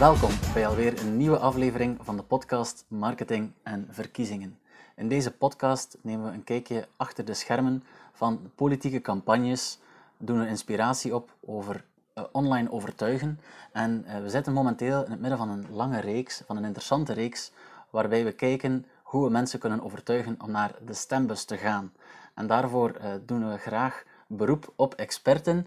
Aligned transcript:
Welkom 0.00 0.30
bij 0.54 0.66
alweer 0.66 1.00
een 1.00 1.16
nieuwe 1.16 1.38
aflevering 1.38 1.98
van 2.00 2.16
de 2.16 2.22
podcast 2.22 2.84
Marketing 2.88 3.52
en 3.62 3.88
Verkiezingen. 3.90 4.58
In 4.96 5.08
deze 5.08 5.30
podcast 5.30 5.98
nemen 6.00 6.26
we 6.26 6.32
een 6.32 6.44
kijkje 6.44 6.88
achter 6.96 7.24
de 7.24 7.34
schermen 7.34 7.84
van 8.12 8.50
politieke 8.54 9.00
campagnes, 9.00 9.78
doen 10.16 10.40
we 10.40 10.48
inspiratie 10.48 11.14
op 11.14 11.30
over 11.40 11.84
uh, 12.14 12.24
online 12.32 12.72
overtuigen 12.72 13.40
en 13.72 14.04
uh, 14.06 14.20
we 14.22 14.28
zitten 14.28 14.52
momenteel 14.52 15.04
in 15.04 15.10
het 15.10 15.20
midden 15.20 15.38
van 15.38 15.48
een 15.48 15.66
lange 15.70 16.00
reeks, 16.00 16.42
van 16.46 16.56
een 16.56 16.64
interessante 16.64 17.12
reeks, 17.12 17.52
waarbij 17.90 18.24
we 18.24 18.32
kijken 18.32 18.86
hoe 19.02 19.24
we 19.24 19.30
mensen 19.30 19.58
kunnen 19.58 19.82
overtuigen 19.82 20.36
om 20.42 20.50
naar 20.50 20.74
de 20.86 20.94
stembus 20.94 21.44
te 21.44 21.56
gaan. 21.56 21.92
En 22.34 22.46
daarvoor 22.46 22.96
uh, 22.96 23.12
doen 23.26 23.50
we 23.50 23.58
graag 23.58 24.02
beroep 24.26 24.72
op 24.76 24.94
experten 24.94 25.66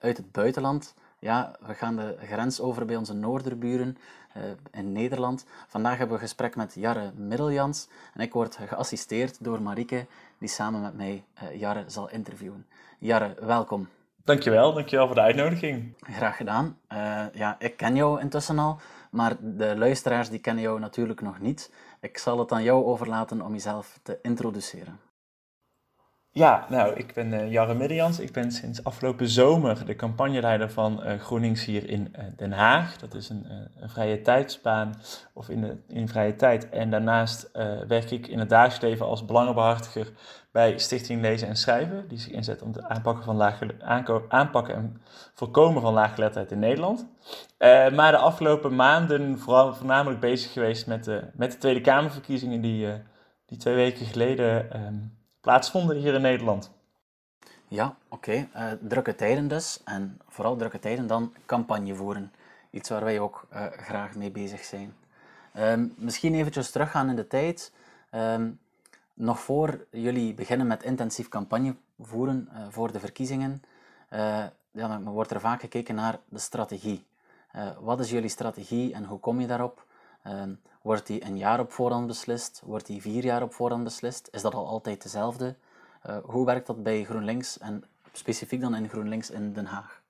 uit 0.00 0.16
het 0.16 0.32
buitenland, 0.32 0.94
ja, 1.18 1.56
we 1.66 1.74
gaan 1.74 1.96
de 1.96 2.16
grens 2.22 2.60
over 2.60 2.86
bij 2.86 2.96
onze 2.96 3.14
noorderburen 3.14 3.96
uh, 4.36 4.42
in 4.72 4.92
Nederland. 4.92 5.46
Vandaag 5.66 5.98
hebben 5.98 6.16
we 6.16 6.22
een 6.22 6.28
gesprek 6.28 6.56
met 6.56 6.74
Jarre 6.74 7.12
Middeljans 7.14 7.88
en 8.14 8.20
ik 8.20 8.32
word 8.32 8.58
geassisteerd 8.66 9.44
door 9.44 9.62
Marieke, 9.62 10.06
die 10.38 10.48
samen 10.48 10.80
met 10.80 10.96
mij 10.96 11.24
uh, 11.42 11.60
Jarre 11.60 11.84
zal 11.86 12.10
interviewen. 12.10 12.66
Jarre, 12.98 13.36
welkom. 13.40 13.88
Dankjewel, 14.24 14.72
dankjewel 14.72 15.06
voor 15.06 15.14
de 15.14 15.20
uitnodiging. 15.20 15.94
Graag 16.00 16.36
gedaan. 16.36 16.78
Uh, 16.92 17.24
ja, 17.32 17.56
ik 17.58 17.76
ken 17.76 17.96
jou 17.96 18.20
intussen 18.20 18.58
al, 18.58 18.80
maar 19.10 19.36
de 19.40 19.76
luisteraars 19.76 20.28
die 20.28 20.38
kennen 20.38 20.62
jou 20.62 20.80
natuurlijk 20.80 21.20
nog 21.20 21.40
niet. 21.40 21.70
Ik 22.00 22.18
zal 22.18 22.38
het 22.38 22.52
aan 22.52 22.62
jou 22.62 22.84
overlaten 22.84 23.42
om 23.42 23.52
jezelf 23.52 23.98
te 24.02 24.18
introduceren. 24.22 25.05
Ja, 26.36 26.66
nou, 26.68 26.94
ik 26.94 27.14
ben 27.14 27.32
uh, 27.32 27.52
Jarre 27.52 27.74
Middejans. 27.74 28.20
Ik 28.20 28.32
ben 28.32 28.50
sinds 28.52 28.84
afgelopen 28.84 29.28
zomer 29.28 29.86
de 29.86 29.96
campagneleider 29.96 30.70
van 30.70 31.02
uh, 31.06 31.20
GroenLinks 31.20 31.64
hier 31.64 31.88
in 31.88 32.14
uh, 32.18 32.24
Den 32.36 32.52
Haag. 32.52 32.96
Dat 32.96 33.14
is 33.14 33.28
een, 33.28 33.46
vrije 33.86 34.20
tijdsbaan 34.20 34.94
of 35.32 35.48
in, 35.48 35.60
de, 35.60 35.76
in 35.88 36.08
vrije 36.08 36.36
tijd. 36.36 36.68
En 36.68 36.90
daarnaast 36.90 37.50
werk 37.88 38.10
ik 38.10 38.26
in 38.26 38.38
het 38.38 38.48
dagelijks 38.48 38.80
leven 38.80 39.06
als 39.06 39.24
belangenbehartiger 39.24 40.12
bij 40.50 40.78
Stichting 40.78 41.20
Lezen 41.20 41.48
en 41.48 41.56
Schrijven. 41.56 42.08
Die 42.08 42.18
zich 42.18 42.32
inzet 42.32 42.62
om 42.62 42.72
het 42.72 42.82
aanpakken, 42.82 43.24
van 43.24 43.36
lage, 43.36 43.74
aanpakken 44.28 44.74
en 44.74 45.00
voorkomen 45.34 45.82
van 45.82 45.92
laaggeletterdheid 45.92 46.52
in 46.52 46.58
Nederland. 46.58 47.06
maar 47.94 48.12
de 48.12 48.18
afgelopen 48.18 48.74
maanden 48.74 49.38
vooral, 49.38 49.74
voornamelijk 49.74 50.20
bezig 50.20 50.52
geweest 50.52 50.86
met 50.86 51.04
de, 51.04 51.22
met 51.34 51.52
de 51.52 51.58
Tweede 51.58 51.80
Kamerverkiezingen 51.80 52.60
die, 52.60 52.88
die 53.46 53.58
twee 53.58 53.74
weken 53.74 54.06
geleden... 54.06 54.80
Um, 54.86 55.15
plaatsvonden 55.46 55.96
hier 55.96 56.14
in 56.14 56.20
Nederland. 56.20 56.70
Ja, 57.68 57.96
oké. 58.08 58.48
Eh, 58.52 58.72
drukke 58.80 59.14
tijden 59.14 59.48
dus. 59.48 59.80
En 59.84 60.20
vooral 60.28 60.56
drukke 60.56 60.78
tijden 60.78 61.06
dan 61.06 61.34
campagne 61.44 61.94
voeren. 61.94 62.32
Iets 62.70 62.88
waar 62.88 63.04
wij 63.04 63.20
ook 63.20 63.46
uh, 63.52 63.66
graag 63.66 64.14
mee 64.14 64.30
bezig 64.30 64.64
zijn. 64.64 64.94
Um, 65.58 65.94
misschien 65.96 66.34
eventjes 66.34 66.70
teruggaan 66.70 67.08
in 67.08 67.16
de 67.16 67.26
tijd. 67.26 67.72
Um, 68.14 68.58
nog 69.14 69.40
voor 69.40 69.86
jullie 69.90 70.34
beginnen 70.34 70.66
met 70.66 70.82
intensief 70.82 71.28
campagne 71.28 71.76
voeren 72.00 72.48
uh, 72.52 72.66
voor 72.70 72.92
de 72.92 73.00
verkiezingen, 73.00 73.62
dan 74.72 75.04
wordt 75.04 75.30
er 75.30 75.40
vaak 75.40 75.60
gekeken 75.60 75.94
naar 75.94 76.18
de 76.28 76.38
strategie. 76.38 77.06
wat 77.80 78.00
is 78.00 78.10
jullie 78.10 78.28
strategie 78.28 78.94
en 78.94 79.04
hoe 79.04 79.18
kom 79.18 79.40
je 79.40 79.46
daarop? 79.46 79.86
Um, 80.26 80.60
wordt 80.86 81.06
die 81.06 81.24
een 81.24 81.36
jaar 81.36 81.60
op 81.60 81.72
voorhand 81.72 82.06
beslist? 82.06 82.62
Wordt 82.64 82.86
die 82.86 83.00
vier 83.00 83.24
jaar 83.24 83.42
op 83.42 83.54
voorhand 83.54 83.84
beslist? 83.84 84.28
Is 84.32 84.42
dat 84.42 84.54
al 84.54 84.66
altijd 84.66 85.02
dezelfde? 85.02 85.54
Uh, 86.06 86.16
hoe 86.24 86.46
werkt 86.46 86.66
dat 86.66 86.82
bij 86.82 87.04
GroenLinks 87.04 87.58
en 87.58 87.84
specifiek 88.12 88.60
dan 88.60 88.74
in 88.74 88.88
GroenLinks 88.88 89.30
in 89.30 89.52
Den 89.52 89.66
Haag? 89.66 90.02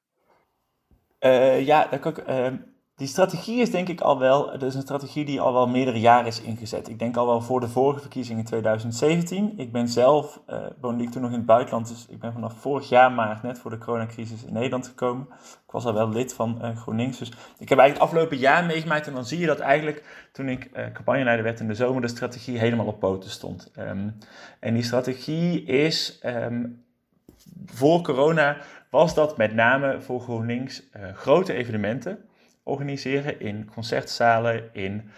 Uh, 1.21 1.67
ja, 1.67 1.87
dat 1.87 2.01
kan 2.01 2.17
ik, 2.17 2.29
uh, 2.29 2.53
die 2.97 3.07
strategie 3.07 3.61
is 3.61 3.71
denk 3.71 3.89
ik 3.89 4.01
al 4.01 4.19
wel, 4.19 4.51
dat 4.51 4.63
is 4.63 4.75
een 4.75 4.83
strategie 4.83 5.25
die 5.25 5.41
al 5.41 5.53
wel 5.53 5.69
meerdere 5.69 6.01
jaren 6.01 6.27
is 6.27 6.41
ingezet. 6.41 6.89
Ik 6.89 6.99
denk 6.99 7.17
al 7.17 7.27
wel 7.27 7.41
voor 7.41 7.61
de 7.61 7.69
vorige 7.69 8.01
verkiezingen 8.01 8.39
in 8.39 8.47
2017. 8.47 9.53
Ik 9.57 9.73
ben 9.73 9.89
zelf, 9.89 10.41
uh, 10.51 10.67
woonde 10.81 11.05
ik 11.05 11.11
toen 11.11 11.23
nog 11.23 11.31
in 11.31 11.37
het 11.37 11.47
buitenland, 11.47 11.89
dus 11.89 12.07
ik 12.09 12.21
ben 12.21 12.33
vanaf 12.33 12.55
vorig 12.61 12.89
jaar 12.89 13.13
maart, 13.13 13.43
net 13.43 13.59
voor 13.59 13.71
de 13.71 13.79
coronacrisis, 13.79 14.45
in 14.45 14.53
Nederland 14.53 14.87
gekomen. 14.87 15.27
Ik 15.67 15.73
was 15.73 15.85
al 15.85 15.95
wel 15.95 16.09
lid 16.09 16.35
van 16.35 16.59
uh, 16.63 16.77
GroenLinks, 16.77 17.19
dus 17.19 17.29
ik 17.59 17.69
heb 17.69 17.79
eigenlijk 17.79 17.93
het 17.93 18.01
afgelopen 18.01 18.37
jaar 18.37 18.65
meegemaakt 18.65 19.07
en 19.07 19.15
dan 19.15 19.27
zie 19.27 19.39
je 19.39 19.47
dat 19.47 19.59
eigenlijk 19.59 20.29
toen 20.33 20.49
ik 20.49 20.71
uh, 20.73 20.93
campagneleider 20.93 21.45
werd 21.45 21.61
in 21.61 21.69
de 21.69 21.75
zomer, 21.75 22.03
de 22.03 22.09
strategie 22.09 22.59
helemaal 22.59 22.87
op 22.87 22.99
poten 22.99 23.31
stond. 23.31 23.73
Um, 23.79 24.19
en 24.61 24.75
die 24.75 24.83
strategie 24.83 25.65
is, 25.65 26.21
um, 26.25 26.85
voor 27.67 28.03
corona 28.03 28.57
was 28.91 29.15
dat 29.15 29.37
met 29.37 29.55
name 29.55 30.01
voor 30.01 30.21
GroenLinks 30.21 30.83
grote 31.15 31.53
evenementen 31.53 32.26
organiseren 32.67 33.41
in 33.41 33.71
concertzalen, 33.75 34.69
in 34.73 35.11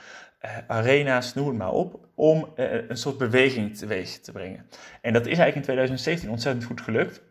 uh, 0.45 0.51
arena's, 0.67 1.35
noem 1.35 1.47
het 1.47 1.57
maar 1.57 1.73
op, 1.73 2.01
om 2.15 2.53
uh, 2.57 2.89
een 2.89 2.97
soort 2.97 3.19
beweging 3.19 3.77
teweeg 3.77 4.19
te 4.19 4.33
brengen. 4.33 4.67
En 5.01 5.13
dat 5.13 5.23
is 5.23 5.39
eigenlijk 5.39 5.57
in 5.57 5.63
2017 5.63 6.31
ontzettend 6.31 6.65
goed 6.65 6.81
gelukt. 6.81 7.27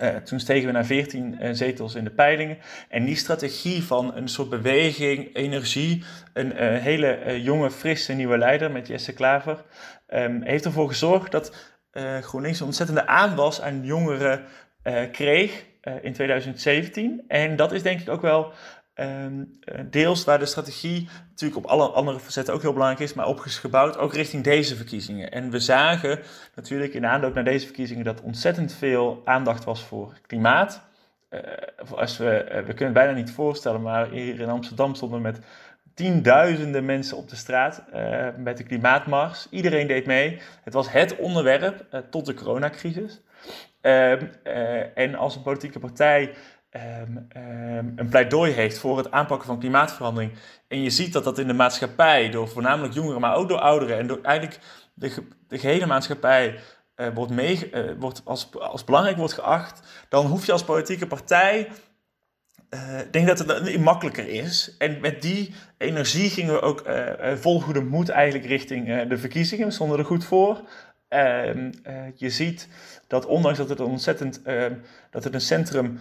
Uh, 0.00 0.16
toen 0.16 0.40
stegen 0.40 0.66
we 0.66 0.72
naar 0.72 0.84
14 0.84 1.56
zetels 1.56 1.94
in 1.94 2.04
de 2.04 2.10
peilingen. 2.10 2.58
En 2.88 3.04
die 3.04 3.16
strategie 3.16 3.82
van 3.82 4.16
een 4.16 4.28
soort 4.28 4.48
beweging, 4.48 5.34
energie, 5.34 6.04
een 6.32 6.52
hele 6.56 7.42
jonge, 7.42 7.70
frisse 7.70 8.12
nieuwe 8.12 8.38
leider 8.38 8.70
met 8.70 8.86
Jesse 8.86 9.12
Klaver, 9.12 9.64
um, 10.08 10.42
heeft 10.42 10.64
ervoor 10.64 10.88
gezorgd 10.88 11.30
dat 11.30 11.76
GroenLinks 12.20 12.60
een 12.60 12.66
ontzettende 12.66 13.06
aanwas 13.06 13.60
aan 13.60 13.84
jongeren 13.84 14.44
kreeg 15.12 15.64
in 16.02 16.12
2017. 16.12 17.24
En 17.28 17.56
dat 17.56 17.72
is 17.72 17.82
denk 17.82 18.00
ik 18.00 18.08
ook 18.08 18.22
wel 18.22 18.52
eh, 18.52 18.54
deels 19.90 20.24
waar 20.24 20.38
de 20.38 20.46
strategie 20.46 21.08
natuurlijk 21.28 21.64
op 21.64 21.70
alle 21.70 21.88
andere 21.88 22.20
facetten 22.20 22.54
ook 22.54 22.62
heel 22.62 22.72
belangrijk 22.72 23.02
is, 23.02 23.14
maar 23.14 23.26
op 23.26 23.44
is 23.44 23.58
gebouwd 23.58 23.98
ook 23.98 24.14
richting 24.14 24.44
deze 24.44 24.76
verkiezingen. 24.76 25.30
En 25.30 25.50
we 25.50 25.60
zagen 25.60 26.20
natuurlijk 26.54 26.94
in 26.94 27.06
aanloop 27.06 27.34
naar 27.34 27.44
deze 27.44 27.66
verkiezingen 27.66 28.04
dat 28.04 28.20
ontzettend 28.20 28.72
veel 28.72 29.22
aandacht 29.24 29.64
was 29.64 29.84
voor 29.84 30.12
klimaat. 30.26 30.86
Uh, 31.30 31.40
als 31.94 32.16
we, 32.16 32.44
uh, 32.44 32.56
we 32.56 32.74
kunnen 32.74 32.84
het 32.84 32.92
bijna 32.92 33.12
niet 33.12 33.30
voorstellen, 33.30 33.82
maar 33.82 34.10
hier 34.10 34.40
in 34.40 34.48
Amsterdam 34.48 34.94
stonden 34.94 35.22
met 35.22 35.38
tienduizenden 35.94 36.84
mensen 36.84 37.16
op 37.16 37.28
de 37.28 37.36
straat 37.36 37.84
met 38.36 38.56
de 38.56 38.64
klimaatmars. 38.64 39.46
Iedereen 39.50 39.86
deed 39.86 40.06
mee. 40.06 40.40
Het 40.62 40.74
was 40.74 40.92
het 40.92 41.16
onderwerp 41.16 42.04
tot 42.10 42.26
de 42.26 42.34
coronacrisis. 42.34 43.20
Ehm, 43.80 44.26
en 44.94 45.14
als 45.14 45.36
een 45.36 45.42
politieke 45.42 45.78
partij 45.78 46.34
um, 46.70 47.28
um, 47.36 47.92
een 47.96 48.08
pleidooi 48.08 48.52
heeft 48.52 48.78
voor 48.78 48.96
het 48.96 49.10
aanpakken 49.10 49.46
van 49.46 49.58
klimaatverandering. 49.58 50.32
En 50.68 50.82
je 50.82 50.90
ziet 50.90 51.12
dat 51.12 51.24
dat 51.24 51.38
in 51.38 51.46
de 51.46 51.52
maatschappij, 51.52 52.30
door 52.30 52.48
voornamelijk 52.48 52.94
jongeren, 52.94 53.20
maar 53.20 53.34
ook 53.34 53.48
door 53.48 53.58
ouderen 53.58 53.98
en 53.98 54.06
door 54.06 54.18
eigenlijk 54.22 54.58
de, 54.94 55.26
de 55.48 55.58
gehele 55.58 55.86
maatschappij 55.86 56.58
uh, 56.96 57.06
wordt, 57.14 57.32
mee, 57.32 57.70
uh, 57.72 57.90
wordt 57.98 58.22
als, 58.24 58.48
als 58.58 58.84
belangrijk 58.84 59.16
wordt 59.16 59.32
geacht, 59.32 60.06
dan 60.08 60.26
hoef 60.26 60.46
je 60.46 60.52
als 60.52 60.64
politieke 60.64 61.06
partij. 61.06 61.68
Uh, 62.70 62.98
ik 62.98 63.12
denk 63.12 63.26
dat 63.26 63.38
het 63.38 63.78
makkelijker 63.78 64.28
is. 64.28 64.74
En 64.78 65.00
met 65.00 65.22
die 65.22 65.54
energie 65.78 66.30
gingen 66.30 66.54
we 66.54 66.60
ook 66.60 66.82
vol 67.34 67.60
goede 67.60 67.80
moed 67.80 68.08
eigenlijk 68.08 68.46
richting 68.46 69.08
de 69.08 69.18
verkiezingen. 69.18 69.66
We 69.66 69.72
stonden 69.72 69.98
er 69.98 70.04
goed 70.04 70.24
voor. 70.24 70.60
Ehm, 71.08 71.72
je 72.14 72.30
ziet 72.30 72.68
dat 73.06 73.26
ondanks 73.26 73.58
dat 73.58 73.68
het 73.68 73.80
ontzettend 73.80 74.42
dat 75.10 75.24
het 75.24 75.34
een 75.34 75.40
centrum 75.40 76.00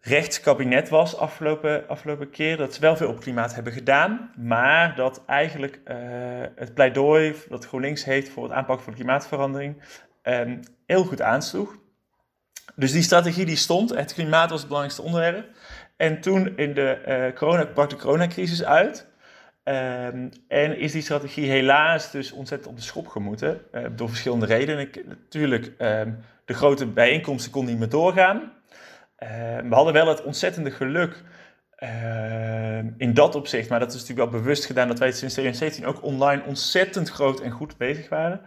rechtskabinet 0.00 0.88
was 0.88 1.16
afgelopen, 1.16 1.88
afgelopen 1.88 2.30
keer. 2.30 2.56
Dat 2.56 2.74
ze 2.74 2.80
wel 2.80 2.96
veel 2.96 3.08
op 3.08 3.20
klimaat 3.20 3.54
hebben 3.54 3.72
gedaan. 3.72 4.32
Maar 4.36 4.94
dat 4.94 5.22
eigenlijk 5.26 5.80
uh, 5.84 5.96
het 6.56 6.74
pleidooi 6.74 7.34
dat 7.48 7.66
GroenLinks 7.66 8.04
heeft 8.04 8.28
voor 8.28 8.42
het 8.42 8.52
aanpakken 8.52 8.84
van 8.84 8.94
klimaatverandering 8.94 9.82
um, 10.22 10.60
heel 10.86 11.04
goed 11.04 11.22
aansloeg. 11.22 11.76
Dus 12.74 12.92
die 12.92 13.02
strategie 13.02 13.46
die 13.46 13.56
stond. 13.56 13.90
Het 13.90 14.14
klimaat 14.14 14.50
was 14.50 14.58
het 14.58 14.68
belangrijkste 14.68 15.06
onderwerp. 15.06 15.48
En 15.96 16.20
toen 16.20 16.56
in 16.56 16.74
de 16.74 17.34
uh, 17.36 17.72
brak 17.74 17.90
de 17.90 17.96
coronacrisis 17.96 18.64
uit. 18.64 19.08
Um, 19.64 20.30
en 20.48 20.78
is 20.78 20.92
die 20.92 21.02
strategie 21.02 21.50
helaas 21.50 22.10
dus 22.10 22.32
ontzettend 22.32 22.70
op 22.70 22.76
de 22.76 22.82
schop 22.82 23.08
gemoeten. 23.08 23.60
Uh, 23.74 23.86
door 23.92 24.08
verschillende 24.08 24.46
redenen. 24.46 24.80
Ik, 24.80 25.06
natuurlijk, 25.06 25.72
um, 25.78 26.18
de 26.44 26.54
grote 26.54 26.86
bijeenkomsten 26.86 27.52
kon 27.52 27.64
niet 27.64 27.78
meer 27.78 27.88
doorgaan. 27.88 28.52
Uh, 29.22 29.28
we 29.68 29.74
hadden 29.74 29.92
wel 29.92 30.06
het 30.06 30.22
ontzettende 30.22 30.70
geluk 30.70 31.22
uh, 31.78 32.78
in 32.78 33.14
dat 33.14 33.34
opzicht, 33.34 33.68
maar 33.68 33.78
dat 33.78 33.94
is 33.94 34.00
natuurlijk 34.00 34.30
wel 34.30 34.40
bewust 34.40 34.64
gedaan 34.64 34.88
dat 34.88 34.98
wij 34.98 35.12
sinds 35.12 35.34
2017 35.34 35.86
ook 35.86 36.04
online 36.04 36.42
ontzettend 36.46 37.10
groot 37.10 37.40
en 37.40 37.50
goed 37.50 37.76
bezig 37.76 38.08
waren. 38.08 38.40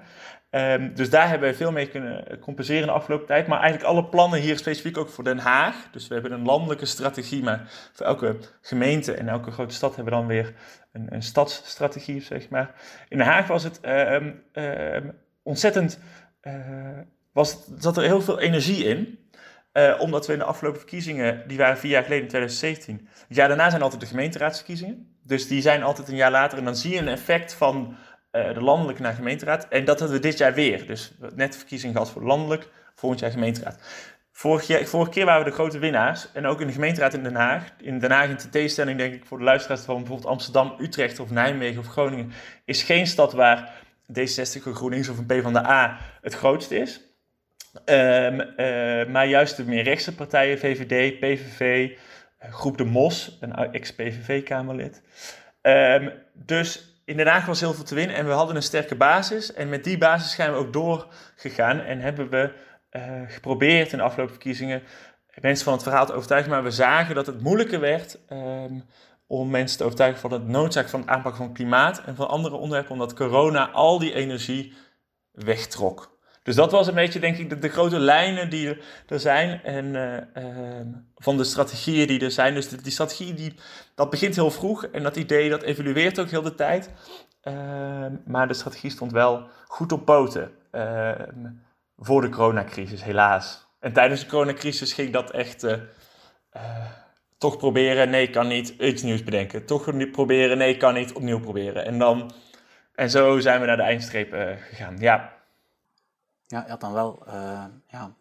Um, 0.56 0.96
dus 0.96 1.10
daar 1.10 1.30
hebben 1.30 1.50
we 1.50 1.56
veel 1.56 1.72
mee 1.72 1.88
kunnen 1.88 2.40
compenseren 2.40 2.82
in 2.82 2.88
de 2.88 2.94
afgelopen 2.94 3.28
tijd. 3.28 3.48
Maar 3.48 3.60
eigenlijk 3.60 3.90
alle 3.90 4.06
plannen 4.06 4.40
hier 4.40 4.58
specifiek 4.58 4.98
ook 4.98 5.10
voor 5.10 5.24
Den 5.24 5.38
Haag. 5.38 5.76
Dus 5.92 6.08
we 6.08 6.14
hebben 6.14 6.32
een 6.32 6.46
landelijke 6.46 6.86
strategie, 6.86 7.44
maar 7.44 7.90
voor 7.94 8.06
elke 8.06 8.38
gemeente 8.62 9.14
en 9.14 9.28
elke 9.28 9.52
grote 9.52 9.74
stad 9.74 9.96
hebben 9.96 10.14
we 10.14 10.20
dan 10.20 10.28
weer 10.28 10.54
een, 10.92 11.08
een 11.10 11.24
stadsstrategie, 11.24 12.22
zeg 12.22 12.50
maar. 12.50 12.72
In 13.10 13.18
Den 13.18 13.28
Haag 13.28 13.48
was 13.48 13.64
het 13.64 13.80
um, 13.86 14.42
ontzettend, 15.44 16.00
uh, 16.42 17.00
was, 17.32 17.68
zat 17.78 17.98
er 17.98 18.04
heel 18.04 18.22
veel 18.22 18.40
energie 18.40 18.86
in. 18.86 19.20
Uh, 19.74 19.96
omdat 20.00 20.28
we 20.28 20.34
in 20.34 20.40
de 20.40 20.46
afgelopen 20.46 20.80
verkiezingen, 20.80 21.48
die 21.48 21.58
waren 21.58 21.78
vier 21.78 21.92
jaar 21.92 22.04
geleden 22.04 22.24
in 22.24 22.30
2017. 22.30 23.08
Het 23.28 23.38
jaar 23.38 23.48
daarna 23.48 23.70
zijn 23.70 23.82
altijd 23.82 24.02
de 24.02 24.08
gemeenteraadsverkiezingen. 24.08 25.18
Dus 25.24 25.48
die 25.48 25.62
zijn 25.62 25.84
altijd 25.84 26.08
een 26.08 26.16
jaar 26.16 26.32
later. 26.32 26.58
En 26.58 26.64
dan 26.64 26.76
zie 26.76 26.94
je 26.94 27.00
een 27.00 27.08
effect 27.08 27.54
van 27.54 27.96
uh, 28.32 28.54
de 28.54 28.62
landelijke 28.62 29.02
naar 29.02 29.14
gemeenteraad. 29.14 29.68
En 29.68 29.86
dat 29.86 30.00
hadden 30.00 30.18
we 30.18 30.24
dit 30.24 30.38
jaar 30.38 30.54
weer. 30.54 30.86
Dus 30.86 31.14
net 31.36 31.52
de 31.52 31.58
verkiezing 31.58 31.94
gehad 31.94 32.12
voor 32.12 32.24
landelijk, 32.24 32.70
volgend 32.96 33.22
jaar 33.22 33.32
gemeenteraad. 33.32 33.80
Vorig 34.32 34.68
jaar, 34.68 34.86
vorige 34.86 35.12
keer 35.12 35.26
waren 35.26 35.44
we 35.44 35.50
de 35.50 35.56
grote 35.56 35.80
winnaars. 35.80 36.32
En 36.34 36.46
ook 36.46 36.62
in 36.62 36.68
de 36.68 36.74
gemeenteraad 36.74 37.14
in 37.14 37.24
Den 37.24 37.36
Haag. 37.36 37.64
In 37.78 38.00
Den 38.00 38.12
Haag 38.12 38.30
in 38.30 38.38
tegenstelling 38.52 38.98
denk 38.98 39.14
ik 39.14 39.26
voor 39.26 39.38
de 39.38 39.44
luisteraars 39.44 39.82
van 39.82 39.98
bijvoorbeeld 39.98 40.30
Amsterdam, 40.30 40.76
Utrecht 40.80 41.20
of 41.20 41.30
Nijmegen 41.30 41.80
of 41.80 41.88
Groningen. 41.88 42.32
Is 42.66 42.84
geen 42.84 43.08
stad 43.08 43.34
waar 43.34 43.74
D66 44.20 44.68
of 44.68 44.74
GroenLinks 44.74 45.10
of 45.10 45.18
een 45.18 45.26
PvdA 45.26 45.98
het 46.22 46.34
grootste 46.34 46.78
is. 46.78 47.13
Um, 47.86 48.40
uh, 48.40 49.06
maar 49.06 49.28
juist 49.28 49.58
de 49.58 49.66
meer 49.66 49.84
rechtse 49.84 50.16
partijen, 50.16 50.60
VVD, 50.60 51.20
PVV, 51.20 51.92
eh, 52.38 52.54
Groep 52.54 52.78
de 52.78 52.84
Mos, 52.84 53.38
een 53.42 53.54
ex-PVV-Kamerlid. 53.54 55.02
Um, 55.62 56.12
dus 56.34 57.02
in 57.06 57.24
was 57.46 57.60
heel 57.60 57.74
veel 57.74 57.84
te 57.84 57.96
winnen 57.96 58.16
en 58.16 58.26
we 58.26 58.32
hadden 58.32 58.56
een 58.56 58.64
sterke 58.64 58.96
basis. 58.96 59.54
En 59.54 59.70
met 59.70 59.84
die 59.84 59.98
basis 59.98 60.32
zijn 60.32 60.52
we 60.52 60.58
ook 60.58 60.74
doorgegaan 60.74 61.80
en 61.80 62.00
hebben 62.00 62.30
we 62.30 62.52
uh, 62.92 63.22
geprobeerd 63.28 63.92
in 63.92 63.98
de 63.98 64.04
afgelopen 64.04 64.34
verkiezingen 64.34 64.84
mensen 65.42 65.66
van 65.66 65.74
het 65.74 65.84
verhaal 65.84 66.06
te 66.06 66.14
overtuigen. 66.14 66.52
Maar 66.52 66.64
we 66.64 66.72
zagen 66.72 67.16
dat 67.16 67.26
het 67.26 67.42
moeilijker 67.42 67.80
werd 67.80 68.20
um, 68.30 68.84
om 69.28 69.50
mensen 69.50 69.78
te 69.78 69.84
overtuigen 69.84 70.20
van 70.20 70.30
de 70.30 70.40
noodzaak 70.40 70.90
van 70.90 71.00
het 71.00 71.10
aanpakken 71.10 71.44
van 71.46 71.54
klimaat 71.54 72.04
en 72.06 72.16
van 72.16 72.28
andere 72.28 72.56
onderwerpen, 72.56 72.92
omdat 72.92 73.14
corona 73.14 73.70
al 73.70 74.00
die 74.00 74.14
energie 74.14 74.74
wegtrok. 75.32 76.13
Dus 76.44 76.56
dat 76.56 76.72
was 76.72 76.88
een 76.88 76.94
beetje, 76.94 77.20
denk 77.20 77.38
ik, 77.38 77.50
de, 77.50 77.60
de 77.60 77.70
grote 77.70 78.00
lijnen 78.00 78.50
die 78.50 78.78
er, 79.08 79.20
zijn 79.20 79.64
en 79.64 79.86
uh, 79.86 80.44
uh, 80.44 80.80
van 81.16 81.38
de 81.38 81.44
strategieën 81.44 82.08
die 82.08 82.20
er 82.20 82.32
zijn. 82.32 82.54
Dus 82.54 82.70
die 82.70 82.92
strategie, 82.92 83.34
die, 83.34 83.56
dat 83.96 84.10
begint 84.10 84.36
heel 84.36 84.52
vroeg 84.52 84.86
en 84.86 85.04
dat 85.04 85.16
idee, 85.16 85.50
dat 85.50 85.62
evolueert 85.62 86.20
ook 86.20 86.30
heel 86.30 86.42
de 86.42 86.56
tijd. 86.56 86.92
Uh, 87.44 88.06
maar 88.26 88.48
de 88.48 88.54
strategie 88.54 88.90
stond 88.90 89.12
wel 89.12 89.48
goed 89.68 89.92
op 89.92 90.06
poten 90.06 90.52
ehm, 90.72 91.50
voor 91.98 92.22
de 92.22 92.30
coronacrisis, 92.30 93.04
helaas. 93.04 93.68
En 93.80 93.94
tijdens 93.94 94.22
de 94.22 94.28
coronacrisis 94.28 94.94
ging 94.94 95.14
dat 95.14 95.32
echt 95.32 95.64
eh, 95.64 95.74
eh, 96.50 96.62
toch 97.38 97.58
proberen, 97.58 98.10
nee, 98.10 98.30
kan 98.30 98.48
niet, 98.48 98.70
iets 98.70 99.02
nieuws 99.02 99.24
bedenken. 99.24 99.66
Toch 99.66 100.12
proberen, 100.12 100.58
nee, 100.58 100.78
kan 100.78 100.94
niet, 100.94 101.14
opnieuw 101.14 101.40
proberen. 101.40 101.86
En, 101.86 102.00
dan, 102.00 102.32
en 102.96 103.10
zo 103.10 103.40
zijn 103.40 103.60
we 103.60 103.66
naar 103.66 103.78
de 103.78 103.84
eindstreep 103.84 104.58
gegaan, 104.70 104.98
ja. 105.00 105.34
Ja, 106.48 106.64
je 106.64 106.70
had 106.70 106.82
dan 106.82 106.94
wel, 106.94 107.20
uh, 107.28 107.66
ja, 107.88 108.12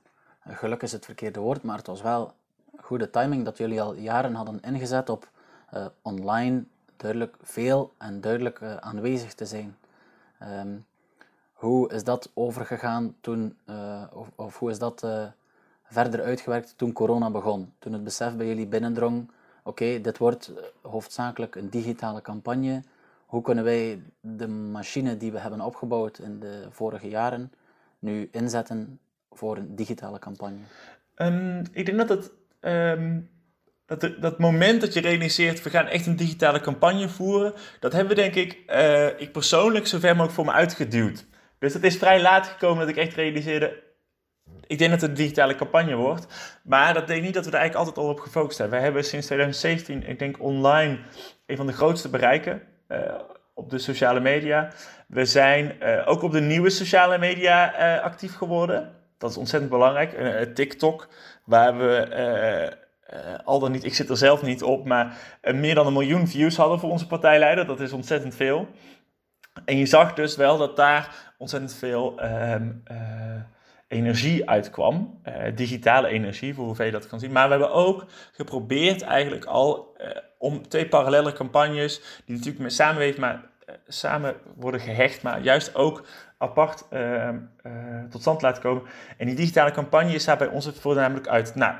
geluk 0.47 0.83
is 0.83 0.93
het 0.93 1.05
verkeerde 1.05 1.41
woord, 1.41 1.63
maar 1.63 1.77
het 1.77 1.87
was 1.87 2.03
wel 2.03 2.35
goede 2.81 3.11
timing 3.11 3.45
dat 3.45 3.59
jullie 3.59 3.83
al 3.83 3.95
jaren 3.95 4.35
hadden 4.35 4.61
ingezet 4.61 5.09
op 5.09 5.29
uh, 5.75 5.87
online 6.03 6.65
duidelijk 6.97 7.37
veel 7.43 7.93
en 7.99 8.21
duidelijk 8.21 8.61
uh, 8.61 8.77
aanwezig 8.77 9.35
te 9.35 9.47
zijn. 9.47 9.77
Um, 10.43 10.87
hoe 11.53 11.93
is 11.93 12.05
dat 12.05 12.31
overgegaan 12.35 13.15
toen, 13.21 13.59
of, 14.13 14.31
of, 14.35 14.59
hoe 14.59 14.71
is 14.71 14.79
dat 14.79 15.07
verder 15.83 16.23
uitgewerkt 16.23 16.75
toen 16.77 16.93
corona 16.93 17.31
begon? 17.31 17.73
Toen 17.79 17.93
het 17.93 18.05
besef 18.05 18.37
bij 18.37 18.47
jullie 18.47 18.67
binnendrong, 18.67 19.31
oké, 19.63 20.01
dit 20.01 20.19
wordt 20.19 20.53
hoofdzakelijk 20.81 21.55
een 21.55 21.71
digitale 21.71 22.23
campagne. 22.23 22.83
Hoe 23.27 23.43
kunnen 23.43 23.65
wij 23.65 24.03
de 24.21 24.49
machine 24.49 25.17
die 25.17 25.33
we 25.33 25.39
hebben 25.39 25.61
opgebouwd 25.61 26.19
in 26.19 26.41
de 26.41 26.67
vorige 26.71 27.09
jaren 27.09 27.53
nu 28.02 28.28
inzetten 28.32 29.00
voor 29.31 29.56
een 29.56 29.76
digitale 29.76 30.19
campagne? 30.19 30.58
Um, 31.16 31.62
ik 31.72 31.87
denk 31.87 31.99
dat 31.99 32.08
het. 32.08 32.32
Um, 32.60 33.31
dat, 33.87 34.14
dat 34.20 34.38
moment 34.38 34.81
dat 34.81 34.93
je 34.93 35.00
realiseert, 35.00 35.62
we 35.62 35.70
gaan 35.70 35.87
echt 35.87 36.06
een 36.06 36.16
digitale 36.16 36.60
campagne 36.60 37.08
voeren, 37.08 37.54
dat 37.81 37.93
hebben 37.93 38.16
we 38.16 38.22
denk 38.22 38.34
ik, 38.34 38.58
uh, 38.66 39.20
ik 39.20 39.32
persoonlijk 39.32 39.87
zo 39.87 39.99
ver 39.99 40.10
mogelijk 40.10 40.34
voor 40.34 40.44
me 40.44 40.52
uitgeduwd. 40.52 41.26
Dus 41.58 41.75
het 41.75 41.84
is 41.84 41.96
vrij 41.96 42.22
laat 42.22 42.46
gekomen 42.46 42.78
dat 42.78 42.88
ik 42.88 42.96
echt 42.96 43.14
realiseerde, 43.14 43.82
ik 44.66 44.78
denk 44.78 44.90
dat 44.90 45.00
het 45.00 45.10
een 45.10 45.16
digitale 45.16 45.54
campagne 45.54 45.94
wordt. 45.94 46.26
Maar 46.64 46.94
dat 46.94 47.06
denk 47.06 47.22
niet 47.22 47.34
dat 47.34 47.44
we 47.44 47.50
er 47.50 47.58
eigenlijk 47.58 47.87
altijd 47.87 48.06
al 48.06 48.12
op 48.12 48.20
gefocust 48.20 48.58
hebben. 48.58 48.78
We 48.78 48.84
hebben 48.84 49.04
sinds 49.04 49.26
2017, 49.26 50.08
ik 50.08 50.19
denk 50.19 50.43
online, 50.43 50.99
een 51.46 51.56
van 51.56 51.66
de 51.66 51.72
grootste 51.72 52.08
bereiken. 52.08 52.62
Uh, 52.88 52.99
op 53.54 53.70
de 53.70 53.78
sociale 53.78 54.20
media. 54.20 54.69
We 55.06 55.25
zijn 55.25 55.76
uh, 55.82 56.02
ook 56.08 56.22
op 56.22 56.32
de 56.32 56.40
nieuwe 56.40 56.70
sociale 56.70 57.19
media 57.19 57.75
uh, 57.96 58.02
actief 58.02 58.34
geworden. 58.34 58.93
Dat 59.19 59.31
is 59.31 59.37
ontzettend 59.37 59.70
belangrijk. 59.70 60.19
Uh, 60.19 60.54
TikTok, 60.54 61.08
waar 61.44 61.78
we 61.78 62.81
al 63.44 63.58
dan 63.58 63.72
niet, 63.72 63.84
ik 63.84 63.94
zit 63.94 64.08
er 64.08 64.16
zelf 64.16 64.43
niet 64.43 64.62
op, 64.62 64.87
maar 64.87 65.16
meer 65.54 65.75
dan 65.75 65.87
een 65.87 65.93
miljoen 65.93 66.28
views 66.28 66.56
hadden 66.56 66.78
voor 66.78 66.90
onze 66.90 67.06
partijleider. 67.06 67.66
Dat 67.66 67.81
is 67.81 67.93
ontzettend 67.93 68.34
veel. 68.34 68.69
En 69.64 69.76
je 69.76 69.87
zag 69.87 70.14
dus 70.14 70.37
wel 70.37 70.58
dat 70.58 70.76
daar 70.76 71.34
ontzettend 71.38 71.75
veel 71.75 72.20
ehm, 72.20 72.70
energie 73.88 74.49
uitkwam. 74.49 75.20
digitale 75.54 76.08
energie, 76.08 76.54
voor 76.54 76.64
hoeveel 76.64 76.87
je 76.87 76.93
dat 76.93 77.06
kan 77.06 77.20
zien. 77.20 77.32
Maar 77.32 77.44
we 77.44 77.50
hebben 77.50 77.72
ook 77.72 78.06
geprobeerd 78.32 79.02
eigenlijk 79.02 79.44
al 79.44 79.96
om 80.43 80.69
twee 80.69 80.89
parallele 80.89 81.33
campagnes, 81.33 82.00
die 82.25 82.37
natuurlijk 82.37 82.62
met 82.62 82.73
samenwerken, 82.73 83.21
maar 83.21 83.35
uh, 83.35 83.75
samen 83.87 84.35
worden 84.56 84.81
gehecht, 84.81 85.23
maar 85.23 85.41
juist 85.41 85.75
ook 85.75 86.06
apart 86.39 86.85
uh, 86.93 87.29
uh, 87.29 87.33
tot 88.11 88.21
stand 88.21 88.43
laten 88.43 88.62
komen. 88.62 88.83
En 89.17 89.27
die 89.27 89.35
digitale 89.35 89.71
campagne 89.71 90.15
is 90.15 90.25
daar 90.25 90.37
bij 90.37 90.47
ons 90.47 90.71
voornamelijk 90.75 91.29
uit. 91.29 91.55
Nou, 91.55 91.75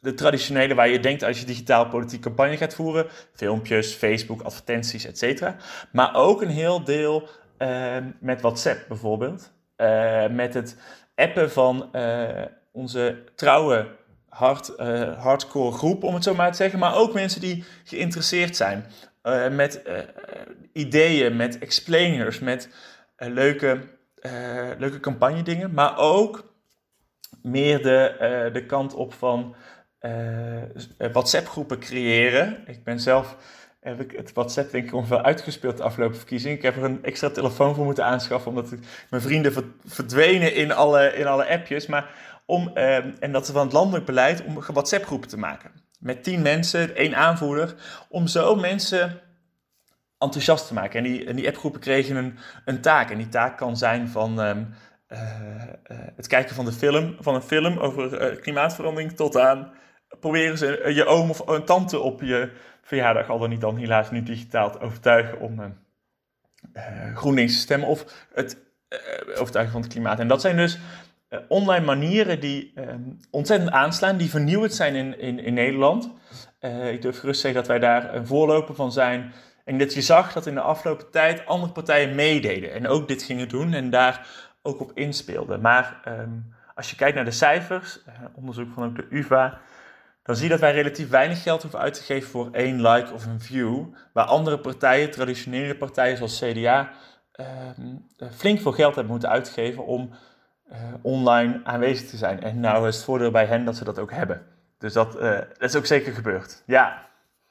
de 0.00 0.14
traditionele 0.14 0.74
waar 0.74 0.88
je 0.88 1.00
denkt 1.00 1.22
als 1.22 1.40
je 1.40 1.46
digitaal 1.46 1.88
politieke 1.88 2.26
campagne 2.26 2.56
gaat 2.56 2.74
voeren, 2.74 3.06
filmpjes, 3.32 3.94
Facebook, 3.94 4.42
advertenties, 4.42 5.04
etc. 5.04 5.50
Maar 5.92 6.14
ook 6.14 6.42
een 6.42 6.48
heel 6.48 6.84
deel 6.84 7.28
ehm, 7.56 8.10
met 8.20 8.40
WhatsApp 8.40 8.84
bijvoorbeeld. 8.88 9.52
met 10.30 10.54
het 10.54 10.76
appen 11.14 11.50
van 11.50 11.90
onze 12.72 13.24
trouwe 13.34 13.96
hard, 14.28 14.72
uh, 14.78 15.22
hardcore 15.22 15.72
groep, 15.72 16.02
om 16.02 16.14
het 16.14 16.24
zo 16.24 16.34
maar 16.34 16.50
te 16.50 16.56
zeggen. 16.56 16.78
Maar 16.78 16.94
ook 16.94 17.14
mensen 17.14 17.40
die 17.40 17.64
geïnteresseerd 17.84 18.56
zijn 18.56 18.84
uh, 19.22 19.48
met 19.48 19.82
uh, 19.86 19.98
ideeën, 20.72 21.36
met 21.36 21.58
explainers, 21.58 22.38
met 22.38 22.68
leuke, 23.16 23.80
leuke 24.78 25.00
campagne 25.00 25.42
dingen. 25.42 25.72
Maar 25.72 25.98
ook 25.98 26.52
meer 27.42 27.82
de, 27.82 28.50
de 28.52 28.66
kant 28.66 28.94
op 28.94 29.14
van 29.14 29.54
WhatsApp 31.12 31.48
groepen 31.48 31.78
creëren. 31.78 32.62
Ik 32.66 32.84
ben 32.84 33.00
zelf 33.00 33.36
heb 33.80 34.00
ik 34.00 34.16
het 34.16 34.32
WhatsApp 34.32 34.70
denk 34.70 34.86
ik 34.86 34.94
ongeveer 34.94 35.22
uitgespeeld 35.22 35.76
de 35.76 35.82
afgelopen 35.82 36.16
verkiezing. 36.16 36.56
Ik 36.56 36.62
heb 36.62 36.76
er 36.76 36.84
een 36.84 37.04
extra 37.04 37.30
telefoon 37.30 37.74
voor 37.74 37.84
moeten 37.84 38.04
aanschaffen, 38.04 38.50
omdat 38.50 38.72
ik, 38.72 38.78
mijn 39.10 39.22
vrienden 39.22 39.74
verdwenen 39.84 40.54
in 40.54 40.72
alle, 40.72 41.12
in 41.12 41.26
alle 41.26 41.48
appjes. 41.48 41.86
Maar 41.86 42.10
om, 42.48 42.70
uh, 42.74 43.22
en 43.22 43.32
dat 43.32 43.42
is 43.42 43.50
van 43.50 43.64
het 43.64 43.72
landelijk 43.72 44.04
beleid, 44.04 44.44
om 44.44 44.60
WhatsApp-groepen 44.60 45.28
te 45.28 45.38
maken. 45.38 45.70
Met 45.98 46.22
tien 46.22 46.42
mensen, 46.42 46.94
één 46.94 47.16
aanvoerder, 47.16 47.74
om 48.08 48.26
zo 48.26 48.54
mensen 48.54 49.20
enthousiast 50.18 50.66
te 50.66 50.74
maken. 50.74 50.98
En 50.98 51.04
die, 51.04 51.26
en 51.26 51.36
die 51.36 51.46
appgroepen 51.46 51.80
kregen 51.80 52.16
een, 52.16 52.38
een 52.64 52.80
taak. 52.80 53.10
En 53.10 53.18
die 53.18 53.28
taak 53.28 53.56
kan 53.56 53.76
zijn 53.76 54.08
van 54.08 54.38
um, 54.38 54.74
uh, 55.08 55.18
uh, 55.18 55.98
het 56.16 56.26
kijken 56.26 56.54
van, 56.54 56.64
de 56.64 56.72
film, 56.72 57.16
van 57.20 57.34
een 57.34 57.42
film 57.42 57.78
over 57.78 58.36
klimaatverandering 58.36 59.12
tot 59.12 59.36
aan 59.36 59.72
proberen 60.20 60.58
ze 60.58 60.92
je 60.94 61.04
oom 61.04 61.30
of 61.30 61.46
een 61.46 61.64
tante 61.64 61.98
op 61.98 62.22
je 62.22 62.52
verjaardag, 62.82 63.28
al 63.28 63.38
dan 63.38 63.50
niet 63.50 63.60
dan 63.60 63.76
helaas 63.76 64.10
nu 64.10 64.22
digitaal, 64.22 64.70
te 64.70 64.80
overtuigen 64.80 65.40
om 65.40 65.60
uh, 65.60 67.16
GroenLinks 67.16 67.54
te 67.54 67.60
stemmen 67.60 67.88
of 67.88 68.26
het 68.34 68.56
overtuigen 69.36 69.72
van 69.72 69.82
het 69.82 69.92
klimaat. 69.92 70.18
En 70.18 70.28
dat 70.28 70.40
zijn 70.40 70.56
dus 70.56 70.78
uh, 71.30 71.38
online 71.48 71.84
manieren 71.84 72.40
die 72.40 72.72
uh, 72.74 72.84
ontzettend 73.30 73.70
aanslaan, 73.70 74.16
die 74.16 74.30
vernieuwend 74.30 74.74
zijn 74.74 74.94
in, 74.94 75.18
in, 75.18 75.38
in 75.38 75.54
Nederland. 75.54 76.10
Uh, 76.60 76.92
ik 76.92 77.02
durf 77.02 77.18
gerust 77.18 77.40
zeggen 77.40 77.60
dat 77.60 77.68
wij 77.68 77.78
daar 77.78 78.14
een 78.14 78.26
voorloper 78.26 78.74
van 78.74 78.92
zijn. 78.92 79.32
En 79.64 79.78
dat 79.78 79.94
je 79.94 80.02
zag 80.02 80.32
dat 80.32 80.46
in 80.46 80.54
de 80.54 80.60
afgelopen 80.60 81.10
tijd 81.10 81.46
andere 81.46 81.72
partijen 81.72 82.14
meededen 82.14 82.72
en 82.72 82.88
ook 82.88 83.08
dit 83.08 83.22
gingen 83.22 83.48
doen 83.48 83.72
en 83.72 83.90
daar 83.90 84.26
ook 84.62 84.80
op 84.80 84.92
inspeelden. 84.94 85.60
Maar 85.60 86.00
um, 86.08 86.54
als 86.74 86.90
je 86.90 86.96
kijkt 86.96 87.14
naar 87.14 87.24
de 87.24 87.30
cijfers, 87.30 88.00
onderzoek 88.34 88.72
van 88.74 88.84
ook 88.84 88.96
de 88.96 89.06
UvA, 89.10 89.60
dan 90.22 90.36
zie 90.36 90.44
je 90.44 90.50
dat 90.50 90.60
wij 90.60 90.72
relatief 90.72 91.08
weinig 91.08 91.42
geld 91.42 91.62
hoeven 91.62 91.80
uit 91.80 91.94
te 91.94 92.02
geven 92.02 92.30
voor 92.30 92.48
één 92.52 92.88
like 92.88 93.12
of 93.12 93.26
een 93.26 93.40
view. 93.40 93.84
Waar 94.12 94.24
andere 94.24 94.58
partijen, 94.58 95.10
traditionele 95.10 95.76
partijen 95.76 96.16
zoals 96.16 96.38
CDA, 96.38 96.90
um, 97.78 98.06
flink 98.32 98.60
veel 98.60 98.72
geld 98.72 98.94
hebben 98.94 99.12
moeten 99.12 99.30
uitgeven 99.30 99.86
om 99.86 100.10
uh, 100.72 100.76
online 101.02 101.60
aanwezig 101.64 102.08
te 102.08 102.16
zijn. 102.16 102.42
En 102.42 102.60
nou 102.60 102.88
is 102.88 102.96
het 102.96 103.04
voordeel 103.04 103.30
bij 103.30 103.46
hen 103.46 103.64
dat 103.64 103.76
ze 103.76 103.84
dat 103.84 103.98
ook 103.98 104.12
hebben. 104.12 104.46
Dus 104.78 104.92
dat, 104.92 105.16
uh, 105.16 105.38
dat 105.38 105.68
is 105.68 105.76
ook 105.76 105.86
zeker 105.86 106.12
gebeurd. 106.12 106.62
Ja. 106.66 107.06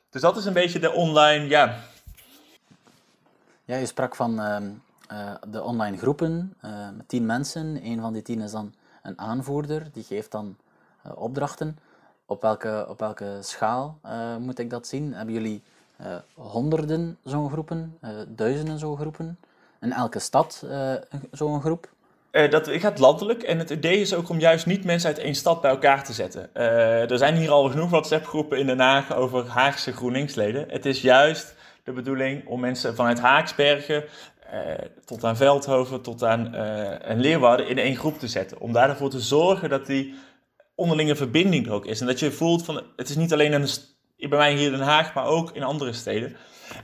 Dus 0.09 0.21
dat 0.21 0.37
is 0.37 0.45
een 0.45 0.53
beetje 0.53 0.79
de 0.79 0.91
online, 0.91 1.47
ja. 1.47 1.75
Ja, 3.65 3.75
je 3.75 3.85
sprak 3.85 4.15
van 4.15 4.39
uh, 4.39 5.33
de 5.47 5.63
online 5.63 5.97
groepen 5.97 6.57
met 6.95 7.07
tien 7.07 7.25
mensen. 7.25 7.85
Een 7.85 8.01
van 8.01 8.13
die 8.13 8.21
tien 8.21 8.41
is 8.41 8.51
dan 8.51 8.73
een 9.01 9.19
aanvoerder. 9.19 9.87
Die 9.93 10.03
geeft 10.03 10.31
dan 10.31 10.57
opdrachten. 11.15 11.79
Op 12.25 12.41
welke, 12.41 12.85
op 12.89 12.99
welke 12.99 13.37
schaal 13.39 13.99
moet 14.39 14.59
ik 14.59 14.69
dat 14.69 14.87
zien? 14.87 15.13
Hebben 15.13 15.33
jullie 15.33 15.63
honderden 16.33 17.17
zo'n 17.23 17.49
groepen, 17.49 17.99
duizenden 18.27 18.79
zo'n 18.79 18.97
groepen? 18.97 19.39
In 19.81 19.91
elke 19.93 20.19
stad 20.19 20.65
zo'n 21.31 21.61
groep? 21.61 21.89
Uh, 22.31 22.49
dat 22.49 22.69
gaat 22.71 22.99
landelijk 22.99 23.43
en 23.43 23.57
het 23.57 23.69
idee 23.69 23.99
is 23.99 24.13
ook 24.13 24.29
om 24.29 24.39
juist 24.39 24.65
niet 24.65 24.83
mensen 24.83 25.09
uit 25.09 25.19
één 25.19 25.35
stad 25.35 25.61
bij 25.61 25.71
elkaar 25.71 26.03
te 26.03 26.13
zetten. 26.13 26.49
Uh, 26.53 27.11
er 27.11 27.17
zijn 27.17 27.35
hier 27.35 27.51
al 27.51 27.69
genoeg 27.69 27.89
WhatsApp-groepen 27.89 28.59
in 28.59 28.65
Den 28.65 28.79
Haag 28.79 29.15
over 29.15 29.47
Haagse 29.47 29.93
GroenLinks-leden. 29.93 30.65
Het 30.69 30.85
is 30.85 31.01
juist 31.01 31.55
de 31.83 31.91
bedoeling 31.91 32.47
om 32.47 32.59
mensen 32.59 32.95
vanuit 32.95 33.19
Haaksbergen 33.19 34.03
uh, 34.53 34.71
tot 35.05 35.23
aan 35.23 35.37
Veldhoven 35.37 36.01
tot 36.01 36.23
aan 36.23 36.55
en 37.01 37.19
Leeuwarden 37.19 37.67
in 37.67 37.77
één 37.77 37.95
groep 37.95 38.19
te 38.19 38.27
zetten. 38.27 38.59
Om 38.59 38.73
daarvoor 38.73 39.09
te 39.09 39.19
zorgen 39.19 39.69
dat 39.69 39.85
die 39.85 40.15
onderlinge 40.75 41.15
verbinding 41.15 41.65
er 41.65 41.73
ook 41.73 41.85
is. 41.85 42.01
En 42.01 42.07
dat 42.07 42.19
je 42.19 42.31
voelt 42.31 42.65
van 42.65 42.81
het 42.95 43.09
is 43.09 43.15
niet 43.15 43.33
alleen 43.33 43.53
een, 43.53 43.67
bij 44.17 44.37
mij 44.37 44.55
hier 44.55 44.65
in 44.65 44.77
Den 44.77 44.87
Haag, 44.87 45.13
maar 45.13 45.25
ook 45.25 45.51
in 45.51 45.63
andere 45.63 45.93
steden. 45.93 46.35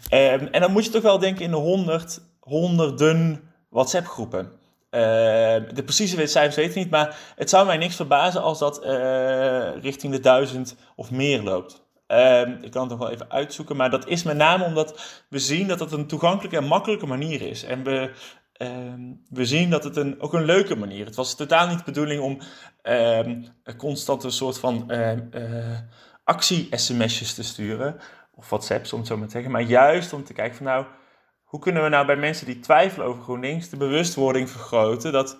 Ehm, 0.10 0.46
en 0.52 0.62
dan 0.62 0.72
moet 0.72 0.86
je 0.86 0.92
toch 0.92 1.02
wel 1.02 1.20
denken 1.20 1.46
in 1.46 1.52
de 1.52 1.58
honderd, 1.58 2.22
honderden 2.40 3.42
WhatsApp-groepen. 3.70 4.52
Ehm, 4.94 5.74
de 5.74 5.84
precieze 5.84 6.26
cijfers 6.26 6.56
weet 6.56 6.70
ik 6.70 6.76
niet, 6.76 6.90
maar 6.90 7.18
het 7.36 7.50
zou 7.50 7.66
mij 7.66 7.78
niks 7.78 7.96
verbazen 7.96 8.42
als 8.42 8.60
dat 8.60 8.86
uh, 8.86 9.82
richting 9.82 10.14
de 10.14 10.20
duizend 10.20 10.76
of 10.96 11.12
meer 11.12 11.42
loopt. 11.42 11.84
Uh, 12.08 12.40
ik 12.62 12.72
kan 12.72 12.82
het 12.82 12.90
nog 12.90 13.00
wel 13.00 13.10
even 13.10 13.32
uitzoeken, 13.32 13.76
maar 13.76 13.90
dat 13.90 14.08
is 14.08 14.24
met 14.24 14.38
name 14.38 14.64
omdat 14.64 15.22
we 15.30 15.40
zien 15.40 15.68
dat 15.68 15.80
het 15.80 15.92
een 15.92 16.08
toegankelijke 16.08 16.58
en 16.58 16.66
makkelijke 16.66 17.06
manier 17.06 17.42
is. 17.42 17.64
En 17.64 17.84
we, 17.84 18.12
uh, 18.58 18.70
we 19.30 19.46
zien 19.46 19.70
dat 19.70 19.84
het 19.84 19.96
een, 19.96 20.22
ook 20.22 20.34
een 20.34 20.46
leuke 20.46 20.76
manier 20.76 21.00
is. 21.00 21.06
Het 21.06 21.16
was 21.16 21.36
totaal 21.36 21.68
niet 21.68 21.78
de 21.78 21.84
bedoeling 21.84 22.22
om 22.22 22.40
ehm, 22.82 23.42
constant 23.78 24.24
een 24.24 24.32
soort 24.32 24.60
van 24.60 24.92
eh, 24.92 25.78
actie-sms'jes 26.24 27.34
te 27.34 27.44
sturen, 27.44 27.96
of 28.36 28.50
WhatsApps 28.50 28.94
om 28.94 29.00
het 29.00 29.08
zo 29.08 29.18
maar 29.18 29.26
te 29.26 29.34
zeggen, 29.34 29.52
maar 29.52 29.62
juist 29.62 30.14
om 30.14 30.24
te 30.24 30.34
kijken 30.34 30.58
van 30.58 30.66
nou 30.66 30.86
hoe 31.54 31.62
kunnen 31.62 31.84
we 31.84 31.90
nou 31.90 32.06
bij 32.06 32.16
mensen 32.16 32.46
die 32.46 32.60
twijfelen 32.60 33.08
over 33.08 33.24
GroenLinks 33.24 33.70
de 33.70 33.78
bewustwording 33.78 34.50
vergroten 34.50 35.12
dat 35.12 35.38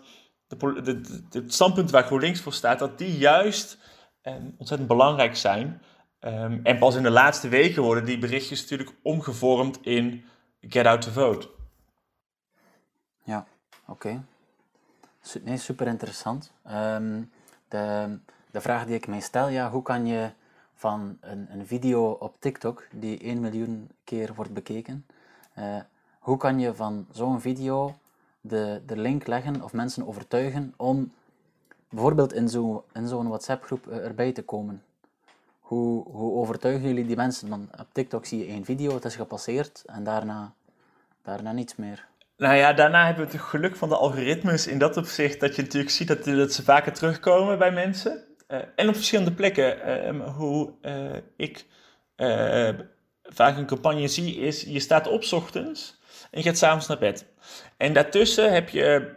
de, 0.48 1.02
het 1.30 1.54
standpunt 1.54 1.92
waar 1.92 2.04
GroenLinks 2.04 2.42
voor 2.42 2.54
staat, 2.54 2.80
dat 2.80 2.98
die 2.98 3.18
juist 3.18 3.78
ehm, 4.22 4.50
ontzettend 4.58 4.88
belangrijk 4.90 5.36
zijn. 5.36 5.82
Um, 6.20 6.60
en 6.64 6.78
pas 6.78 6.96
in 6.96 7.04
de 7.04 7.10
laatste 7.10 7.48
weken 7.48 7.84
worden 7.84 8.06
die 8.06 8.18
berichtjes 8.18 8.62
natuurlijk 8.62 8.98
omgevormd 9.04 9.80
in 9.82 10.26
get 10.62 10.86
out 10.86 11.02
to 11.02 11.12
vote. 11.12 11.50
Ja, 13.24 13.48
oké. 13.88 13.92
Okay. 13.92 15.42
Nee, 15.44 15.58
super 15.58 15.88
interessant. 15.88 16.52
Um, 16.72 17.32
de, 17.68 18.18
de 18.52 18.62
vraag 18.62 18.86
die 18.86 18.96
ik 18.96 19.08
mij 19.08 19.20
stel, 19.20 19.48
ja, 19.48 19.70
hoe 19.70 19.82
kan 19.82 20.06
je 20.06 20.32
van 20.74 21.18
een, 21.22 21.48
een 21.52 21.68
video 21.68 22.12
op 22.12 22.36
TikTok 22.40 22.88
die 22.92 23.20
1 23.20 23.40
miljoen 23.40 23.90
keer 24.04 24.34
wordt 24.34 24.54
bekeken, 24.54 25.06
uh, 25.60 25.80
hoe 26.24 26.38
kan 26.38 26.60
je 26.60 26.76
van 26.76 27.08
zo'n 27.12 27.42
video 27.42 27.96
de, 28.42 28.82
de 28.86 28.98
link 28.98 29.28
leggen 29.28 29.62
of 29.62 29.74
mensen 29.74 30.08
overtuigen 30.08 30.74
om 30.78 31.14
bijvoorbeeld 31.90 32.34
in 32.34 32.50
zo'n 32.50 32.82
in 32.94 33.08
zo'n 33.08 33.28
WhatsApp-groep 33.28 33.88
eh, 33.88 34.06
erbij 34.06 34.32
te 34.32 34.44
komen? 34.44 34.84
Hoe, 35.60 36.04
hoe 36.10 36.34
overtuigen 36.34 36.88
jullie 36.88 37.06
die 37.06 37.16
mensen? 37.16 37.50
Want 37.50 37.70
op 37.80 37.88
TikTok 37.92 38.26
zie 38.26 38.40
je 38.40 38.46
één 38.46 38.66
video, 38.66 38.94
het 38.94 39.06
is 39.06 39.16
gepasseerd 39.16 39.84
en 39.86 40.04
daarna, 40.04 40.54
daarna 41.22 41.52
niets 41.52 41.76
meer. 41.76 42.08
Nou 42.38 42.56
ja, 42.56 42.74
daarna 42.74 43.06
hebben 43.06 43.26
we 43.26 43.32
het 43.32 43.42
geluk 43.42 43.76
van 43.76 43.90
de 43.90 43.98
algoritmes 43.98 44.68
in 44.68 44.78
dat 44.78 44.98
opzicht 44.98 45.40
dat 45.40 45.56
je 45.56 45.62
natuurlijk 45.62 45.92
ziet 45.92 46.08
dat, 46.08 46.24
dat 46.24 46.54
ze 46.54 46.64
vaker 46.64 46.94
terugkomen 46.94 47.58
bij 47.58 47.72
mensen. 47.72 48.24
Uh, 48.48 48.60
en 48.76 48.88
op 48.88 48.96
verschillende 48.96 49.34
plekken. 49.34 49.78
Uh, 50.16 50.36
hoe 50.36 50.74
uh, 50.82 51.16
ik 51.36 51.66
vaak 53.24 53.58
een 53.58 53.66
campagne 53.66 54.08
zie 54.08 54.36
is, 54.36 54.62
je 54.62 54.80
staat 54.80 55.08
op 55.08 55.24
ochtends 55.32 56.02
en 56.34 56.40
je 56.40 56.44
gaat 56.44 56.58
s'avonds 56.58 56.88
naar 56.88 56.98
bed. 56.98 57.26
En 57.78 57.94
daartussen 57.94 58.54
heb 58.54 58.70
je 58.70 59.16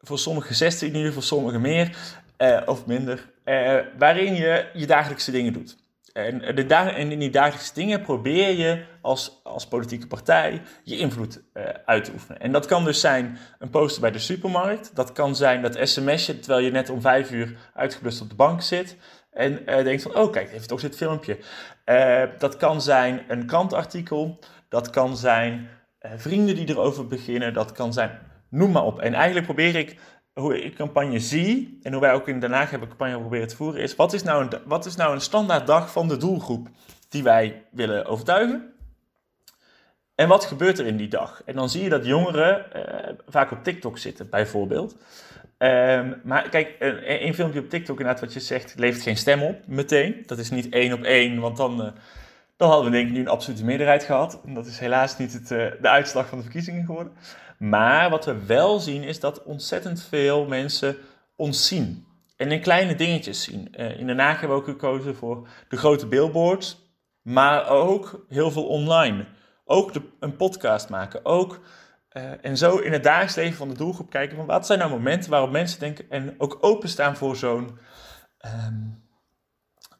voor 0.00 0.18
sommige 0.18 0.54
16 0.54 0.96
uur, 0.96 1.12
voor 1.12 1.22
sommige 1.22 1.58
meer 1.58 1.96
uh, 2.38 2.60
of 2.66 2.86
minder, 2.86 3.30
uh, 3.44 3.74
waarin 3.98 4.34
je 4.34 4.66
je 4.74 4.86
dagelijkse 4.86 5.30
dingen 5.30 5.52
doet. 5.52 5.76
En, 6.12 6.54
de 6.54 6.66
dag 6.66 6.92
en 6.92 7.12
in 7.12 7.18
die 7.18 7.30
dagelijkse 7.30 7.74
dingen 7.74 8.02
probeer 8.02 8.56
je 8.56 8.84
als, 9.00 9.40
als 9.42 9.66
politieke 9.66 10.06
partij 10.06 10.62
je 10.82 10.98
invloed 10.98 11.40
uh, 11.54 11.64
uit 11.84 12.04
te 12.04 12.12
oefenen. 12.12 12.40
En 12.40 12.52
dat 12.52 12.66
kan 12.66 12.84
dus 12.84 13.00
zijn 13.00 13.38
een 13.58 13.70
poster 13.70 14.00
bij 14.00 14.10
de 14.10 14.18
supermarkt. 14.18 14.90
Dat 14.94 15.12
kan 15.12 15.36
zijn 15.36 15.62
dat 15.62 15.78
sms'je 15.82 16.38
terwijl 16.38 16.64
je 16.64 16.70
net 16.70 16.90
om 16.90 17.00
vijf 17.00 17.30
uur 17.30 17.56
uitgeblust 17.74 18.20
op 18.20 18.28
de 18.28 18.34
bank 18.34 18.62
zit. 18.62 18.96
En 19.30 19.64
denkt 19.64 20.02
van, 20.02 20.14
oh 20.14 20.32
kijk, 20.32 20.50
heeft 20.50 20.68
toch 20.68 20.80
dit 20.80 20.96
filmpje. 20.96 21.38
dat 22.38 22.56
kan 22.56 22.82
zijn 22.82 23.24
een 23.28 23.46
krantartikel. 23.46 24.38
Dat 24.68 24.90
kan 24.90 25.16
zijn 25.16 25.52
eh, 25.52 25.77
vrienden 26.00 26.54
die 26.54 26.68
erover 26.68 27.06
beginnen, 27.06 27.54
dat 27.54 27.72
kan 27.72 27.92
zijn, 27.92 28.18
noem 28.48 28.70
maar 28.70 28.84
op. 28.84 29.00
En 29.00 29.14
eigenlijk 29.14 29.46
probeer 29.46 29.74
ik, 29.76 29.98
hoe 30.32 30.62
ik 30.62 30.74
campagne 30.74 31.18
zie, 31.18 31.78
en 31.82 31.92
hoe 31.92 32.00
wij 32.00 32.12
ook 32.12 32.28
in 32.28 32.40
Den 32.40 32.52
Haag 32.52 32.70
hebben 32.70 32.88
campagne 32.88 33.18
proberen 33.18 33.48
te 33.48 33.56
voeren, 33.56 33.80
is 33.80 33.96
wat 33.96 34.12
is 34.12 34.22
nou 34.22 34.42
een, 34.42 34.60
wat 34.64 34.86
is 34.86 34.96
nou 34.96 35.14
een 35.14 35.20
standaard 35.20 35.66
dag 35.66 35.92
van 35.92 36.08
de 36.08 36.16
doelgroep 36.16 36.68
die 37.08 37.22
wij 37.22 37.64
willen 37.70 38.06
overtuigen? 38.06 38.72
En 40.14 40.28
wat 40.28 40.44
gebeurt 40.44 40.78
er 40.78 40.86
in 40.86 40.96
die 40.96 41.08
dag? 41.08 41.42
En 41.44 41.54
dan 41.54 41.68
zie 41.68 41.82
je 41.82 41.88
dat 41.88 42.06
jongeren 42.06 42.72
eh, 42.72 43.14
vaak 43.26 43.50
op 43.50 43.64
TikTok 43.64 43.98
zitten, 43.98 44.28
bijvoorbeeld. 44.30 44.96
Um, 45.58 46.20
maar 46.24 46.48
kijk, 46.48 46.76
een, 46.78 47.26
een, 47.26 47.34
filmpje 47.34 47.60
op 47.60 47.68
TikTok, 47.68 47.98
inderdaad, 47.98 48.20
wat 48.20 48.32
je 48.32 48.40
zegt, 48.40 48.74
levert 48.76 49.02
geen 49.02 49.16
stem 49.16 49.42
op 49.42 49.60
meteen. 49.66 50.22
Dat 50.26 50.38
is 50.38 50.50
niet 50.50 50.68
één 50.68 50.92
op 50.92 51.02
één, 51.02 51.40
want 51.40 51.56
dan, 51.56 51.80
uh, 51.80 51.90
dan 52.58 52.68
hadden 52.68 52.90
we 52.90 52.96
denk 52.96 53.08
ik 53.08 53.14
nu 53.14 53.20
een 53.20 53.28
absolute 53.28 53.64
meerderheid 53.64 54.04
gehad. 54.04 54.40
En 54.44 54.54
dat 54.54 54.66
is 54.66 54.78
helaas 54.78 55.18
niet 55.18 55.32
het, 55.32 55.50
uh, 55.50 55.70
de 55.80 55.88
uitslag 55.88 56.28
van 56.28 56.38
de 56.38 56.44
verkiezingen 56.44 56.84
geworden. 56.84 57.12
Maar 57.58 58.10
wat 58.10 58.24
we 58.24 58.46
wel 58.46 58.78
zien 58.78 59.02
is 59.02 59.20
dat 59.20 59.42
ontzettend 59.42 60.02
veel 60.02 60.46
mensen 60.46 60.96
ons 61.36 61.66
zien. 61.66 62.06
En 62.36 62.52
in 62.52 62.60
kleine 62.60 62.94
dingetjes 62.94 63.42
zien. 63.42 63.74
Uh, 63.76 63.98
in 63.98 64.06
Den 64.06 64.18
Haag 64.18 64.40
hebben 64.40 64.56
we 64.56 64.62
ook 64.62 64.68
gekozen 64.68 65.16
voor 65.16 65.48
de 65.68 65.76
grote 65.76 66.06
billboards. 66.06 66.86
Maar 67.22 67.68
ook 67.68 68.24
heel 68.28 68.50
veel 68.50 68.66
online. 68.66 69.26
Ook 69.64 69.92
de, 69.92 70.02
een 70.20 70.36
podcast 70.36 70.88
maken. 70.88 71.24
Ook, 71.24 71.60
uh, 72.12 72.44
en 72.44 72.56
zo 72.56 72.76
in 72.76 72.92
het 72.92 73.02
dagelijks 73.02 73.34
leven 73.34 73.56
van 73.56 73.68
de 73.68 73.76
doelgroep 73.76 74.10
kijken 74.10 74.36
van 74.36 74.46
wat 74.46 74.66
zijn 74.66 74.78
nou 74.78 74.90
momenten 74.90 75.30
waarop 75.30 75.50
mensen 75.50 75.80
denken 75.80 76.10
en 76.10 76.34
ook 76.38 76.58
openstaan 76.60 77.16
voor 77.16 77.36
zo'n 77.36 77.78
um, 78.66 79.07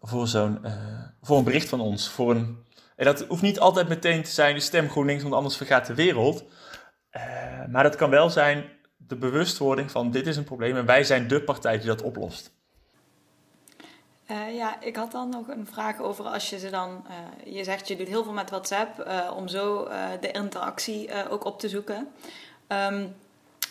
voor, 0.00 0.26
zo'n, 0.26 0.58
uh, 0.64 0.72
voor 1.22 1.38
een 1.38 1.44
bericht 1.44 1.68
van 1.68 1.80
ons. 1.80 2.08
Voor 2.08 2.30
een, 2.30 2.64
en 2.96 3.04
dat 3.04 3.24
hoeft 3.28 3.42
niet 3.42 3.60
altijd 3.60 3.88
meteen 3.88 4.22
te 4.22 4.30
zijn 4.30 4.54
de 4.54 4.60
stem 4.60 4.88
GroenLinks, 4.88 5.22
want 5.22 5.34
anders 5.34 5.56
vergaat 5.56 5.86
de 5.86 5.94
wereld. 5.94 6.44
Uh, 7.12 7.22
maar 7.70 7.82
dat 7.82 7.96
kan 7.96 8.10
wel 8.10 8.30
zijn 8.30 8.64
de 8.96 9.16
bewustwording 9.16 9.90
van 9.90 10.10
dit 10.10 10.26
is 10.26 10.36
een 10.36 10.44
probleem 10.44 10.76
en 10.76 10.86
wij 10.86 11.04
zijn 11.04 11.28
de 11.28 11.42
partij 11.42 11.78
die 11.78 11.86
dat 11.86 12.02
oplost. 12.02 12.52
Uh, 14.30 14.56
ja, 14.56 14.80
ik 14.80 14.96
had 14.96 15.12
dan 15.12 15.28
nog 15.28 15.48
een 15.48 15.66
vraag 15.66 16.00
over 16.00 16.24
als 16.24 16.50
je 16.50 16.58
ze 16.58 16.70
dan, 16.70 17.06
je 17.44 17.64
zegt 17.64 17.88
je 17.88 17.96
doet 17.96 18.08
heel 18.08 18.24
veel 18.24 18.32
met 18.32 18.50
WhatsApp 18.50 19.10
om 19.36 19.48
zo 19.48 19.88
de 20.20 20.30
interactie 20.30 21.28
ook 21.30 21.44
op 21.44 21.60
te 21.60 21.68
zoeken. 21.68 22.08
Um, 22.68 23.14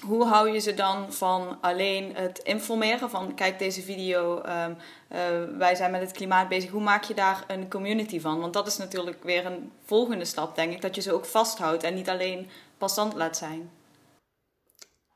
hoe 0.02 0.26
hou 0.26 0.52
je 0.52 0.60
ze 0.60 0.74
dan 0.74 1.14
van 1.14 1.58
alleen 1.62 2.16
het 2.16 2.40
informeren 2.40 3.10
van 3.10 3.36
kijk 3.36 3.60
deze 3.60 3.82
video, 3.82 4.38
um, 4.38 4.78
uh, 5.12 5.58
wij 5.58 5.76
zijn 5.76 5.92
met 5.92 6.02
het 6.02 6.12
klimaat 6.12 6.50
bezig. 6.50 6.70
Hoe 6.70 6.82
maak 6.82 7.04
je 7.04 7.14
daar 7.14 7.44
een 7.48 7.70
community 7.70 8.20
van? 8.20 8.40
Want 8.40 8.54
dat 8.54 8.68
is 8.68 8.78
natuurlijk 8.78 9.24
weer 9.24 9.46
een 9.46 9.72
volgende 9.86 10.26
stap, 10.26 10.56
denk 10.56 10.74
ik, 10.74 10.82
dat 10.82 10.96
je 10.96 11.02
ze 11.02 11.14
ook 11.14 11.26
vasthoudt 11.26 11.84
en 11.84 11.94
niet 11.94 12.10
alleen 12.10 12.50
passant 12.78 13.14
laat 13.14 13.38
zijn. 13.38 13.70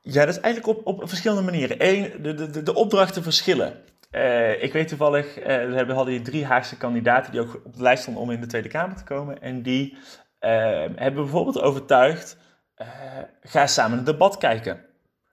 Ja, 0.02 0.26
dat 0.26 0.36
is 0.36 0.42
eigenlijk 0.42 0.78
op, 0.78 0.88
op 0.88 1.10
verschillende 1.10 1.44
manieren. 1.44 1.78
Eén, 1.80 2.22
de, 2.22 2.34
de, 2.34 2.64
de 2.64 2.74
opdrachten 2.74 3.24
verschillen. 3.24 3.84
Uh, 4.12 4.64
ik 4.64 4.74
weet 4.74 4.88
toevallig, 4.88 5.40
uh, 5.40 5.46
we 5.86 5.94
hadden 5.94 6.14
hier 6.14 6.24
drie 6.24 6.46
Haagse 6.46 6.78
kandidaten 6.78 7.32
die 7.32 7.42
ook 7.42 7.62
op 7.64 7.76
de 7.76 7.82
lijst 7.82 8.02
stonden 8.02 8.24
om 8.24 8.32
in 8.32 8.42
de 8.42 8.48
Tweede 8.48 8.70
Kamer 8.70 8.98
te 8.98 9.04
komen. 9.04 9.42
En 9.42 9.62
die 9.62 9.98
hebben 10.40 11.24
bijvoorbeeld 11.24 11.62
overtuigd 11.62 12.38
uh, 12.82 12.88
ga 13.42 13.68
samen 13.68 13.98
een 13.98 14.04
debat 14.04 14.38
kijken. 14.38 14.86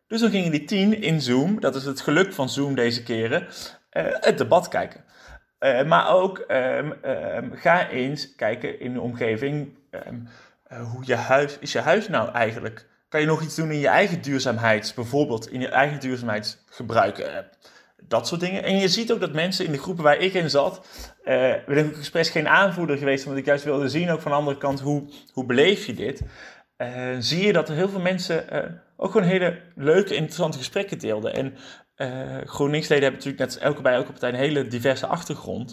Dus 0.06 0.20
dan 0.20 0.30
gingen 0.30 0.50
die 0.50 0.64
tien 0.64 1.02
in 1.02 1.20
Zoom, 1.20 1.60
dat 1.60 1.74
is 1.74 1.84
het 1.84 2.00
geluk 2.00 2.32
van 2.32 2.48
Zoom 2.48 2.74
deze 2.74 3.02
keren, 3.02 3.42
uh, 3.42 3.46
het 4.20 4.38
debat 4.38 4.68
kijken. 4.68 5.04
Uh, 5.60 5.84
maar 5.84 6.14
ook 6.14 6.44
um, 6.48 6.94
um, 7.04 7.52
ga 7.54 7.88
eens 7.88 8.34
kijken 8.34 8.80
in 8.80 8.92
de 8.92 9.00
omgeving, 9.00 9.76
um, 9.90 10.28
hoe 10.92 11.02
je 11.04 11.14
huis, 11.14 11.58
is 11.58 11.72
je 11.72 11.80
huis 11.80 12.08
nou 12.08 12.32
eigenlijk? 12.32 12.86
Kan 13.08 13.20
je 13.20 13.26
nog 13.26 13.42
iets 13.42 13.54
doen 13.54 13.70
in 13.70 13.78
je 13.78 13.88
eigen 13.88 14.22
duurzaamheid, 14.22 14.92
bijvoorbeeld 14.94 15.50
in 15.50 15.60
je 15.60 15.68
eigen 15.68 16.00
duurzaamheidsgebruik? 16.00 17.46
dat 18.08 18.26
soort 18.26 18.40
dingen. 18.40 18.62
En 18.62 18.76
je 18.76 18.88
ziet 18.88 19.12
ook 19.12 19.20
dat 19.20 19.32
mensen 19.32 19.64
in 19.64 19.72
de 19.72 19.78
groepen 19.78 20.04
waar 20.04 20.18
ik 20.18 20.34
in 20.34 20.50
zat, 20.50 20.86
uh, 21.24 21.54
ben 21.66 21.86
ik 21.86 21.96
expres 21.96 22.30
geen 22.30 22.48
aanvoerder 22.48 22.98
geweest, 22.98 23.24
omdat 23.24 23.40
ik 23.40 23.46
juist 23.46 23.64
wilde 23.64 23.88
zien 23.88 24.10
ook 24.10 24.20
van 24.20 24.30
de 24.30 24.36
andere 24.36 24.58
kant, 24.58 24.80
hoe, 24.80 25.02
hoe 25.32 25.44
beleef 25.44 25.86
je 25.86 25.94
dit? 25.94 26.22
Uh, 26.78 27.16
zie 27.18 27.46
je 27.46 27.52
dat 27.52 27.68
er 27.68 27.74
heel 27.74 27.88
veel 27.88 28.00
mensen 28.00 28.44
uh, 28.52 28.62
ook 28.96 29.10
gewoon 29.10 29.26
hele 29.26 29.60
leuke, 29.74 30.14
interessante 30.14 30.58
gesprekken 30.58 30.98
deelden. 30.98 31.34
En 31.34 31.54
uh, 31.96 32.46
GroenLinks-leden 32.46 33.04
hebben 33.04 33.24
natuurlijk 33.24 33.50
net 33.50 33.62
elke 33.62 33.82
bij 33.82 33.94
elke 33.94 34.10
partij 34.10 34.28
een 34.28 34.34
hele 34.34 34.66
diverse 34.66 35.06
achtergrond. 35.06 35.72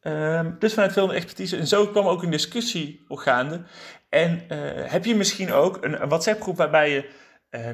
Ehm, 0.00 0.52
dus 0.58 0.74
vanuit 0.74 0.92
veel 0.92 1.14
expertise. 1.14 1.56
En 1.56 1.66
zo 1.66 1.86
kwam 1.86 2.06
ook 2.06 2.22
een 2.22 2.30
discussie 2.30 3.04
op 3.08 3.18
gaande. 3.18 3.62
En 4.08 4.42
heb 4.90 5.04
je 5.04 5.14
misschien 5.14 5.52
ook 5.52 5.84
een, 5.84 6.02
een 6.02 6.08
WhatsApp-groep 6.08 6.56
waarbij 6.56 6.90
je 6.90 7.10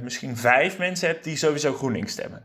misschien 0.02 0.36
vijf 0.36 0.78
mensen 0.78 1.08
hebt 1.08 1.24
die 1.24 1.36
sowieso 1.36 1.72
GroenLinks 1.72 2.12
stemmen. 2.12 2.44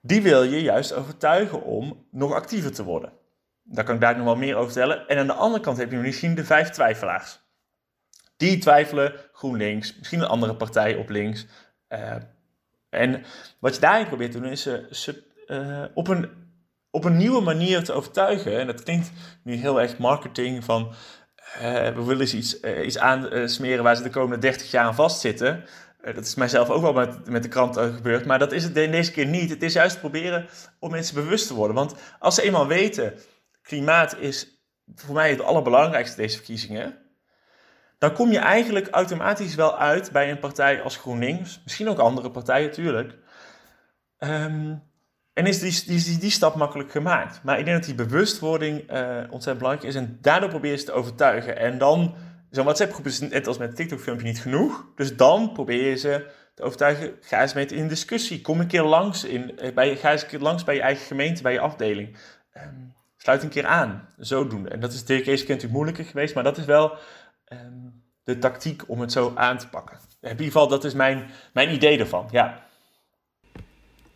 Die 0.00 0.22
wil 0.22 0.42
je 0.42 0.62
juist 0.62 0.94
overtuigen 0.94 1.62
om 1.62 2.06
nog 2.10 2.32
actiever 2.32 2.72
te 2.72 2.84
worden. 2.84 3.12
Daar 3.62 3.84
kan 3.84 3.94
ik 3.94 4.00
daar 4.00 4.16
nog 4.16 4.24
wel 4.24 4.36
meer 4.36 4.56
over 4.56 4.72
vertellen. 4.72 5.08
En 5.08 5.18
aan 5.18 5.26
de 5.26 5.32
andere 5.32 5.62
kant 5.62 5.76
heb 5.76 5.90
je 5.90 5.96
misschien 5.96 6.34
de 6.34 6.44
vijf 6.44 6.68
twijfelaars. 6.68 7.41
Die 8.42 8.58
twijfelen 8.58 9.14
GroenLinks, 9.32 9.96
misschien 9.98 10.20
een 10.20 10.26
andere 10.26 10.56
partij 10.56 10.94
op 10.94 11.08
links. 11.08 11.46
Uh, 11.88 12.14
en 12.90 13.24
wat 13.58 13.74
je 13.74 13.80
daarin 13.80 14.06
probeert 14.06 14.32
te 14.32 14.40
doen 14.40 14.50
is 14.50 14.62
ze 14.90 15.22
uh, 15.46 15.84
op, 15.94 16.08
een, 16.08 16.30
op 16.90 17.04
een 17.04 17.16
nieuwe 17.16 17.40
manier 17.40 17.84
te 17.84 17.92
overtuigen. 17.92 18.58
En 18.58 18.66
dat 18.66 18.82
klinkt 18.82 19.10
nu 19.44 19.54
heel 19.54 19.80
erg 19.80 19.98
marketing 19.98 20.64
van 20.64 20.94
we 21.94 22.02
willen 22.04 22.20
eens 22.20 22.34
iets, 22.34 22.60
iets 22.60 22.98
aansmeren 22.98 23.84
waar 23.84 23.96
ze 23.96 24.02
de 24.02 24.10
komende 24.10 24.38
30 24.38 24.70
jaar 24.70 24.84
aan 24.84 24.94
vastzitten. 24.94 25.64
dat 26.04 26.24
is 26.24 26.34
mijzelf 26.34 26.70
ook 26.70 26.82
wel 26.82 26.92
met, 26.92 27.28
met 27.28 27.42
de 27.42 27.48
krant 27.48 27.76
gebeurd, 27.76 28.26
maar 28.26 28.38
dat 28.38 28.52
is 28.52 28.64
het 28.64 28.74
deze 28.74 29.12
keer 29.12 29.26
niet. 29.26 29.50
Het 29.50 29.62
is 29.62 29.72
juist 29.72 30.00
proberen 30.00 30.46
om 30.78 30.90
mensen 30.90 31.14
bewust 31.14 31.46
te 31.46 31.54
worden. 31.54 31.76
Want 31.76 31.94
als 32.18 32.34
ze 32.34 32.42
eenmaal 32.42 32.66
weten, 32.66 33.14
klimaat 33.62 34.16
is 34.18 34.62
voor 34.94 35.14
mij 35.14 35.30
het 35.30 35.40
allerbelangrijkste 35.40 36.16
deze 36.16 36.36
verkiezingen 36.36 37.01
dan 38.02 38.12
kom 38.12 38.30
je 38.30 38.38
eigenlijk 38.38 38.88
automatisch 38.88 39.54
wel 39.54 39.78
uit 39.78 40.12
bij 40.12 40.30
een 40.30 40.38
partij 40.38 40.82
als 40.82 40.96
GroenLinks, 40.96 41.60
misschien 41.64 41.88
ook 41.88 41.98
andere 41.98 42.30
partijen 42.30 42.68
natuurlijk. 42.68 43.14
Um, 44.18 44.82
en 45.32 45.46
is 45.46 45.84
die, 45.84 46.18
die, 46.18 46.30
stap 46.30 46.54
makkelijk 46.54 46.90
gemaakt. 46.90 47.40
Maar 47.42 47.58
ik 47.58 47.64
denk 47.64 47.76
dat 47.76 47.86
die 47.86 48.06
bewustwording 48.06 48.92
uh, 48.92 49.18
ontzettend 49.30 49.58
belangrijk 49.58 49.82
is 49.82 49.94
en 49.94 50.18
daardoor 50.20 50.48
probeer 50.48 50.70
je 50.70 50.76
ze 50.76 50.84
te 50.84 50.92
overtuigen. 50.92 51.58
En 51.58 51.78
dan, 51.78 52.14
zo'n 52.50 52.64
WhatsApp-groep 52.64 53.06
is 53.06 53.20
net 53.20 53.46
als 53.46 53.58
met 53.58 53.68
een 53.68 53.74
TikTok-filmpje 53.74 54.26
niet 54.26 54.40
genoeg. 54.40 54.86
Dus 54.94 55.16
dan 55.16 55.52
probeer 55.52 55.88
je 55.88 55.96
ze 55.96 56.26
te 56.54 56.62
overtuigen, 56.62 57.14
ga 57.20 57.40
eens 57.40 57.54
met 57.54 57.72
in 57.72 57.88
discussie. 57.88 58.40
Kom 58.40 58.60
een 58.60 58.66
keer 58.66 58.82
langs, 58.82 59.24
in, 59.24 59.58
eh, 59.58 59.74
bij, 59.74 59.96
ga 59.96 60.10
eens 60.10 60.22
een 60.22 60.28
keer 60.28 60.40
langs 60.40 60.64
bij 60.64 60.74
je 60.74 60.80
eigen 60.80 61.06
gemeente, 61.06 61.42
bij 61.42 61.52
je 61.52 61.60
afdeling. 61.60 62.16
Um, 62.54 62.94
sluit 63.16 63.42
een 63.42 63.48
keer 63.48 63.66
aan, 63.66 64.08
zo 64.18 64.46
doen. 64.46 64.68
En 64.68 64.80
dat 64.80 64.92
is 64.92 65.04
de 65.04 65.14
eerste 65.14 65.30
keer 65.30 65.38
natuurlijk 65.38 65.72
moeilijker 65.72 66.04
geweest, 66.04 66.34
maar 66.34 66.44
dat 66.44 66.58
is 66.58 66.64
wel 66.64 66.98
um, 67.52 68.02
de 68.24 68.38
tactiek 68.38 68.88
om 68.88 69.00
het 69.00 69.12
zo 69.12 69.32
aan 69.34 69.58
te 69.58 69.68
pakken. 69.68 69.98
In 70.20 70.30
ieder 70.30 70.46
geval, 70.46 70.68
dat 70.68 70.84
is 70.84 70.94
mijn, 70.94 71.30
mijn 71.52 71.72
idee 71.72 71.98
ervan, 71.98 72.28
ja. 72.30 72.66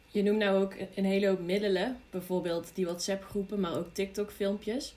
Je 0.07 0.23
noemt 0.23 0.39
nou 0.39 0.63
ook 0.63 0.75
een 0.95 1.05
hele 1.05 1.29
hoop 1.29 1.41
middelen, 1.41 1.97
bijvoorbeeld 2.11 2.75
die 2.75 2.85
WhatsApp-groepen, 2.85 3.61
maar 3.61 3.77
ook 3.77 3.95
TikTok-filmpjes. 3.95 4.95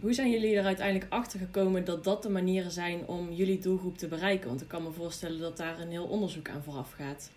Hoe 0.00 0.12
zijn 0.12 0.30
jullie 0.30 0.56
er 0.56 0.64
uiteindelijk 0.64 1.12
achter 1.12 1.38
gekomen 1.38 1.84
dat 1.84 2.04
dat 2.04 2.22
de 2.22 2.28
manieren 2.28 2.70
zijn 2.70 3.06
om 3.06 3.32
jullie 3.32 3.58
doelgroep 3.58 3.98
te 3.98 4.08
bereiken? 4.08 4.48
Want 4.48 4.60
ik 4.60 4.68
kan 4.68 4.82
me 4.82 4.90
voorstellen 4.90 5.40
dat 5.40 5.56
daar 5.56 5.78
een 5.78 5.90
heel 5.90 6.06
onderzoek 6.06 6.48
aan 6.48 6.62
vooraf 6.62 6.92
gaat. 6.92 7.30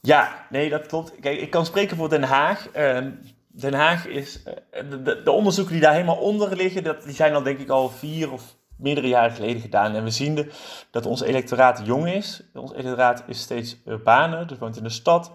Ja, 0.00 0.46
nee, 0.50 0.68
dat 0.68 0.86
klopt. 0.86 1.20
Kijk, 1.20 1.40
ik 1.40 1.50
kan 1.50 1.66
spreken 1.66 1.96
voor 1.96 2.08
Den 2.08 2.22
Haag. 2.22 2.68
Ehm, 2.70 3.10
Den 3.56 3.74
Haag 3.74 4.06
is. 4.06 4.42
Eh, 4.42 4.82
de, 4.90 5.22
de, 5.22 5.30
onderzoeken 5.30 5.72
die 5.72 5.82
daar 5.82 5.92
helemaal 5.92 6.16
onder 6.16 6.56
liggen, 6.56 6.84
dat, 6.84 7.02
die 7.02 7.14
zijn 7.14 7.34
al 7.34 7.42
denk 7.42 7.58
ik 7.58 7.68
al 7.68 7.88
vier 7.88 8.32
of 8.32 8.56
meerdere 8.76 9.08
jaren 9.08 9.34
geleden 9.34 9.60
gedaan. 9.60 9.94
En 9.94 10.04
we 10.04 10.10
zien 10.10 10.34
de, 10.34 10.50
dat 10.90 11.06
ons 11.06 11.20
electoraat 11.22 11.82
jong 11.84 12.08
is. 12.08 12.42
Ons 12.54 12.72
electoraat 12.72 13.24
is 13.26 13.40
steeds 13.40 13.76
urbaner, 13.86 14.46
dus 14.46 14.58
woont 14.58 14.76
in 14.76 14.82
de 14.82 14.88
stad. 14.88 15.32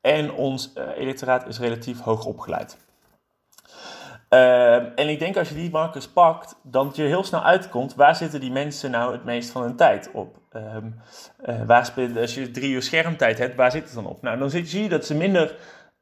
En 0.00 0.32
ons 0.32 0.72
uh, 0.74 0.84
electoraat 0.96 1.46
is 1.46 1.58
relatief 1.58 2.00
hoog 2.00 2.24
opgeleid. 2.24 2.76
Uh, 4.30 4.74
en 4.74 5.08
ik 5.08 5.18
denk 5.18 5.36
als 5.36 5.48
je 5.48 5.54
die 5.54 5.70
markers 5.70 6.08
pakt, 6.08 6.56
dan 6.62 6.90
je 6.94 7.02
heel 7.02 7.24
snel 7.24 7.42
uitkomt 7.42 7.94
waar 7.94 8.16
zitten 8.16 8.40
die 8.40 8.50
mensen 8.50 8.90
nou 8.90 9.12
het 9.12 9.24
meest 9.24 9.50
van 9.50 9.62
hun 9.62 9.76
tijd 9.76 10.10
op. 10.12 10.36
Um, 10.52 11.00
uh, 11.46 11.62
waar 11.66 11.92
als 12.16 12.34
je 12.34 12.50
drie 12.50 12.70
uur 12.70 12.82
schermtijd 12.82 13.38
hebt, 13.38 13.56
waar 13.56 13.70
zit 13.70 13.84
het 13.84 13.94
dan 13.94 14.06
op? 14.06 14.22
Nou, 14.22 14.38
dan 14.38 14.50
zie 14.50 14.82
je 14.82 14.88
dat 14.88 15.06
ze 15.06 15.14
minder 15.14 15.56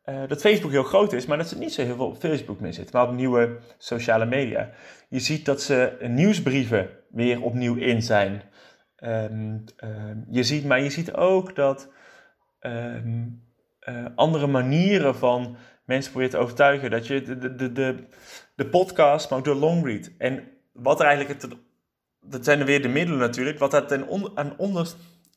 uh, 0.08 0.28
dat 0.28 0.40
Facebook 0.40 0.70
heel 0.70 0.82
groot 0.82 1.12
is, 1.12 1.26
maar 1.26 1.36
dat 1.36 1.48
ze 1.48 1.58
niet 1.58 1.72
zo 1.72 1.82
heel 1.82 1.96
veel 1.96 2.06
op 2.06 2.16
Facebook 2.16 2.60
meer 2.60 2.72
zitten, 2.72 2.96
maar 2.96 3.08
op 3.08 3.14
nieuwe 3.14 3.58
sociale 3.78 4.26
media. 4.26 4.70
Je 5.08 5.20
ziet 5.20 5.44
dat 5.44 5.62
ze 5.62 5.96
nieuwsbrieven 6.00 6.90
weer 7.10 7.42
opnieuw 7.42 7.74
in 7.74 8.02
zijn. 8.02 8.42
Um, 9.04 9.64
um, 9.84 10.26
je 10.30 10.42
ziet, 10.42 10.64
maar 10.64 10.82
je 10.82 10.90
ziet 10.90 11.12
ook 11.12 11.54
dat 11.54 11.88
um, 12.60 13.42
uh, 13.88 14.06
andere 14.14 14.46
manieren 14.46 15.16
van 15.16 15.56
mensen 15.84 16.12
proberen 16.12 16.34
te 16.34 16.42
overtuigen. 16.42 16.90
Dat 16.90 17.06
je 17.06 17.22
de, 17.22 17.54
de, 17.54 17.72
de, 17.72 17.94
de 18.54 18.66
podcast, 18.66 19.30
maar 19.30 19.38
ook 19.38 19.44
de 19.44 19.54
longread. 19.54 20.10
En 20.18 20.48
wat 20.72 21.00
er 21.00 21.06
eigenlijk, 21.06 21.42
het, 21.42 21.50
dat 22.20 22.44
zijn 22.44 22.60
er 22.60 22.66
weer 22.66 22.82
de 22.82 22.88
middelen 22.88 23.20
natuurlijk, 23.20 23.58
wat 23.58 23.70
dat 23.70 23.88
ten 23.88 24.08
on, 24.08 24.58
onder, 24.58 24.88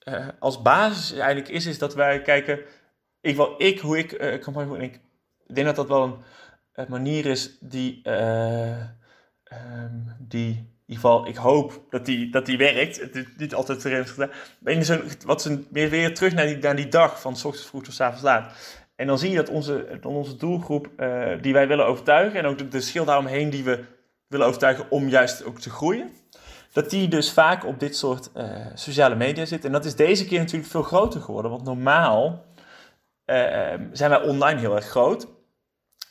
uh, 0.03 0.27
als 0.39 0.61
basis 0.61 1.17
eigenlijk 1.17 1.49
is, 1.49 1.65
is 1.65 1.77
dat 1.77 1.95
wij 1.95 2.21
kijken 2.21 2.59
ik, 3.21 3.35
wel, 3.35 3.53
ik 3.57 3.79
hoe 3.79 3.97
ik 3.97 4.39
campagne 4.41 4.77
ik, 4.77 4.99
ik 5.47 5.55
denk 5.55 5.67
dat 5.67 5.75
dat 5.75 5.87
wel 5.87 6.03
een, 6.73 6.85
manier 6.89 7.25
is 7.25 7.57
die, 7.59 8.01
uh, 8.03 8.79
um, 9.51 10.15
die 10.19 10.69
in 10.91 10.97
ieder 10.97 11.09
geval, 11.09 11.27
ik 11.27 11.35
hoop 11.35 11.81
dat 11.89 12.05
die, 12.05 12.29
dat 12.31 12.45
die 12.45 12.57
werkt. 12.57 12.99
Het 12.99 13.15
is 13.15 13.25
niet 13.37 13.53
altijd 13.53 13.85
erin 13.85 14.85
zo, 14.85 15.01
wat 15.25 15.41
ze 15.41 15.63
weer, 15.71 15.89
weer 15.89 16.13
terug 16.13 16.33
naar 16.33 16.45
die, 16.45 16.57
naar 16.57 16.75
die 16.75 16.87
dag 16.87 17.21
van 17.21 17.35
s 17.35 17.45
ochtends 17.45 17.67
vroeg 17.67 17.83
tot 17.83 17.93
s 17.93 17.99
avonds 18.01 18.23
laat. 18.23 18.53
En 18.95 19.07
dan 19.07 19.19
zie 19.19 19.29
je 19.29 19.35
dat 19.35 19.49
onze, 19.49 19.99
onze 20.03 20.35
doelgroep 20.35 20.89
die 21.41 21.53
wij 21.53 21.67
willen 21.67 21.85
overtuigen 21.85 22.39
en 22.39 22.45
ook 22.45 22.57
de, 22.57 22.67
de 22.67 22.81
schil 22.81 23.05
daaromheen 23.05 23.49
die 23.49 23.63
we 23.63 23.83
willen 24.27 24.47
overtuigen 24.47 24.85
om 24.89 25.09
juist 25.09 25.43
ook 25.43 25.59
te 25.59 25.69
groeien, 25.69 26.11
dat 26.73 26.89
die 26.89 27.07
dus 27.07 27.31
vaak 27.31 27.65
op 27.65 27.79
dit 27.79 27.95
soort 27.95 28.31
sociale 28.73 29.15
media 29.15 29.45
zit. 29.45 29.65
En 29.65 29.71
dat 29.71 29.85
is 29.85 29.95
deze 29.95 30.25
keer 30.25 30.39
natuurlijk 30.39 30.71
veel 30.71 30.83
groter 30.83 31.21
geworden, 31.21 31.51
want 31.51 31.63
normaal 31.63 32.45
zijn 33.91 34.09
wij 34.09 34.21
online 34.21 34.59
heel 34.59 34.75
erg 34.75 34.85
groot. 34.85 35.27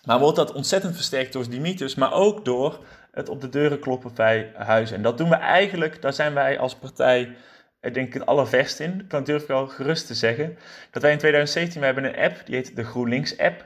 Maar 0.05 0.19
wordt 0.19 0.37
dat 0.37 0.53
ontzettend 0.53 0.95
versterkt 0.95 1.33
door 1.33 1.49
Dimitris, 1.49 1.95
maar 1.95 2.13
ook 2.13 2.45
door 2.45 2.85
het 3.13 3.29
op 3.29 3.41
de 3.41 3.49
deuren 3.49 3.81
kloppen 3.81 4.15
bij 4.15 4.53
huizen. 4.55 4.97
En 4.97 5.03
dat 5.03 5.19
doen 5.19 5.29
we 5.29 5.35
eigenlijk, 5.35 6.03
daar 6.03 6.13
zijn 6.13 6.35
wij 6.35 6.59
als 6.59 6.75
partij, 6.75 7.37
ik 7.81 7.95
denk 7.95 8.15
het 8.15 8.27
allerverst 8.27 8.81
in. 8.81 9.05
Dat 9.09 9.27
durf 9.27 9.43
ik 9.43 9.49
wel 9.49 9.67
gerust 9.67 10.07
te 10.07 10.15
zeggen. 10.15 10.59
Dat 10.91 11.03
wij 11.03 11.13
in 11.13 11.19
2017, 11.19 11.81
we 11.81 11.87
hebben 11.87 12.05
een 12.05 12.25
app, 12.25 12.47
die 12.47 12.55
heet 12.55 12.77
de 12.77 12.85
GroenLinks 12.85 13.39
app. 13.39 13.65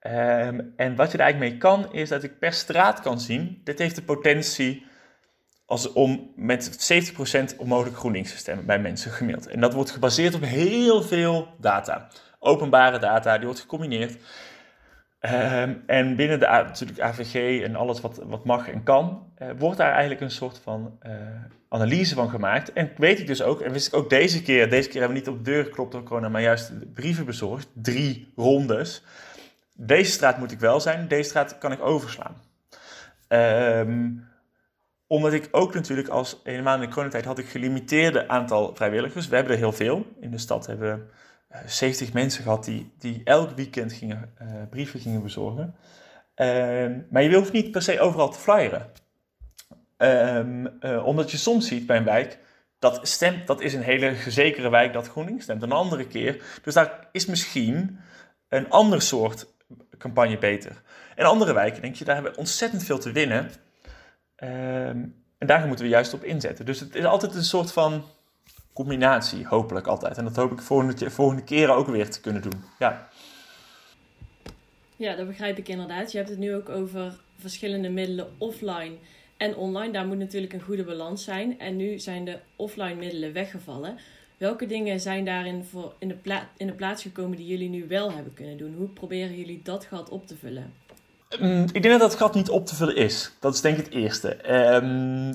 Um, 0.00 0.72
en 0.76 0.96
wat 0.96 1.12
je 1.12 1.18
er 1.18 1.24
eigenlijk 1.24 1.52
mee 1.52 1.58
kan, 1.58 1.92
is 1.92 2.08
dat 2.08 2.22
ik 2.22 2.38
per 2.38 2.52
straat 2.52 3.00
kan 3.00 3.20
zien, 3.20 3.60
dit 3.64 3.78
heeft 3.78 3.94
de 3.94 4.02
potentie 4.02 4.85
als 5.66 5.92
om 5.92 6.32
met 6.36 6.92
70% 7.54 7.56
onmogelijk 7.56 7.96
GroenLinks 7.96 8.30
te 8.30 8.36
stemmen 8.36 8.66
bij 8.66 8.78
mensen 8.78 9.10
gemiddeld. 9.10 9.46
En 9.46 9.60
dat 9.60 9.74
wordt 9.74 9.90
gebaseerd 9.90 10.34
op 10.34 10.42
heel 10.42 11.02
veel 11.02 11.48
data 11.60 12.08
openbare 12.46 12.98
data, 12.98 13.36
die 13.36 13.46
wordt 13.46 13.60
gecombineerd. 13.60 14.16
Ehm, 15.18 15.74
en 15.86 16.16
binnen 16.16 16.40
de 16.40 16.46
natuurlijk 16.46 17.00
AVG 17.00 17.62
en 17.62 17.76
alles 17.76 18.00
wat, 18.00 18.20
wat 18.24 18.44
mag 18.44 18.68
en 18.68 18.82
kan, 18.82 19.32
uh, 19.38 19.48
wordt 19.58 19.78
daar 19.78 19.90
eigenlijk 19.90 20.20
een 20.20 20.30
soort 20.30 20.60
van 20.62 20.98
uh, 21.06 21.12
analyse 21.68 22.14
van 22.14 22.30
gemaakt. 22.30 22.72
En 22.72 22.90
weet 22.96 23.18
ik 23.18 23.26
dus 23.26 23.42
ook, 23.42 23.60
en 23.60 23.72
wist 23.72 23.86
ik 23.86 23.94
ook 23.94 24.10
deze 24.10 24.42
keer, 24.42 24.70
deze 24.70 24.88
keer 24.88 25.00
hebben 25.00 25.18
we 25.18 25.24
niet 25.24 25.38
op 25.38 25.44
de 25.44 25.50
deur 25.50 25.64
geklopt 25.64 25.92
door 25.92 26.02
corona, 26.02 26.28
maar 26.28 26.42
juist 26.42 26.92
brieven 26.92 27.24
bezorgd, 27.24 27.68
drie 27.72 28.32
rondes. 28.36 29.04
Deze 29.72 30.10
straat 30.10 30.38
moet 30.38 30.52
ik 30.52 30.60
wel 30.60 30.80
zijn, 30.80 31.08
deze 31.08 31.28
straat 31.28 31.58
kan 31.58 31.72
ik 31.72 31.80
overslaan. 31.80 32.36
Um, 33.28 34.28
omdat 35.06 35.32
ik 35.32 35.48
ook 35.50 35.74
natuurlijk 35.74 36.08
als 36.08 36.40
helemaal 36.44 36.74
in 36.74 36.80
de 36.80 36.88
coronatijd 36.88 37.24
had 37.24 37.38
ik 37.38 37.48
gelimiteerde 37.48 38.28
aantal 38.28 38.74
vrijwilligers. 38.74 39.28
We 39.28 39.34
hebben 39.34 39.52
er 39.52 39.58
heel 39.58 39.72
veel. 39.72 40.06
In 40.20 40.30
de 40.30 40.38
stad 40.38 40.66
hebben 40.66 41.08
we 41.50 41.68
70 41.68 42.12
mensen 42.12 42.42
gehad 42.42 42.64
die, 42.64 42.92
die 42.98 43.20
elk 43.24 43.50
weekend 43.50 43.92
gingen, 43.92 44.32
uh, 44.42 44.48
brieven 44.70 45.00
gingen 45.00 45.22
bezorgen. 45.22 45.74
Uh, 46.36 46.86
maar 47.10 47.22
je 47.22 47.36
hoeft 47.36 47.52
niet 47.52 47.70
per 47.70 47.82
se 47.82 48.00
overal 48.00 48.30
te 48.30 48.38
flyeren. 48.38 48.90
Um, 49.96 50.76
uh, 50.80 51.06
omdat 51.06 51.30
je 51.30 51.36
soms 51.36 51.68
ziet 51.68 51.86
bij 51.86 51.96
een 51.96 52.04
wijk, 52.04 52.38
dat 52.78 53.08
stemt, 53.08 53.46
dat 53.46 53.60
is 53.60 53.74
een 53.74 53.82
hele 53.82 54.14
gezekere 54.14 54.70
wijk 54.70 54.92
dat 54.92 55.08
GroenLinks 55.08 55.42
stemt. 55.42 55.62
Een 55.62 55.72
andere 55.72 56.06
keer. 56.06 56.42
Dus 56.62 56.74
daar 56.74 57.08
is 57.12 57.26
misschien 57.26 57.98
een 58.48 58.70
ander 58.70 59.02
soort 59.02 59.46
campagne 59.98 60.38
beter. 60.38 60.82
En 61.14 61.26
andere 61.26 61.52
wijken 61.52 61.82
denk 61.82 61.94
je, 61.94 62.04
daar 62.04 62.14
hebben 62.14 62.32
we 62.32 62.38
ontzettend 62.38 62.84
veel 62.84 62.98
te 62.98 63.12
winnen. 63.12 63.50
Um, 64.42 65.14
en 65.38 65.46
daar 65.46 65.66
moeten 65.66 65.84
we 65.84 65.90
juist 65.90 66.14
op 66.14 66.24
inzetten. 66.24 66.66
Dus 66.66 66.80
het 66.80 66.94
is 66.94 67.04
altijd 67.04 67.34
een 67.34 67.44
soort 67.44 67.72
van 67.72 68.04
combinatie, 68.72 69.46
hopelijk 69.46 69.86
altijd. 69.86 70.18
En 70.18 70.24
dat 70.24 70.36
hoop 70.36 70.52
ik 70.52 70.60
volgende, 70.60 71.10
volgende 71.10 71.44
keren 71.44 71.74
ook 71.74 71.86
weer 71.86 72.10
te 72.10 72.20
kunnen 72.20 72.42
doen. 72.42 72.64
Ja. 72.78 73.08
ja, 74.96 75.14
dat 75.14 75.26
begrijp 75.26 75.58
ik 75.58 75.68
inderdaad. 75.68 76.12
Je 76.12 76.18
hebt 76.18 76.30
het 76.30 76.38
nu 76.38 76.54
ook 76.54 76.68
over 76.68 77.14
verschillende 77.38 77.88
middelen 77.88 78.28
offline 78.38 78.96
en 79.36 79.56
online. 79.56 79.92
Daar 79.92 80.06
moet 80.06 80.18
natuurlijk 80.18 80.52
een 80.52 80.60
goede 80.60 80.84
balans 80.84 81.24
zijn. 81.24 81.58
En 81.58 81.76
nu 81.76 81.98
zijn 81.98 82.24
de 82.24 82.38
offline 82.56 82.94
middelen 82.94 83.32
weggevallen. 83.32 83.98
Welke 84.36 84.66
dingen 84.66 85.00
zijn 85.00 85.24
daarin 85.24 85.64
voor 85.64 85.94
in, 85.98 86.08
de 86.08 86.40
in 86.56 86.66
de 86.66 86.72
plaats 86.72 87.02
gekomen 87.02 87.36
die 87.36 87.46
jullie 87.46 87.68
nu 87.68 87.86
wel 87.88 88.12
hebben 88.12 88.34
kunnen 88.34 88.56
doen? 88.56 88.74
Hoe 88.74 88.88
proberen 88.88 89.36
jullie 89.36 89.60
dat 89.62 89.84
gat 89.84 90.08
op 90.08 90.26
te 90.26 90.36
vullen? 90.36 90.72
Mm, 91.40 91.62
ik 91.72 91.82
denk 91.82 91.98
dat 91.98 92.10
dat 92.10 92.14
gat 92.14 92.34
niet 92.34 92.50
op 92.50 92.66
te 92.66 92.74
vullen 92.74 92.96
is. 92.96 93.32
Dat 93.40 93.54
is 93.54 93.60
denk 93.60 93.78
ik 93.78 93.84
het 93.84 93.94
eerste. 93.94 94.34
Ehm, 94.34 95.28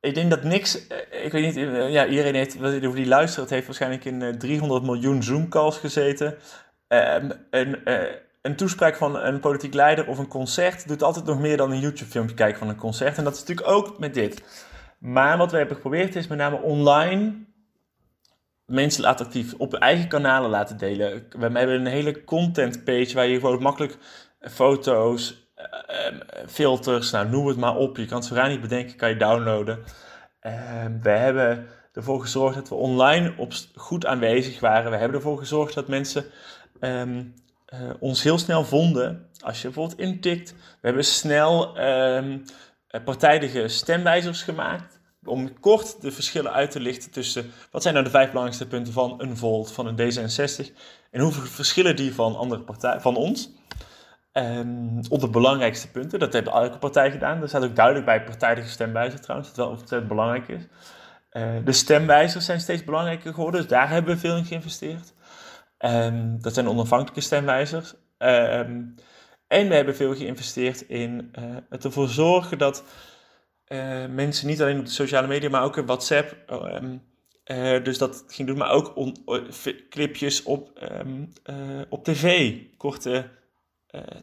ik 0.00 0.14
denk 0.14 0.30
dat 0.30 0.42
niks, 0.42 0.86
eh, 0.86 1.24
ik 1.24 1.32
weet 1.32 1.44
niet, 1.44 1.56
eh, 1.56 1.90
ja, 1.90 2.06
iedereen 2.06 2.34
heeft, 2.34 2.56
over 2.62 2.94
die 2.94 3.06
luistert, 3.06 3.50
heeft 3.50 3.66
waarschijnlijk 3.66 4.04
in 4.04 4.38
300 4.38 4.82
eh, 4.82 4.88
miljoen 4.88 5.22
Zoom-calls 5.22 5.78
gezeten. 5.78 6.34
Um, 6.88 7.32
een, 7.50 7.78
een 8.42 8.56
toespraak 8.56 8.96
van 8.96 9.16
een 9.16 9.40
politiek 9.40 9.74
leider 9.74 10.06
of 10.06 10.18
een 10.18 10.28
concert 10.28 10.88
doet 10.88 11.02
altijd 11.02 11.24
nog 11.24 11.38
meer 11.38 11.56
dan 11.56 11.70
een 11.70 11.80
YouTube-filmpje 11.80 12.34
kijken 12.34 12.58
van 12.58 12.68
een 12.68 12.76
concert. 12.76 13.18
En 13.18 13.24
dat 13.24 13.34
is 13.34 13.40
natuurlijk 13.40 13.68
ook 13.68 13.98
met 13.98 14.14
dit. 14.14 14.42
Maar 14.98 15.38
wat 15.38 15.50
we 15.50 15.56
hebben 15.56 15.76
geprobeerd 15.76 16.16
is 16.16 16.26
met 16.26 16.38
name 16.38 16.60
online 16.60 17.34
mensen 18.66 19.04
attractief 19.04 19.54
op 19.58 19.74
eigen 19.74 20.08
kanalen 20.08 20.50
laten 20.50 20.76
delen. 20.76 21.26
We 21.30 21.40
hebben 21.40 21.68
een 21.68 21.86
hele 21.86 22.24
content 22.24 22.84
page 22.84 23.14
waar 23.14 23.26
je 23.26 23.40
gewoon 23.40 23.62
makkelijk 23.62 23.96
foto's, 24.40 25.45
filters, 26.46 27.10
nou 27.10 27.28
noem 27.28 27.46
het 27.46 27.56
maar 27.56 27.76
op. 27.76 27.96
Je 27.96 28.06
kan 28.06 28.18
het 28.18 28.26
zo 28.26 28.46
niet 28.46 28.60
bedenken, 28.60 28.96
kan 28.96 29.08
je 29.08 29.16
downloaden. 29.16 29.84
Ehm, 30.40 31.00
we 31.02 31.10
hebben 31.10 31.66
ervoor 31.92 32.20
gezorgd 32.20 32.54
dat 32.54 32.68
we 32.68 32.74
online 32.74 33.34
op 33.36 33.52
goed 33.74 34.06
aanwezig 34.06 34.60
waren. 34.60 34.90
We 34.90 34.96
hebben 34.96 35.16
ervoor 35.16 35.38
gezorgd 35.38 35.74
dat 35.74 35.88
mensen 35.88 36.24
ehm, 36.80 37.24
eh, 37.66 37.78
ons 37.98 38.22
heel 38.22 38.38
snel 38.38 38.64
vonden. 38.64 39.30
Als 39.40 39.62
je 39.62 39.68
bijvoorbeeld 39.68 39.98
intikt. 39.98 40.50
We 40.52 40.86
hebben 40.86 41.04
snel 41.04 41.78
um, 41.80 42.42
partijdige 43.04 43.68
stemwijzers 43.68 44.42
gemaakt 44.42 45.00
om 45.24 45.60
kort 45.60 46.00
de 46.00 46.12
verschillen 46.12 46.52
uit 46.52 46.70
te 46.70 46.80
lichten 46.80 47.10
tussen 47.10 47.50
wat 47.70 47.82
zijn 47.82 47.94
nou 47.94 48.06
de 48.06 48.12
vijf 48.12 48.26
belangrijkste 48.26 48.66
punten 48.66 48.92
van 48.92 49.14
een 49.18 49.36
Volt, 49.36 49.72
van 49.72 49.86
een 49.86 49.96
D66 49.96 50.72
en 51.10 51.20
hoeveel 51.20 51.42
verschillen 51.42 51.96
die 51.96 52.14
van 52.14 52.36
andere 52.36 52.62
partijen, 52.62 53.00
van 53.00 53.16
ons. 53.16 53.50
Um, 54.38 55.00
op 55.08 55.20
de 55.20 55.30
belangrijkste 55.30 55.90
punten, 55.90 56.18
dat 56.18 56.32
heeft 56.32 56.46
elke 56.46 56.78
partij 56.78 57.10
gedaan. 57.10 57.42
Er 57.42 57.48
staat 57.48 57.64
ook 57.64 57.76
duidelijk 57.76 58.06
bij 58.06 58.24
partijdige 58.24 58.68
stemwijzer 58.68 59.20
trouwens, 59.20 59.54
dat 59.54 59.88
wel 59.88 59.98
het 59.98 60.08
belangrijk 60.08 60.48
is. 60.48 60.62
Uh, 61.32 61.56
de 61.64 61.72
stemwijzers 61.72 62.44
zijn 62.44 62.60
steeds 62.60 62.84
belangrijker 62.84 63.34
geworden, 63.34 63.60
dus 63.60 63.70
daar 63.70 63.88
hebben 63.88 64.14
we 64.14 64.20
veel 64.20 64.36
in 64.36 64.44
geïnvesteerd. 64.44 65.12
Um, 65.78 66.42
dat 66.42 66.54
zijn 66.54 66.68
onafhankelijke 66.68 67.20
stemwijzers. 67.20 67.94
Um, 68.18 68.94
en 69.46 69.68
we 69.68 69.74
hebben 69.74 69.96
veel 69.96 70.14
geïnvesteerd 70.14 70.80
in 70.80 71.32
uh, 71.38 71.44
het 71.68 71.84
ervoor 71.84 72.08
zorgen 72.08 72.58
dat 72.58 72.84
uh, 73.68 74.06
mensen 74.06 74.46
niet 74.46 74.62
alleen 74.62 74.78
op 74.78 74.84
de 74.84 74.90
sociale 74.90 75.26
media, 75.26 75.48
maar 75.48 75.62
ook 75.62 75.76
in 75.76 75.86
WhatsApp. 75.86 76.36
Dus 77.82 77.98
dat 77.98 78.24
ging 78.26 78.48
doen, 78.48 78.58
maar 78.58 78.70
ook 78.70 78.96
on, 78.96 79.16
clipjes 79.90 80.42
op, 80.42 80.70
op 81.88 82.04
tv. 82.04 82.54
Korte 82.76 83.24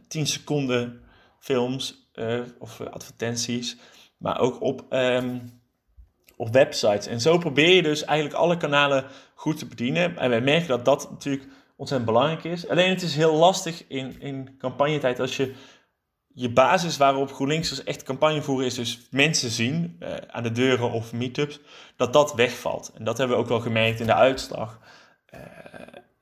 10 0.07 0.27
seconden 0.27 1.01
films 1.39 2.11
of 2.59 2.81
advertenties. 2.81 3.77
Maar 4.17 4.39
ook 4.39 4.61
op, 4.61 4.85
um, 4.89 5.61
op 6.37 6.53
websites. 6.53 7.07
En 7.07 7.21
zo 7.21 7.37
probeer 7.37 7.75
je 7.75 7.83
dus 7.83 8.03
eigenlijk 8.03 8.39
alle 8.39 8.57
kanalen 8.57 9.05
goed 9.35 9.57
te 9.57 9.65
bedienen. 9.65 10.17
En 10.17 10.29
wij 10.29 10.41
merken 10.41 10.67
dat 10.67 10.85
dat 10.85 11.11
natuurlijk 11.11 11.47
ontzettend 11.75 12.11
belangrijk 12.11 12.43
is. 12.43 12.67
Alleen 12.67 12.89
het 12.89 13.01
is 13.01 13.15
heel 13.15 13.35
lastig 13.35 13.87
in, 13.87 14.21
in 14.21 14.55
campagnetijd 14.57 15.19
als 15.19 15.37
je 15.37 15.53
je 16.33 16.49
basis 16.49 16.97
waarop 16.97 17.33
GroenLinks 17.33 17.69
dus 17.69 17.83
echt 17.83 18.03
campagne 18.03 18.41
voeren 18.41 18.65
is 18.65 18.75
dus 18.75 19.07
mensen 19.11 19.49
zien 19.49 19.99
aan 20.27 20.43
de 20.43 20.51
deuren 20.51 20.91
of 20.91 21.13
meetups, 21.13 21.59
dat 21.95 22.13
dat 22.13 22.33
wegvalt. 22.33 22.91
En 22.95 23.03
dat 23.03 23.17
hebben 23.17 23.37
we 23.37 23.43
ook 23.43 23.49
wel 23.49 23.59
gemerkt 23.59 23.99
in 23.99 24.05
de 24.05 24.13
uitslag. 24.13 24.79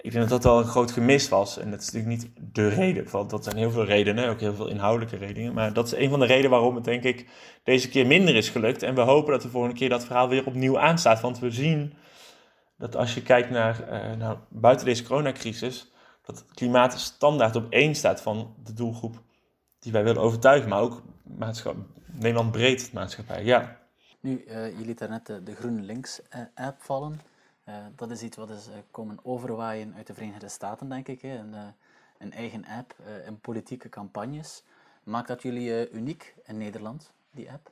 Ik 0.02 0.12
denk 0.12 0.30
dat 0.30 0.30
dat 0.30 0.44
wel 0.44 0.58
een 0.62 0.70
groot 0.70 0.92
gemis 0.92 1.30
was. 1.30 1.58
En 1.58 1.72
dat 1.72 1.82
is 1.82 1.92
natuurlijk 1.92 2.22
niet 2.22 2.54
de 2.54 2.68
reden. 2.68 3.10
Want 3.12 3.30
dat 3.30 3.44
zijn 3.44 3.58
heel 3.58 3.72
veel 3.72 3.86
redenen, 3.86 4.30
ook 4.30 4.40
heel 4.40 4.56
veel 4.56 4.68
inhoudelijke 4.68 5.18
redenen. 5.18 5.54
Maar 5.54 5.74
dat 5.74 5.86
is 5.86 5.94
een 5.94 6.10
van 6.10 6.20
de 6.20 6.26
redenen 6.26 6.50
waarom 6.50 6.76
het 6.76 6.84
denk 6.84 7.04
ik 7.04 7.30
deze 7.64 7.90
keer 7.90 8.08
minder 8.08 8.36
is 8.36 8.50
gelukt. 8.50 8.84
En 8.84 8.96
we 8.96 9.02
hopen 9.02 9.32
dat 9.32 9.42
de 9.42 9.50
volgende 9.50 9.76
keer 9.76 9.90
dat 9.90 10.06
verhaal 10.06 10.30
weer 10.30 10.46
opnieuw 10.46 10.80
aanstaat. 10.80 11.22
Want 11.22 11.40
we 11.40 11.52
zien 11.52 11.94
dat 12.78 12.96
als 12.96 13.14
je 13.14 13.22
kijkt 13.22 13.50
naar 13.50 13.86
nou, 14.18 14.38
buiten 14.50 14.86
deze 14.86 15.04
coronacrisis, 15.04 15.92
dat 16.26 16.38
het 16.38 16.54
klimaat 16.54 17.00
standaard 17.00 17.56
op 17.56 17.72
één 17.72 17.96
staat 17.96 18.22
van 18.22 18.56
de 18.64 18.74
doelgroep 18.74 19.22
die 19.80 19.92
wij 19.92 20.04
willen 20.04 20.22
overtuigen, 20.22 20.70
maar 20.70 20.82
ook 20.82 21.02
Nederland 22.06 22.52
breed 22.52 22.94
maatschappij, 22.94 23.44
ja. 23.44 23.80
Nu, 24.20 24.44
uh, 24.48 24.78
je 24.80 24.86
liet 24.86 25.00
daarnet 25.00 25.26
de, 25.26 25.44
de 25.44 25.56
GroenLinks-app 25.56 26.82
vallen. 26.82 27.22
Uh, 27.68 27.76
dat 27.96 28.12
is 28.12 28.22
iets 28.22 28.38
wat 28.38 28.50
is 28.50 28.68
komen 28.92 29.20
overwaaien 29.24 29.94
uit 29.96 30.08
de 30.08 30.14
Verenigde 30.14 30.50
Staten, 30.50 30.90
denk 30.90 31.08
ik. 31.08 31.22
Hè. 31.22 31.38
Een, 31.38 31.56
een 32.18 32.34
eigen 32.34 32.66
app 32.66 32.96
in 33.26 33.40
politieke 33.40 33.90
campagnes. 33.90 34.64
Maakt 35.04 35.28
dat 35.28 35.42
jullie 35.42 35.92
uniek 35.92 36.36
in 36.46 36.58
Nederland, 36.58 37.12
die 37.32 37.52
app? 37.52 37.72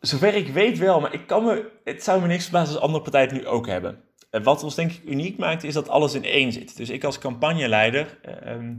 Zover 0.00 0.34
ik 0.34 0.48
weet 0.48 0.78
wel, 0.78 1.00
maar 1.00 1.14
ik 1.14 1.26
kan 1.26 1.44
me, 1.44 1.70
het 1.84 2.04
zou 2.04 2.20
me 2.20 2.26
niks 2.26 2.42
verbazen 2.42 2.74
als 2.74 2.84
andere 2.84 3.02
partijen 3.02 3.34
nu 3.34 3.46
ook 3.46 3.66
hebben. 3.66 4.04
wat 4.30 4.62
ons 4.62 4.74
denk 4.74 4.92
ik 4.92 5.04
uniek 5.04 5.38
maakt, 5.38 5.64
is 5.64 5.74
dat 5.74 5.88
alles 5.88 6.14
in 6.14 6.24
één 6.24 6.52
zit. 6.52 6.76
Dus 6.76 6.88
ik 6.88 7.04
als 7.04 7.18
campagneleider... 7.18 8.18
Ehm, 8.22 8.74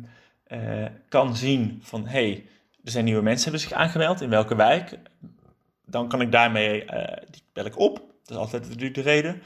kan 1.10 1.36
zien 1.36 1.80
van 1.84 2.08
hey, 2.08 2.48
er 2.84 2.92
zijn 2.92 3.06
nieuwe 3.06 3.22
mensen 3.22 3.44
hebben 3.44 3.70
zich 3.70 3.78
aangemeld, 3.78 4.22
in 4.22 4.30
welke 4.30 4.56
wijk. 4.56 5.00
Dan 5.86 6.08
kan 6.08 6.22
ik 6.22 6.32
daarmee, 6.32 6.86
die 7.30 7.44
bel 7.54 7.66
ik 7.66 7.80
op, 7.80 8.11
dat 8.24 8.30
is 8.30 8.36
altijd 8.36 8.80
de, 8.80 8.92
de 8.92 9.02
reden. 9.02 9.42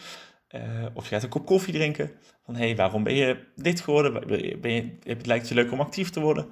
Uh, 0.52 0.86
of 0.94 1.04
je 1.04 1.10
gaat 1.10 1.24
een 1.24 1.30
kop 1.30 1.46
koffie 1.46 1.74
drinken. 1.74 2.12
Van 2.46 2.56
hé, 2.56 2.66
hey, 2.66 2.76
waarom 2.76 3.04
ben 3.04 3.16
je 3.16 3.46
dit 3.56 3.82
geworden? 3.82 4.28
Ben 4.62 4.74
je, 4.74 4.98
het 5.04 5.26
lijkt 5.26 5.48
je 5.48 5.56
leuk 5.56 5.72
om 5.72 5.80
actief 5.80 6.10
te 6.10 6.20
worden. 6.20 6.52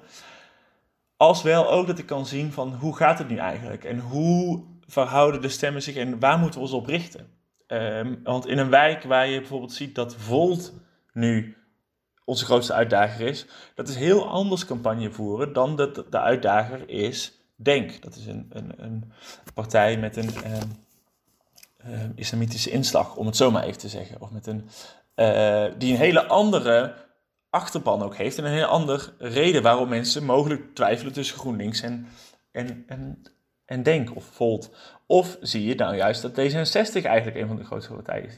Als 1.16 1.42
wel 1.42 1.70
ook 1.70 1.86
dat 1.86 1.98
ik 1.98 2.06
kan 2.06 2.26
zien 2.26 2.52
van 2.52 2.74
hoe 2.74 2.96
gaat 2.96 3.18
het 3.18 3.28
nu 3.28 3.36
eigenlijk? 3.36 3.84
En 3.84 3.98
hoe 3.98 4.64
verhouden 4.86 5.40
de 5.40 5.48
stemmen 5.48 5.82
zich 5.82 5.96
en 5.96 6.18
waar 6.18 6.38
moeten 6.38 6.60
we 6.60 6.66
ons 6.66 6.74
op 6.74 6.86
richten? 6.86 7.26
Um, 7.66 8.20
want 8.22 8.46
in 8.46 8.58
een 8.58 8.70
wijk 8.70 9.02
waar 9.02 9.28
je 9.28 9.38
bijvoorbeeld 9.38 9.72
ziet 9.72 9.94
dat 9.94 10.14
Volt 10.16 10.74
nu 11.12 11.56
onze 12.24 12.44
grootste 12.44 12.72
uitdager 12.72 13.26
is. 13.26 13.46
Dat 13.74 13.88
is 13.88 13.96
heel 13.96 14.28
anders 14.28 14.64
campagne 14.64 15.10
voeren 15.10 15.52
dan 15.52 15.76
dat 15.76 15.94
de 16.10 16.20
uitdager 16.20 16.88
is 16.88 17.44
Denk. 17.56 18.02
Dat 18.02 18.16
is 18.16 18.26
een, 18.26 18.46
een, 18.48 18.72
een 18.76 19.12
partij 19.54 19.98
met 19.98 20.16
een 20.16 20.30
uh, 21.88 22.00
islamitische 22.14 22.70
inslag, 22.70 23.16
om 23.16 23.26
het 23.26 23.36
zo 23.36 23.50
maar 23.50 23.62
even 23.62 23.78
te 23.78 23.88
zeggen. 23.88 24.20
Of 24.20 24.30
met 24.30 24.46
een, 24.46 24.68
uh, 25.16 25.64
die 25.78 25.92
een 25.92 25.98
hele 25.98 26.26
andere 26.26 26.94
achterban 27.50 28.02
ook 28.02 28.16
heeft. 28.16 28.38
En 28.38 28.44
een 28.44 28.50
hele 28.50 28.66
andere 28.66 29.12
reden 29.18 29.62
waarom 29.62 29.88
mensen 29.88 30.24
mogelijk 30.24 30.74
twijfelen 30.74 31.12
tussen 31.12 31.38
GroenLinks 31.38 31.80
en, 31.80 32.06
en, 32.50 32.84
en, 32.86 33.22
en 33.64 33.82
Denk 33.82 34.16
of 34.16 34.24
Volt. 34.24 34.70
Of 35.06 35.36
zie 35.40 35.64
je 35.64 35.74
nou 35.74 35.96
juist 35.96 36.22
dat 36.22 36.30
D66 36.30 37.04
eigenlijk 37.04 37.36
een 37.36 37.46
van 37.46 37.56
de 37.56 37.64
grootste 37.64 37.92
partijen 37.92 38.26
is. 38.26 38.36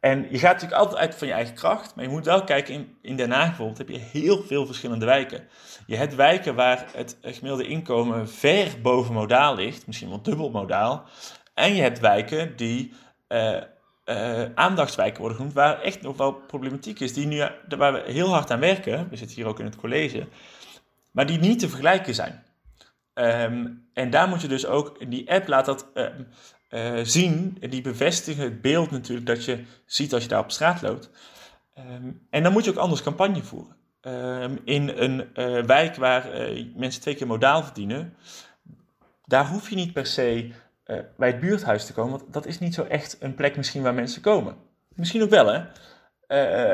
En 0.00 0.26
je 0.30 0.38
gaat 0.38 0.52
natuurlijk 0.52 0.80
altijd 0.80 1.00
uit 1.00 1.14
van 1.14 1.28
je 1.28 1.32
eigen 1.32 1.54
kracht, 1.54 1.94
maar 1.94 2.04
je 2.04 2.10
moet 2.10 2.24
wel 2.24 2.44
kijken, 2.44 2.74
in, 2.74 2.96
in 3.02 3.16
Den 3.16 3.30
Haag 3.30 3.46
bijvoorbeeld 3.46 3.78
heb 3.78 3.88
je 3.88 3.98
heel 3.98 4.42
veel 4.42 4.66
verschillende 4.66 5.06
wijken. 5.06 5.48
Je 5.86 5.96
hebt 5.96 6.14
wijken 6.14 6.54
waar 6.54 6.86
het 6.92 7.16
gemiddelde 7.22 7.66
inkomen 7.66 8.28
ver 8.28 8.80
boven 8.82 9.14
modaal 9.14 9.54
ligt, 9.54 9.86
misschien 9.86 10.08
wel 10.08 10.22
dubbel 10.22 10.50
modaal. 10.50 11.04
En 11.60 11.74
je 11.74 11.82
hebt 11.82 12.00
wijken 12.00 12.56
die 12.56 12.92
uh, 13.28 13.60
uh, 14.04 14.44
aandachtswijken 14.54 15.18
worden 15.18 15.36
genoemd, 15.36 15.54
waar 15.54 15.80
echt 15.80 16.02
nog 16.02 16.16
wel 16.16 16.32
problematiek 16.32 17.00
is, 17.00 17.14
die 17.14 17.26
nu, 17.26 17.48
waar 17.68 17.92
we 17.92 18.02
heel 18.06 18.28
hard 18.28 18.50
aan 18.50 18.60
werken, 18.60 19.08
we 19.10 19.16
zitten 19.16 19.36
hier 19.36 19.46
ook 19.46 19.58
in 19.58 19.64
het 19.64 19.76
college, 19.76 20.26
maar 21.10 21.26
die 21.26 21.38
niet 21.38 21.58
te 21.58 21.68
vergelijken 21.68 22.14
zijn. 22.14 22.44
Um, 23.14 23.88
en 23.94 24.10
daar 24.10 24.28
moet 24.28 24.40
je 24.40 24.48
dus 24.48 24.66
ook, 24.66 24.96
in 24.98 25.10
die 25.10 25.30
app 25.30 25.48
laat 25.48 25.64
dat 25.64 25.86
uh, 26.70 26.98
zien, 27.02 27.56
en 27.60 27.70
die 27.70 27.82
bevestigen 27.82 28.44
het 28.44 28.62
beeld 28.62 28.90
natuurlijk 28.90 29.26
dat 29.26 29.44
je 29.44 29.64
ziet 29.86 30.12
als 30.12 30.22
je 30.22 30.28
daar 30.28 30.42
op 30.42 30.50
straat 30.50 30.82
loopt. 30.82 31.10
Um, 31.78 32.26
en 32.30 32.42
dan 32.42 32.52
moet 32.52 32.64
je 32.64 32.70
ook 32.70 32.76
anders 32.76 33.02
campagne 33.02 33.42
voeren. 33.42 33.76
in 34.64 34.88
een 34.88 35.28
wijk 35.66 35.96
waar 35.96 36.28
mensen 36.76 37.00
twee 37.00 37.14
keer 37.14 37.26
modaal 37.26 37.62
verdienen, 37.62 38.14
daar 39.24 39.46
hoef 39.46 39.68
je 39.70 39.76
niet 39.76 39.92
per 39.92 40.06
se 40.06 40.52
bij 41.16 41.28
het 41.28 41.40
buurthuis 41.40 41.86
te 41.86 41.92
komen, 41.92 42.18
want 42.18 42.32
dat 42.32 42.46
is 42.46 42.58
niet 42.58 42.74
zo 42.74 42.84
echt 42.84 43.16
een 43.20 43.34
plek 43.34 43.56
misschien 43.56 43.82
waar 43.82 43.94
mensen 43.94 44.22
komen. 44.22 44.56
Misschien 44.88 45.22
ook 45.22 45.30
wel, 45.30 45.46
hè? 45.46 45.64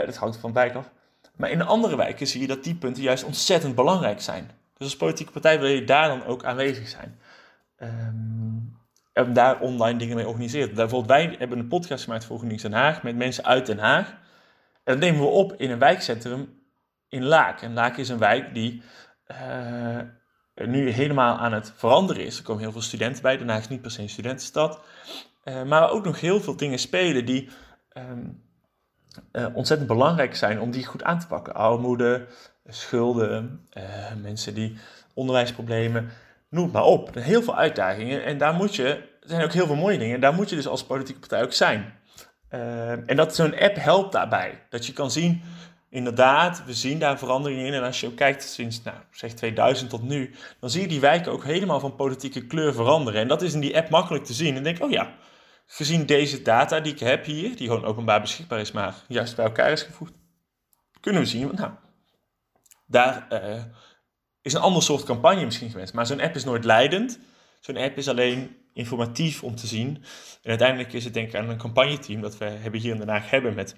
dat 0.07 0.17
hangt 0.17 0.37
van 0.37 0.53
wijk 0.53 0.75
af. 0.75 0.91
Maar 1.37 1.51
in 1.51 1.63
andere 1.63 1.97
wijken 1.97 2.27
zie 2.27 2.41
je 2.41 2.47
dat 2.47 2.65
die 2.65 2.75
punten 2.75 3.03
juist 3.03 3.25
ontzettend 3.25 3.75
belangrijk 3.75 4.21
zijn. 4.21 4.51
Dus 4.77 4.87
als 4.87 4.97
politieke 4.97 5.33
partij 5.33 5.61
wil 5.61 5.69
je 5.69 5.85
daar 5.85 6.09
dan 6.09 6.25
ook 6.25 6.45
aanwezig 6.45 6.89
zijn. 6.89 7.21
Um, 7.79 8.79
en 9.13 9.33
daar 9.33 9.61
online 9.61 9.99
dingen 9.99 10.17
mee 10.17 10.29
organiseren. 10.29 10.75
Bijvoorbeeld, 10.75 11.11
wij 11.11 11.37
hebben 11.39 11.59
een 11.59 11.69
podcast 11.69 12.05
gemaakt 12.05 12.25
voor 12.25 12.37
GroenLinks 12.37 12.63
Den 12.63 12.73
Haag 12.73 13.03
met 13.03 13.17
mensen 13.17 13.45
uit 13.45 13.67
Den 13.67 13.79
Haag. 13.79 14.09
En 14.85 14.93
dat 14.93 14.99
nemen 14.99 15.21
we 15.21 15.27
op 15.27 15.53
in 15.53 15.71
een 15.71 15.79
wijkcentrum 15.79 16.63
in 17.09 17.25
Laak. 17.25 17.63
En 17.63 17.73
Laak 17.73 17.97
is 17.97 18.09
een 18.09 18.19
wijk 18.19 18.55
die 18.55 18.83
nu 20.65 20.91
helemaal 20.91 21.37
aan 21.37 21.53
het 21.53 21.73
veranderen 21.77 22.25
is. 22.25 22.39
Er 22.39 22.45
komen 22.45 22.63
heel 22.63 22.73
veel 22.73 22.83
studenten 22.83 23.23
bij. 23.23 23.37
Den 23.37 23.49
Haag 23.49 23.61
is 23.61 23.69
niet 23.69 23.83
per 23.83 23.91
se 23.91 24.03
een 24.03 24.09
studentenstad. 24.09 24.81
Uh, 25.45 25.63
maar 25.63 25.91
ook 25.91 26.05
nog 26.05 26.21
heel 26.21 26.41
veel 26.41 26.57
dingen 26.57 26.79
spelen 26.79 27.25
die 27.25 27.49
ehm, 27.89 28.29
ontzettend 29.55 29.89
belangrijk 29.89 30.37
zijn 30.37 30.61
om 30.61 30.71
die 30.71 30.87
goed 30.87 31.03
aan 31.03 31.19
te 31.19 31.27
pakken. 31.27 31.55
Armoede, 31.55 32.27
schulden, 32.69 33.67
mensen 34.23 34.55
die 34.55 34.79
onderwijsproblemen, 35.15 36.11
noem 36.51 36.65
het 36.65 36.73
maar 36.73 36.85
op. 36.85 37.15
Heel 37.15 37.43
veel 37.43 37.57
uitdagingen 37.57 38.25
en 38.25 38.39
daar 38.39 38.55
moet 38.55 38.75
je, 38.75 38.85
er 38.87 39.29
zijn 39.29 39.43
ook 39.43 39.53
heel 39.53 39.67
veel 39.67 39.77
mooie 39.77 39.99
dingen, 39.99 40.21
daar 40.21 40.35
moet 40.35 40.51
je 40.51 40.57
dus 40.57 40.67
als 40.67 40.85
politieke 40.85 41.21
partij 41.21 41.43
ook 41.43 41.53
zijn. 41.53 41.93
en 43.07 43.17
dat 43.17 43.35
zo'n 43.35 43.59
app 43.59 43.77
helpt 43.77 44.13
daarbij. 44.13 44.63
Dat 44.69 44.87
je 44.87 44.93
kan 44.93 45.11
zien 45.11 45.43
inderdaad, 45.97 46.65
we 46.65 46.75
zien 46.75 46.99
daar 46.99 47.19
veranderingen 47.19 47.67
in. 47.67 47.73
En 47.73 47.83
als 47.83 48.01
je 48.01 48.07
ook 48.07 48.17
kijkt 48.17 48.45
sinds, 48.45 48.83
nou, 48.83 48.97
zeg 49.11 49.33
2000 49.33 49.91
tot 49.91 50.03
nu, 50.03 50.35
dan 50.61 50.71
zie 50.71 50.81
je 50.81 50.89
die 50.89 51.01
wijken 51.01 51.33
ook 51.33 51.45
helemaal 51.45 51.81
van 51.81 51.97
politieke 51.97 52.47
kleur 52.47 52.75
veranderen. 52.75 53.21
En 53.21 53.29
dat 53.29 53.43
is 53.43 53.55
in 53.55 53.61
die 53.61 53.77
app 53.77 53.91
makkelijk 53.91 54.25
te 54.25 54.33
zien. 54.33 54.57
En 54.57 54.63
denk, 54.63 54.83
oh 54.83 54.91
ja, 54.91 55.15
gezien 55.67 56.07
deze 56.07 56.43
data 56.43 56.81
die 56.81 56.93
ik 56.93 56.99
heb 56.99 57.25
hier, 57.25 57.57
die 57.57 57.67
gewoon 57.69 57.85
openbaar 57.85 58.21
beschikbaar 58.21 58.61
is, 58.61 58.73
maar 58.73 58.95
juist 59.09 59.37
bij 59.37 59.45
elkaar 59.45 59.73
is 59.73 59.83
gevoegd, 59.83 60.13
kunnen 61.01 61.23
we 61.23 61.29
zien, 61.29 61.51
nou, 61.55 61.71
daar 62.87 63.27
uh, 63.31 63.63
is 64.43 64.53
een 64.53 64.61
ander 64.61 64.83
soort 64.83 65.05
campagne 65.05 65.45
misschien 65.45 65.71
geweest. 65.71 65.95
Maar 65.95 66.07
zo'n 66.07 66.21
app 66.21 66.35
is 66.35 66.45
nooit 66.45 66.65
leidend. 66.65 67.19
Zo'n 67.61 67.77
app 67.77 67.97
is 67.97 68.09
alleen 68.09 68.57
informatief 68.73 69.43
om 69.43 69.55
te 69.57 69.67
zien. 69.67 69.97
En 70.43 70.51
uiteindelijk 70.51 70.93
is 70.93 71.05
het 71.05 71.15
denk 71.15 71.29
ik 71.29 71.35
aan 71.35 71.49
een 71.49 71.59
campagneteam 71.59 72.21
dat 72.21 72.39
we 72.39 72.45
hebben 72.45 72.81
hier 72.81 72.93
in 72.93 72.99
Den 72.99 73.09
Haag 73.09 73.31
hebben 73.31 73.55
met 73.55 73.77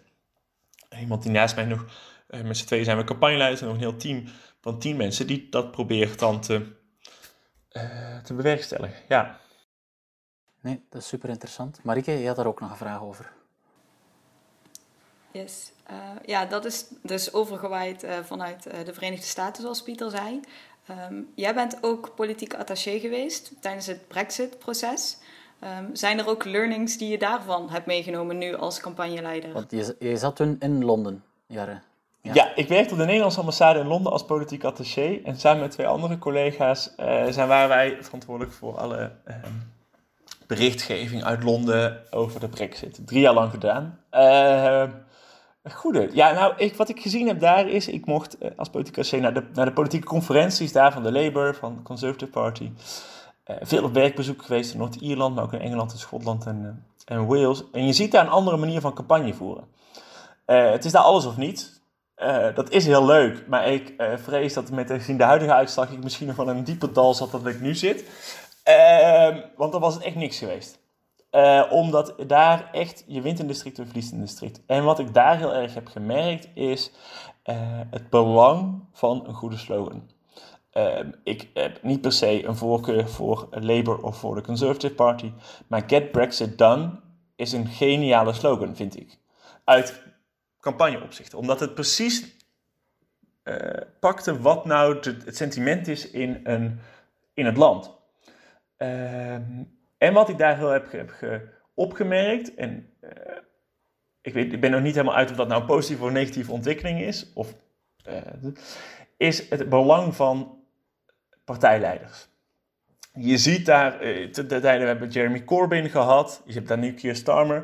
iemand 1.00 1.22
die 1.22 1.32
naast 1.32 1.54
mij 1.54 1.64
nog, 1.64 1.84
uh, 2.30 2.40
met 2.40 2.56
z'n 2.56 2.66
tweeën 2.66 2.84
zijn 2.84 2.96
we 2.96 3.04
campagneleiders 3.04 3.61
en 3.61 3.66
nog 3.66 3.76
een 3.76 3.82
heel 3.82 3.96
team 3.96 4.24
van 4.61 4.78
tien 4.78 4.96
mensen 4.96 5.26
die 5.26 5.48
dat 5.48 5.70
probeert 5.70 6.18
dan 6.18 6.40
te, 6.40 6.66
uh, 7.72 8.18
te 8.18 8.34
bewerkstelligen. 8.34 9.02
Ja. 9.08 9.38
Nee, 10.61 10.87
dat 10.90 11.00
is 11.00 11.08
super 11.08 11.28
interessant. 11.28 11.80
Marike, 11.82 12.11
je 12.12 12.26
had 12.26 12.37
daar 12.37 12.46
ook 12.46 12.61
nog 12.61 12.70
een 12.70 12.76
vraag 12.76 13.02
over. 13.02 13.32
Yes. 15.32 15.72
Uh, 15.90 15.96
ja, 16.24 16.44
dat 16.44 16.64
is 16.64 16.84
dus 17.02 17.32
overgewaaid 17.32 18.06
vanuit 18.24 18.62
de 18.62 18.94
Verenigde 18.94 19.26
Staten, 19.26 19.62
zoals 19.62 19.82
Pieter 19.82 20.11
zei. 20.11 20.40
Um, 21.11 21.32
jij 21.34 21.54
bent 21.54 21.78
ook 21.80 22.14
politiek 22.14 22.54
attaché 22.54 22.98
geweest 22.98 23.52
tijdens 23.61 23.87
het 23.87 24.08
Brexit-proces. 24.08 25.18
Um, 25.64 25.97
zijn 25.97 26.18
er 26.18 26.29
ook 26.29 26.44
learnings 26.44 26.99
die 26.99 27.09
je 27.09 27.18
daarvan 27.18 27.71
hebt 27.71 27.87
meegenomen 27.87 28.38
nu 28.38 28.55
als 28.55 28.81
campagneleider? 28.81 29.53
Want 29.53 29.71
je, 29.71 29.97
je 29.99 30.16
zat 30.16 30.37
toen 30.37 30.57
in 30.61 30.85
Londen, 30.85 31.25
Jaren. 31.47 31.83
Ja. 32.21 32.35
ja. 32.35 32.55
ik 32.55 32.68
werkte 32.68 32.92
op 32.92 32.99
de 32.99 33.05
Nederlandse 33.05 33.40
ambassade 33.40 33.79
in 33.79 33.87
Londen 33.87 34.12
als 34.12 34.25
politiek 34.25 34.64
attaché. 34.64 35.21
En 35.25 35.37
samen 35.37 35.61
met 35.61 35.71
twee 35.71 35.87
andere 35.87 36.18
collega's 36.18 36.92
uh, 37.01 37.27
zijn, 37.29 37.49
waren 37.49 37.68
wij 37.68 37.97
verantwoordelijk 38.01 38.55
voor 38.55 38.77
alle 38.77 39.12
uh, 39.29 39.35
berichtgeving 40.47 41.25
uit 41.25 41.42
Londen 41.42 42.03
over 42.11 42.40
de 42.40 42.49
brexit. 42.49 43.01
Drie 43.07 43.21
jaar 43.21 43.35
lang 43.35 43.51
gedaan. 43.51 43.99
Uh, 44.12 44.85
goede. 45.73 46.09
Ja, 46.12 46.33
nou, 46.33 46.55
ik, 46.57 46.75
wat 46.75 46.88
ik 46.88 47.01
gezien 47.01 47.27
heb 47.27 47.40
daar 47.40 47.68
is, 47.68 47.88
ik 47.88 48.07
mocht 48.07 48.38
eh, 48.38 48.51
als 48.57 48.68
politiek 48.68 48.99
attaché 48.99 49.16
naar 49.16 49.35
de, 49.35 49.42
naar 49.55 49.66
de 49.66 49.73
politieke 49.73 50.07
conferenties 50.07 50.73
daar 50.73 50.92
van 50.92 51.03
de 51.03 51.12
Labour, 51.12 51.55
van 51.55 51.77
de 51.77 51.83
Conservative 51.83 52.31
Party. 52.31 52.71
Eh, 53.48 53.56
veel 53.61 53.84
op 53.84 53.92
werkbezoek 53.92 54.42
geweest 54.42 54.72
in 54.72 54.78
Noord-Ierland, 54.78 55.34
maar 55.34 55.44
ook 55.44 55.52
in 55.52 55.61
Engeland 55.61 55.92
en 55.92 55.98
Schotland 55.98 56.46
en, 56.46 56.84
eh, 57.06 57.16
en 57.16 57.26
Wales. 57.26 57.62
En 57.72 57.87
je 57.87 57.92
ziet 57.92 58.12
daar 58.12 58.24
een 58.24 58.30
andere 58.30 58.56
manier 58.56 58.80
van 58.80 58.94
campagne 58.94 59.34
voeren. 59.34 59.64
Uh, 60.46 60.70
het 60.70 60.84
is 60.84 60.92
daar 60.92 61.02
alles 61.02 61.26
of 61.26 61.37
niet. 61.37 61.76
dat 62.54 62.70
is 62.70 62.87
heel 62.87 63.04
leuk, 63.04 63.46
maar 63.46 63.66
ik 63.66 63.94
vrees 64.16 64.54
dat 64.54 64.70
met 64.70 64.90
gezien 64.90 65.16
de 65.16 65.24
huidige 65.24 65.52
uitslag 65.52 65.90
ik 65.90 66.02
misschien 66.02 66.26
nog 66.26 66.37
wel 66.37 66.48
een 66.48 66.64
dieper 66.64 66.92
dal 66.92 67.14
zat 67.14 67.30
dan 67.30 67.46
ik 67.46 67.61
nu 67.61 67.74
zit. 67.74 68.04
Ehm, 68.62 69.40
want 69.56 69.72
dan 69.72 69.80
was 69.80 69.94
het 69.94 70.02
echt 70.02 70.16
niks 70.16 70.38
geweest. 70.38 70.78
omdat 71.70 72.14
daar 72.26 72.68
echt, 72.72 73.04
je 73.06 73.20
wint 73.20 73.38
in 73.38 73.46
district 73.46 73.78
of 73.78 73.87
verliest 73.87 74.12
in 74.12 74.20
district. 74.20 74.61
En 74.66 74.84
wat 74.84 74.98
ik 74.98 75.14
daar 75.14 75.37
heel 75.37 75.54
erg 75.54 75.74
heb 75.74 75.87
gemerkt 75.87 76.48
is 76.54 76.90
het 77.90 78.11
belang 78.11 78.84
van 78.92 79.24
een 79.26 79.34
goede 79.34 79.56
slogan. 79.56 80.17
Ehm, 80.70 81.11
ik 81.22 81.48
heb 81.54 81.83
niet 81.83 82.00
per 82.00 82.12
se 82.12 82.44
een 82.44 82.57
voorkeur 82.57 83.09
voor 83.09 83.48
Labour 83.50 84.02
of 84.02 84.16
voor 84.16 84.35
de 84.35 84.42
Conservative 84.42 84.94
Party, 84.94 85.33
maar 85.66 85.83
Get 85.87 86.12
Brexit 86.12 86.59
Done 86.59 86.90
is 87.37 87.52
een 87.52 87.66
geniale 87.66 88.33
slogan, 88.33 88.76
vind 88.76 88.96
ik. 88.96 89.18
Uit 89.64 90.02
campagneopzicht. 90.61 91.35
Omdat 91.35 91.61
het 91.61 91.74
precies 91.74 92.37
uh, 93.44 93.57
pakte 94.00 94.40
wat 94.40 94.64
nou 94.64 94.98
het 95.24 95.37
sentiment 95.37 95.88
is 95.88 96.11
in, 96.11 96.40
een, 96.44 96.81
in 97.35 97.46
het 97.46 97.57
land. 97.57 97.90
Ehm, 98.76 99.62
en 99.98 100.12
wat 100.12 100.28
ik 100.28 100.38
daar 100.38 100.57
heel 100.57 100.70
heb, 100.70 100.92
heb 100.92 101.12
opgemerkt, 101.74 102.54
en 102.54 102.92
uh, 103.00 103.11
ik, 104.20 104.33
weet, 104.33 104.52
ik 104.52 104.61
ben 104.61 104.70
nog 104.70 104.83
niet 104.83 104.94
helemaal 104.94 105.16
uit 105.16 105.31
of 105.31 105.37
dat 105.37 105.48
nou 105.48 105.61
een 105.61 105.66
positieve 105.66 106.04
of 106.04 106.11
negatieve 106.11 106.52
ontwikkeling 106.52 107.00
is, 107.00 107.33
of, 107.35 107.54
uh, 108.09 108.52
is 109.18 109.48
het 109.48 109.68
belang 109.68 110.14
van 110.16 110.64
partijleiders. 111.44 112.28
Je 113.12 113.38
ziet 113.38 113.66
daar, 113.66 113.98
de 113.98 114.31
tijden, 114.33 114.81
we 114.81 114.87
hebben 114.87 115.09
Jeremy 115.09 115.44
Corbyn 115.44 115.90
gehad, 115.90 116.42
je 116.46 116.52
hebt 116.52 116.68
daar 116.68 116.78
nu 116.78 116.94
Keir 116.94 117.16
Starmer, 117.16 117.62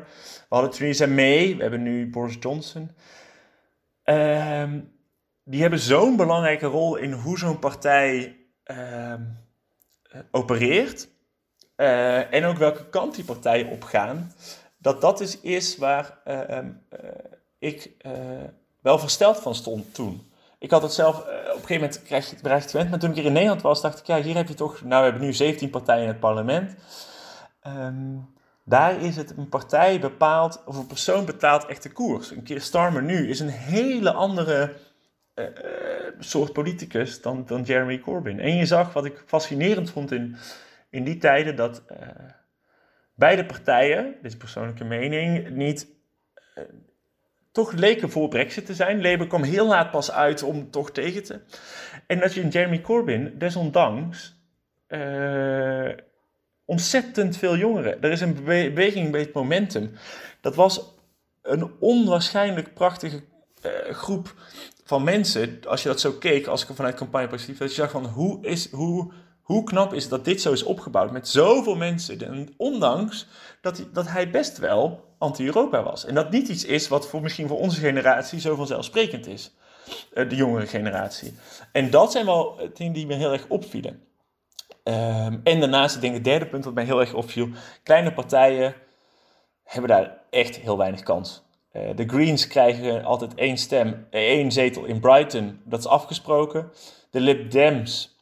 we 0.49 0.55
hadden 0.55 0.71
Theresa 0.71 1.07
May, 1.07 1.55
we 1.55 1.61
hebben 1.61 1.83
nu 1.83 2.09
Boris 2.09 2.37
Johnson. 2.39 2.91
Ehm, 4.03 4.79
die 5.43 5.61
hebben 5.61 5.79
zo'n 5.79 6.15
belangrijke 6.15 6.65
rol 6.65 6.95
in 6.95 7.11
hoe 7.11 7.37
zo'n 7.37 7.59
partij 7.59 8.37
ehm, 8.63 9.21
opereert. 10.31 11.07
Uh, 11.77 12.33
en 12.33 12.45
ook 12.45 12.57
welke 12.57 12.89
kant 12.89 13.15
die 13.15 13.23
partijen 13.23 13.69
opgaan. 13.69 14.31
Dat 14.77 15.01
dat 15.01 15.17
dus 15.17 15.41
is 15.41 15.77
waar 15.77 16.19
ehm, 16.23 16.71
eh, 16.89 16.99
ik 17.59 17.91
wel 18.81 18.99
versteld 18.99 19.39
van 19.39 19.55
stond 19.55 19.93
toen. 19.93 20.31
Ik 20.59 20.71
had 20.71 20.81
het 20.81 20.93
zelf, 20.93 21.15
uh, 21.15 21.23
op 21.23 21.31
een 21.31 21.51
gegeven 21.51 21.73
moment 21.75 22.03
krijg 22.03 22.29
je 22.29 22.49
het 22.49 22.71
gewend, 22.71 22.89
maar 22.89 22.99
toen 22.99 23.09
ik 23.09 23.15
hier 23.15 23.25
in 23.25 23.33
Nederland 23.33 23.61
was, 23.61 23.81
dacht 23.81 23.99
ik, 23.99 24.05
ja, 24.05 24.21
hier 24.21 24.35
heb 24.35 24.47
je 24.47 24.53
toch, 24.53 24.81
nou, 24.81 25.03
we 25.03 25.09
hebben 25.09 25.27
nu 25.27 25.33
17 25.33 25.69
partijen 25.69 26.01
in 26.01 26.07
het 26.07 26.19
parlement. 26.19 26.75
Um, 27.67 28.33
daar 28.63 29.01
is 29.01 29.15
het 29.15 29.37
een 29.37 29.49
partij 29.49 29.99
bepaald, 29.99 30.63
of 30.65 30.77
een 30.77 30.87
persoon 30.87 31.25
betaalt 31.25 31.65
echt 31.65 31.83
de 31.83 31.91
koers. 31.91 32.31
Een 32.31 32.43
keer 32.43 32.61
Starmer 32.61 33.03
nu 33.03 33.29
is 33.29 33.39
een 33.39 33.49
hele 33.49 34.13
andere 34.13 34.73
uh, 35.35 35.45
soort 36.19 36.53
politicus 36.53 37.21
dan, 37.21 37.45
dan 37.45 37.63
Jeremy 37.63 37.99
Corbyn. 37.99 38.39
En 38.39 38.55
je 38.55 38.65
zag, 38.65 38.93
wat 38.93 39.05
ik 39.05 39.23
fascinerend 39.25 39.91
vond 39.91 40.11
in, 40.11 40.35
in 40.89 41.03
die 41.03 41.17
tijden, 41.17 41.55
dat 41.55 41.83
beide 43.15 43.45
partijen, 43.45 44.03
dit 44.03 44.31
is 44.31 44.37
persoonlijke 44.37 44.83
mening, 44.83 45.49
niet 45.49 45.87
toch 47.55 47.71
leken 47.71 48.09
voor 48.09 48.27
Brexit 48.27 48.65
te 48.65 48.73
zijn. 48.73 49.01
Labour 49.01 49.27
kwam 49.27 49.43
heel 49.43 49.67
laat 49.67 49.91
pas 49.91 50.11
uit 50.11 50.43
om 50.43 50.71
toch 50.71 50.91
tegen 50.91 51.23
te. 51.23 51.39
En 52.07 52.19
dat 52.19 52.33
je 52.33 52.41
in 52.41 52.49
Jeremy 52.49 52.81
Corbyn, 52.81 53.37
desondanks, 53.37 54.39
uh, 54.87 55.89
ontzettend 56.65 57.37
veel 57.37 57.57
jongeren. 57.57 58.01
Er 58.01 58.11
is 58.11 58.21
een 58.21 58.43
beweging 58.43 59.11
bij 59.11 59.19
het 59.19 59.33
momentum. 59.33 59.91
Dat 60.41 60.55
was 60.55 60.93
een 61.41 61.71
onwaarschijnlijk 61.79 62.73
prachtige 62.73 63.23
uh, 63.65 63.71
groep 63.93 64.33
van 64.83 65.03
mensen. 65.03 65.59
Als 65.67 65.83
je 65.83 65.89
dat 65.89 65.99
zo 65.99 66.11
keek, 66.11 66.47
als 66.47 66.63
ik 66.63 66.69
er 66.69 66.75
vanuit 66.75 66.95
campagneperspectief, 66.95 67.59
dat 67.59 67.75
je 67.75 67.81
zag 67.81 67.91
van 67.91 68.05
hoe, 68.05 68.45
is, 68.45 68.71
hoe, 68.71 69.11
hoe 69.45 69.63
knap 69.63 69.93
is 69.93 70.09
dat 70.09 70.25
dit 70.25 70.41
zo 70.41 70.51
is 70.51 70.63
opgebouwd 70.63 71.11
met 71.11 71.27
zoveel 71.27 71.75
mensen. 71.75 72.21
En 72.21 72.53
ondanks 72.57 73.27
dat 73.61 73.77
hij, 73.77 73.87
dat 73.93 74.07
hij 74.07 74.29
best 74.29 74.57
wel 74.57 75.13
anti-Europa 75.17 75.83
was. 75.83 76.05
En 76.05 76.15
dat 76.15 76.31
niet 76.31 76.47
iets 76.47 76.65
is 76.65 76.87
wat 76.87 77.07
voor, 77.07 77.21
misschien 77.21 77.47
voor 77.47 77.59
onze 77.59 77.79
generatie 77.79 78.39
zo 78.39 78.55
vanzelfsprekend 78.55 79.27
is. 79.27 79.55
Uh, 80.13 80.29
de 80.29 80.35
jongere 80.35 80.67
generatie. 80.67 81.33
En 81.71 81.89
dat 81.89 82.11
zijn 82.11 82.25
wel 82.25 82.59
dingen 82.73 82.93
die 82.93 83.05
me 83.05 83.13
heel 83.13 83.31
erg 83.31 83.45
opvielen. 83.47 84.03
Um, 84.83 85.41
en 85.43 85.59
daarnaast, 85.59 85.95
ik 85.95 86.01
denk 86.01 86.13
het 86.13 86.23
derde 86.23 86.47
punt 86.47 86.65
wat 86.65 86.73
mij 86.73 86.83
heel 86.85 86.99
erg 86.99 87.13
opviel. 87.13 87.49
Kleine 87.83 88.13
partijen 88.13 88.75
hebben 89.63 89.89
daar 89.89 90.17
echt 90.29 90.55
heel 90.55 90.77
weinig 90.77 91.03
kans. 91.03 91.43
Uh, 91.73 91.81
de 91.95 92.07
Greens 92.07 92.47
krijgen 92.47 93.03
altijd 93.03 93.33
één 93.33 93.57
stem, 93.57 94.07
één 94.09 94.51
zetel 94.51 94.85
in 94.85 94.99
Brighton. 94.99 95.61
Dat 95.63 95.79
is 95.79 95.87
afgesproken. 95.87 96.71
De 97.09 97.19
Lib 97.19 97.51
Dems 97.51 98.14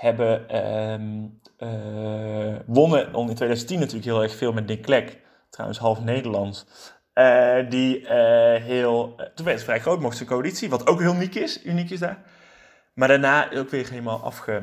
hebben 0.00 0.56
um, 0.92 1.40
uh, 1.58 2.56
wonnen 2.66 3.06
in 3.12 3.34
2010 3.34 3.78
natuurlijk 3.78 4.04
heel 4.04 4.22
erg 4.22 4.36
veel 4.36 4.52
met 4.52 4.68
Dick 4.68 4.82
Clegg 4.82 5.16
trouwens 5.50 5.78
half 5.78 6.00
Nederlands. 6.00 6.66
Uh, 7.14 7.70
die 7.70 8.00
uh, 8.00 8.08
heel. 8.54 9.14
Toen 9.34 9.44
werd 9.44 9.56
het 9.56 9.64
vrij 9.64 9.80
groot, 9.80 10.00
mocht 10.00 10.16
ze 10.16 10.24
coalitie, 10.24 10.70
wat 10.70 10.86
ook 10.86 11.00
heel 11.00 11.14
uniek 11.14 11.34
is, 11.34 11.64
uniek 11.64 11.90
is 11.90 11.98
daar. 11.98 12.22
Maar 12.94 13.08
daarna 13.08 13.52
ook 13.52 13.70
weer 13.70 13.88
helemaal 13.88 14.22
afge. 14.22 14.62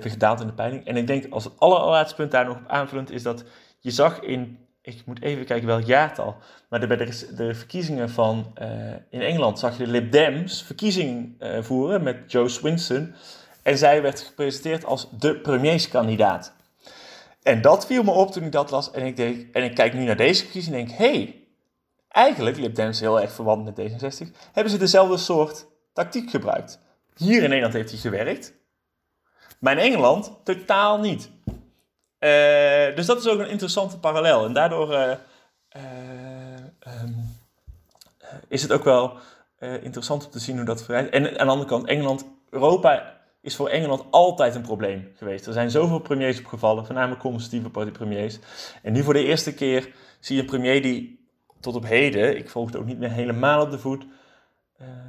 gedaald 0.00 0.40
in 0.40 0.46
de 0.46 0.52
peiling. 0.52 0.86
En 0.86 0.96
ik 0.96 1.06
denk 1.06 1.32
als 1.32 1.44
het 1.44 1.52
allerlaatste 1.58 2.16
punt 2.16 2.30
daar 2.30 2.44
nog 2.44 2.56
op 2.56 2.68
aanvullend 2.68 3.10
is 3.10 3.22
dat 3.22 3.44
je 3.78 3.90
zag 3.90 4.20
in 4.20 4.63
ik 4.86 5.02
moet 5.06 5.22
even 5.22 5.44
kijken 5.44 5.66
welk 5.66 5.84
jaartal. 5.84 6.36
Maar 6.68 6.86
bij 6.86 6.96
de, 6.96 7.54
verkiezingen 7.54 8.10
van 8.10 8.52
in 9.10 9.20
Engeland 9.20 9.58
zag 9.58 9.78
je 9.78 9.84
de 9.84 9.90
Lib 9.90 10.12
Dems 10.12 10.62
verkiezingen 10.62 11.36
voeren 11.64 12.02
met 12.02 12.32
Joe 12.32 12.48
Swinson. 12.48 13.14
En 13.62 13.78
zij 13.78 14.02
werd 14.02 14.20
gepresenteerd 14.20 14.84
als 14.84 15.08
de 15.18 15.40
premierskandidaat. 15.40 16.54
En 17.42 17.62
dat 17.62 17.86
viel 17.86 18.02
me 18.02 18.10
op 18.10 18.32
toen 18.32 18.44
ik 18.44 18.52
dat 18.52 18.70
las. 18.70 18.90
En 18.90 19.06
ik, 19.06 19.16
denk, 19.16 19.54
en 19.54 19.62
ik 19.62 19.74
kijk 19.74 19.94
nu 19.94 20.04
naar 20.04 20.16
deze 20.16 20.42
verkiezing 20.42 20.76
en 20.76 20.84
denk: 20.84 20.98
hey, 20.98 21.46
eigenlijk, 22.08 22.56
Lib 22.56 22.74
Dems 22.74 23.00
heel 23.00 23.20
erg 23.20 23.32
verwant 23.32 23.64
met 23.64 23.90
D66, 23.90 24.28
hebben 24.52 24.72
ze 24.72 24.78
dezelfde 24.78 25.16
soort 25.16 25.66
tactiek 25.92 26.30
gebruikt. 26.30 26.80
Hier 27.16 27.42
in 27.42 27.48
Nederland 27.48 27.74
heeft 27.74 27.90
hij 27.90 27.98
gewerkt, 27.98 28.54
maar 29.58 29.72
in 29.72 29.92
Engeland 29.92 30.36
totaal 30.44 31.00
niet. 31.00 31.30
Uh, 32.24 32.96
dus 32.96 33.06
dat 33.06 33.18
is 33.18 33.28
ook 33.28 33.38
een 33.38 33.48
interessante 33.48 33.98
parallel. 33.98 34.44
En 34.44 34.52
daardoor 34.52 34.92
uh, 34.92 35.12
uh, 35.76 37.02
um, 37.02 37.38
is 38.48 38.62
het 38.62 38.72
ook 38.72 38.84
wel 38.84 39.18
interessant 39.82 40.24
om 40.24 40.30
te 40.30 40.38
zien 40.38 40.56
hoe 40.56 40.64
dat 40.64 40.84
verrijdt. 40.84 41.10
En 41.10 41.26
aan 41.26 41.46
de 41.46 41.52
andere 41.52 41.68
kant, 41.68 41.86
Engeland, 41.86 42.24
Europa 42.50 43.20
is 43.40 43.56
voor 43.56 43.68
Engeland 43.68 44.04
altijd 44.10 44.54
een 44.54 44.62
probleem 44.62 45.12
geweest. 45.16 45.46
Er 45.46 45.52
zijn 45.52 45.70
zoveel 45.70 45.98
premiers 45.98 46.38
opgevallen, 46.38 46.86
voornamelijk 46.86 47.20
conservatieve 47.20 47.70
party-premiers. 47.70 48.38
En 48.82 48.92
nu 48.92 49.02
voor 49.02 49.14
de 49.14 49.24
eerste 49.24 49.54
keer 49.54 49.92
zie 50.20 50.36
je 50.36 50.42
een 50.42 50.48
premier 50.48 50.82
die 50.82 51.28
tot 51.60 51.74
op 51.74 51.86
heden, 51.86 52.36
ik 52.36 52.50
volg 52.50 52.66
het 52.66 52.76
ook 52.76 52.86
niet 52.86 52.98
meer 52.98 53.10
helemaal 53.10 53.62
op 53.62 53.70
de 53.70 53.78
voet, 53.78 54.06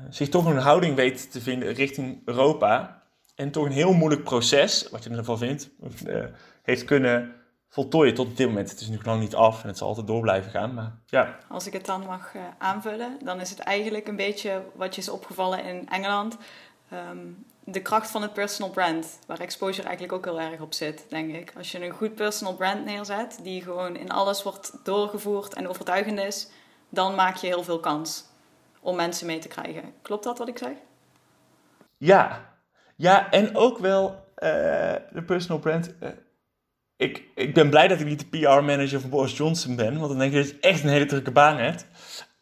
zich 0.09 0.29
toch 0.29 0.45
een 0.45 0.57
houding 0.57 0.95
weet 0.95 1.31
te 1.31 1.41
vinden 1.41 1.73
richting 1.73 2.21
Europa. 2.25 3.03
En 3.35 3.51
toch 3.51 3.65
een 3.65 3.71
heel 3.71 3.93
moeilijk 3.93 4.23
proces, 4.23 4.87
wat 4.91 5.03
je 5.03 5.09
ervan 5.09 5.37
vindt, 5.37 5.69
heeft 6.65 6.83
kunnen 6.83 7.35
voltooien 7.69 8.13
tot 8.13 8.37
dit 8.37 8.47
moment. 8.47 8.69
Het 8.69 8.79
is 8.79 8.87
nu 8.87 8.99
lang 9.03 9.19
niet 9.19 9.35
af 9.35 9.61
en 9.61 9.67
het 9.67 9.77
zal 9.77 9.87
altijd 9.87 10.07
door 10.07 10.21
blijven 10.21 10.51
gaan. 10.51 10.73
Maar, 10.73 10.91
ja. 11.05 11.37
Als 11.49 11.67
ik 11.67 11.73
het 11.73 11.85
dan 11.85 12.05
mag 12.05 12.33
uh, 12.33 12.41
aanvullen, 12.57 13.17
dan 13.23 13.39
is 13.39 13.49
het 13.49 13.59
eigenlijk 13.59 14.07
een 14.07 14.15
beetje 14.15 14.61
wat 14.73 14.95
je 14.95 15.01
is 15.01 15.09
opgevallen 15.09 15.63
in 15.63 15.89
Engeland. 15.89 16.37
Um, 16.93 17.45
de 17.63 17.81
kracht 17.81 18.09
van 18.09 18.21
het 18.21 18.33
personal 18.33 18.71
brand, 18.71 19.19
waar 19.27 19.39
exposure 19.39 19.87
eigenlijk 19.87 20.17
ook 20.17 20.25
heel 20.25 20.51
erg 20.51 20.61
op 20.61 20.73
zit, 20.73 21.05
denk 21.09 21.35
ik. 21.35 21.53
Als 21.57 21.71
je 21.71 21.85
een 21.85 21.91
goed 21.91 22.15
personal 22.15 22.55
brand 22.55 22.85
neerzet, 22.85 23.39
die 23.43 23.61
gewoon 23.61 23.95
in 23.95 24.11
alles 24.11 24.43
wordt 24.43 24.79
doorgevoerd 24.83 25.53
en 25.53 25.67
overtuigend 25.67 26.19
is, 26.19 26.49
dan 26.89 27.15
maak 27.15 27.35
je 27.35 27.47
heel 27.47 27.63
veel 27.63 27.79
kans 27.79 28.25
om 28.79 28.95
mensen 28.95 29.27
mee 29.27 29.39
te 29.39 29.47
krijgen. 29.47 29.93
Klopt 30.01 30.23
dat 30.23 30.37
wat 30.37 30.47
ik 30.47 30.57
zeg? 30.57 30.71
Ja, 31.97 32.53
ja 32.95 33.31
en 33.31 33.55
ook 33.55 33.77
wel 33.77 34.09
uh, 34.09 34.19
de 35.11 35.23
personal 35.25 35.59
brand. 35.59 35.95
Uh, 36.03 36.09
ik, 36.97 37.23
ik 37.35 37.53
ben 37.53 37.69
blij 37.69 37.87
dat 37.87 37.99
ik 37.99 38.05
niet 38.05 38.19
de 38.19 38.39
PR-manager 38.39 38.99
van 39.01 39.09
Boris 39.09 39.37
Johnson 39.37 39.75
ben, 39.75 39.97
want 39.97 40.09
dan 40.09 40.17
denk 40.17 40.31
je 40.31 40.37
dat 40.37 40.49
je 40.49 40.59
echt 40.59 40.83
een 40.83 40.89
hele 40.89 41.05
drukke 41.05 41.31
baan 41.31 41.57
hebt. 41.57 41.87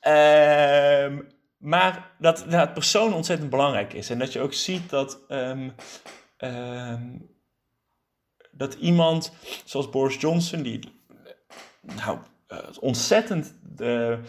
Uh, 0.07 1.19
maar 1.57 2.11
dat, 2.19 2.45
dat 2.49 2.73
persoon 2.73 3.13
ontzettend 3.13 3.49
belangrijk 3.49 3.93
is. 3.93 4.09
En 4.09 4.19
dat 4.19 4.33
je 4.33 4.39
ook 4.39 4.53
ziet 4.53 4.89
dat, 4.89 5.19
um, 5.29 5.73
um, 6.37 7.29
dat 8.51 8.73
iemand 8.73 9.33
zoals 9.65 9.89
Boris 9.89 10.15
Johnson, 10.19 10.61
die 10.61 10.79
nou, 11.81 12.17
uh, 12.47 12.57
ontzettend 12.79 13.55
de, 13.75 14.19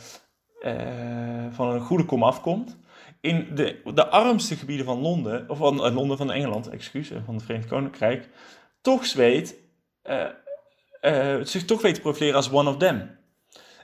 uh, 0.60 1.46
van 1.50 1.70
een 1.70 1.80
goede 1.80 2.04
kom 2.04 2.22
afkomt, 2.22 2.76
in 3.20 3.48
de, 3.54 3.80
de 3.94 4.08
armste 4.08 4.56
gebieden 4.56 4.86
van 4.86 5.00
Londen, 5.00 5.50
of 5.50 5.58
van 5.58 5.86
uh, 5.86 5.94
Londen 5.94 6.16
van 6.16 6.32
Engeland, 6.32 6.68
excuus, 6.68 7.12
van 7.24 7.34
het 7.34 7.44
Verenigd 7.44 7.68
Koninkrijk, 7.68 8.28
toch 8.80 9.12
weet, 9.12 9.56
zich 11.42 11.64
toch 11.64 11.82
weet 11.82 11.94
te 11.94 12.00
profileren 12.00 12.36
als 12.36 12.50
one 12.50 12.70
of 12.70 12.76
them. 12.76 13.18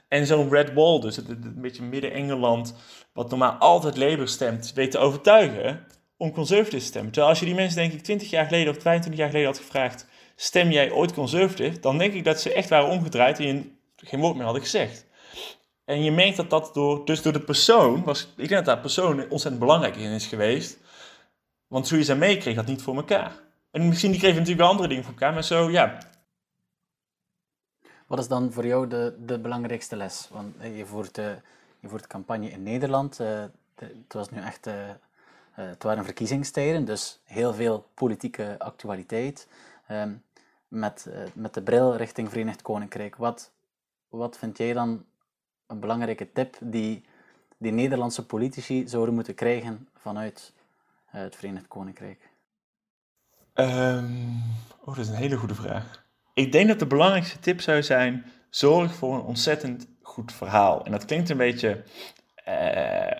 En 0.07 0.25
zo'n 0.25 0.49
Red 0.49 0.73
Wall, 0.73 0.99
dus 0.99 1.15
het, 1.15 1.29
een 1.29 1.61
beetje 1.61 1.83
midden-Engeland, 1.83 2.75
wat 3.13 3.29
normaal 3.29 3.51
altijd 3.51 3.97
Labour 3.97 4.27
stemt, 4.27 4.73
weet 4.73 4.91
te 4.91 4.97
overtuigen 4.97 5.87
om 6.17 6.31
conservative 6.31 6.77
te 6.77 6.85
stemmen. 6.85 7.11
Terwijl 7.11 7.31
als 7.31 7.39
je 7.39 7.45
die 7.45 7.55
mensen 7.55 7.77
denk 7.77 7.93
ik 7.93 8.03
20 8.03 8.29
jaar 8.29 8.45
geleden 8.45 8.75
of 8.75 8.81
25 8.81 9.19
jaar 9.19 9.29
geleden 9.29 9.51
had 9.51 9.59
gevraagd, 9.59 10.07
stem 10.35 10.71
jij 10.71 10.91
ooit 10.91 11.13
conservative? 11.13 11.79
Dan 11.79 11.97
denk 11.97 12.13
ik 12.13 12.23
dat 12.23 12.41
ze 12.41 12.53
echt 12.53 12.69
waren 12.69 12.89
omgedraaid 12.89 13.39
en 13.39 13.77
geen 13.95 14.19
woord 14.19 14.35
meer 14.35 14.43
hadden 14.43 14.61
gezegd. 14.61 15.05
En 15.85 16.03
je 16.03 16.11
merkt 16.11 16.37
dat 16.37 16.49
dat 16.49 16.73
door, 16.73 17.05
dus 17.05 17.21
door 17.21 17.33
de 17.33 17.39
persoon, 17.39 18.03
was, 18.03 18.21
ik 18.21 18.49
denk 18.49 18.49
dat 18.49 18.65
dat 18.65 18.81
persoon 18.81 19.19
ontzettend 19.29 19.59
belangrijk 19.59 19.95
in 19.95 20.11
is 20.11 20.25
geweest. 20.25 20.77
Want 21.67 21.87
Theresa 21.87 22.15
May 22.15 22.37
kreeg 22.37 22.55
dat 22.55 22.65
niet 22.65 22.81
voor 22.81 22.95
elkaar. 22.95 23.31
En 23.71 23.87
misschien 23.87 24.11
die 24.11 24.19
kreeg 24.19 24.33
natuurlijk 24.33 24.59
wel 24.59 24.69
andere 24.69 24.87
dingen 24.87 25.03
voor 25.03 25.13
elkaar, 25.13 25.33
maar 25.33 25.43
zo, 25.43 25.71
ja, 25.71 25.97
wat 28.11 28.19
is 28.19 28.27
dan 28.27 28.51
voor 28.51 28.65
jou 28.65 28.87
de, 28.87 29.15
de 29.25 29.39
belangrijkste 29.39 29.95
les? 29.95 30.27
Want 30.31 30.55
je 30.75 30.85
voert, 30.85 31.17
uh, 31.17 31.25
je 31.79 31.87
voert 31.87 32.07
campagne 32.07 32.49
in 32.49 32.63
Nederland. 32.63 33.19
Uh, 33.19 33.43
het 33.75 34.13
was 34.13 34.29
nu 34.29 34.41
echt, 34.41 34.67
het 35.51 35.83
waren 35.83 36.03
verkiezingstijden, 36.03 36.85
dus 36.85 37.19
heel 37.23 37.53
veel 37.53 37.87
politieke 37.93 38.55
actualiteit. 38.59 39.47
Ehm, 39.87 40.13
met, 40.67 41.09
met 41.33 41.53
de 41.53 41.61
bril 41.61 41.95
richting 41.95 42.29
Verenigd 42.29 42.61
Koninkrijk. 42.61 43.15
Wat, 43.15 43.51
wat 44.09 44.37
vind 44.37 44.57
jij 44.57 44.73
dan 44.73 45.05
een 45.67 45.79
belangrijke 45.79 46.31
tip 46.31 46.57
die, 46.59 47.05
die 47.57 47.71
Nederlandse 47.71 48.25
politici 48.25 48.87
zouden 48.87 49.13
moeten 49.13 49.35
krijgen 49.35 49.87
vanuit 49.95 50.53
het 51.05 51.35
Verenigd 51.35 51.67
Koninkrijk? 51.67 52.29
Um, 53.53 54.41
oh, 54.79 54.85
dat 54.85 54.97
is 54.97 55.07
een 55.07 55.15
hele 55.15 55.37
goede 55.37 55.55
vraag. 55.55 56.09
Ik 56.41 56.51
denk 56.51 56.67
dat 56.67 56.79
de 56.79 56.87
belangrijkste 56.87 57.39
tip 57.39 57.61
zou 57.61 57.83
zijn: 57.83 58.25
zorg 58.49 58.93
voor 58.93 59.15
een 59.15 59.21
ontzettend 59.21 59.87
goed 60.01 60.33
verhaal. 60.33 60.85
En 60.85 60.91
dat 60.91 61.05
klinkt 61.05 61.29
een 61.29 61.37
beetje 61.37 61.83
uh, 62.47 63.19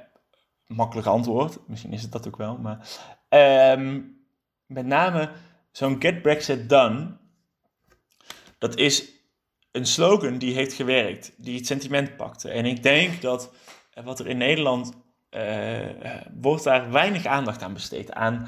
makkelijk 0.67 1.07
antwoord, 1.07 1.60
misschien 1.67 1.93
is 1.93 2.01
het 2.01 2.12
dat 2.12 2.27
ook 2.27 2.38
wel, 2.38 2.57
maar 2.57 2.88
uh, 3.29 4.01
met 4.65 4.86
name 4.86 5.29
zo'n 5.71 5.95
Get 5.99 6.21
Brexit 6.21 6.69
Done, 6.69 7.17
dat 8.57 8.75
is 8.75 9.10
een 9.71 9.86
slogan 9.86 10.38
die 10.38 10.53
heeft 10.53 10.73
gewerkt, 10.73 11.34
die 11.38 11.57
het 11.57 11.67
sentiment 11.67 12.17
pakte. 12.17 12.49
En 12.49 12.65
ik 12.65 12.84
denk 12.84 13.21
dat 13.21 13.53
uh, 13.97 14.03
wat 14.03 14.19
er 14.19 14.27
in 14.27 14.38
Nederland 14.38 14.91
uh, 15.31 15.88
wordt 16.41 16.63
daar 16.63 16.91
weinig 16.91 17.25
aandacht 17.25 17.62
aan 17.62 17.73
besteed. 17.73 18.12
Aan, 18.12 18.47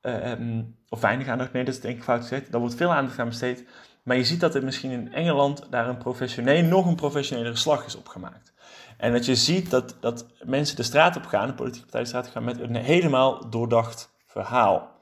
um, 0.00 0.76
of 0.88 1.00
weinig 1.00 1.28
aandacht, 1.28 1.52
nee, 1.52 1.64
dat 1.64 1.74
is 1.74 1.80
denk 1.80 1.96
ik 1.96 2.02
fout 2.02 2.20
gezegd. 2.20 2.52
Daar 2.52 2.60
wordt 2.60 2.76
veel 2.76 2.92
aandacht 2.92 3.18
aan 3.18 3.28
besteed 3.28 3.64
maar 4.04 4.16
je 4.16 4.24
ziet 4.24 4.40
dat 4.40 4.54
er 4.54 4.64
misschien 4.64 4.90
in 4.90 5.12
Engeland 5.12 5.66
daar 5.70 5.88
een 5.88 5.98
professioneel, 5.98 6.62
nog 6.62 6.86
een 6.86 6.94
professionele 6.94 7.56
slag 7.56 7.86
is 7.86 7.96
opgemaakt. 7.96 8.52
En 8.96 9.12
dat 9.12 9.24
je 9.24 9.34
ziet 9.34 9.70
dat, 9.70 9.96
dat 10.00 10.26
mensen 10.44 10.76
de 10.76 10.82
straat 10.82 11.16
op 11.16 11.24
gaan, 11.24 11.46
de 11.46 11.54
politieke 11.54 11.86
partijen 11.90 12.06
de 12.06 12.12
straat 12.12 12.26
op 12.26 12.32
gaan 12.32 12.44
met 12.44 12.60
een 12.60 12.84
helemaal 12.84 13.50
doordacht 13.50 14.12
verhaal. 14.26 14.92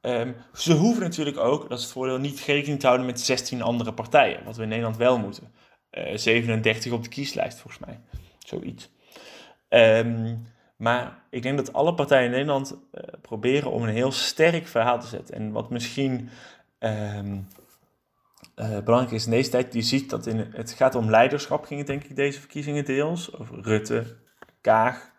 Um, 0.00 0.36
ze 0.54 0.72
hoeven 0.72 1.02
natuurlijk 1.02 1.38
ook, 1.38 1.68
dat 1.68 1.78
is 1.78 1.84
het 1.84 1.92
voordeel, 1.92 2.18
niet 2.18 2.40
rekening 2.40 2.80
te 2.80 2.86
houden 2.86 3.06
met 3.06 3.20
16 3.20 3.62
andere 3.62 3.92
partijen. 3.92 4.44
Wat 4.44 4.56
we 4.56 4.62
in 4.62 4.68
Nederland 4.68 4.96
wel 4.96 5.18
moeten. 5.18 5.52
Uh, 5.90 6.12
eh, 6.12 6.18
37 6.18 6.92
op 6.92 7.02
de 7.02 7.08
kieslijst 7.08 7.58
volgens 7.58 7.84
mij. 7.86 8.00
Zoiets. 8.38 8.90
Um, 9.68 10.46
maar 10.76 11.22
ik 11.30 11.42
denk 11.42 11.56
dat 11.56 11.72
alle 11.72 11.94
partijen 11.94 12.24
in 12.24 12.30
Nederland 12.30 12.72
uh, 12.72 13.02
proberen 13.20 13.70
om 13.70 13.82
een 13.82 13.94
heel 13.94 14.12
sterk 14.12 14.66
verhaal 14.66 15.00
te 15.00 15.06
zetten. 15.06 15.34
En 15.34 15.52
wat 15.52 15.70
misschien 15.70 16.28
um, 16.78 17.48
uh, 18.62 18.78
belangrijk 18.78 19.14
is 19.14 19.24
in 19.24 19.30
deze 19.30 19.50
tijd, 19.50 19.74
je 19.74 19.82
ziet 19.82 20.10
dat 20.10 20.26
in, 20.26 20.52
het 20.52 20.72
gaat 20.72 20.94
om 20.94 21.10
leiderschap, 21.10 21.64
ging 21.64 21.78
het 21.78 21.88
denk 21.88 22.04
ik 22.04 22.16
deze 22.16 22.38
verkiezingen 22.38 22.84
deels. 22.84 23.38
Over 23.38 23.60
Rutte, 23.60 24.16
Kaag. 24.60 25.10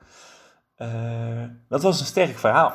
Uh, 0.77 1.43
dat 1.69 1.82
was 1.82 1.99
een 1.99 2.06
sterk 2.06 2.38
verhaal. 2.38 2.73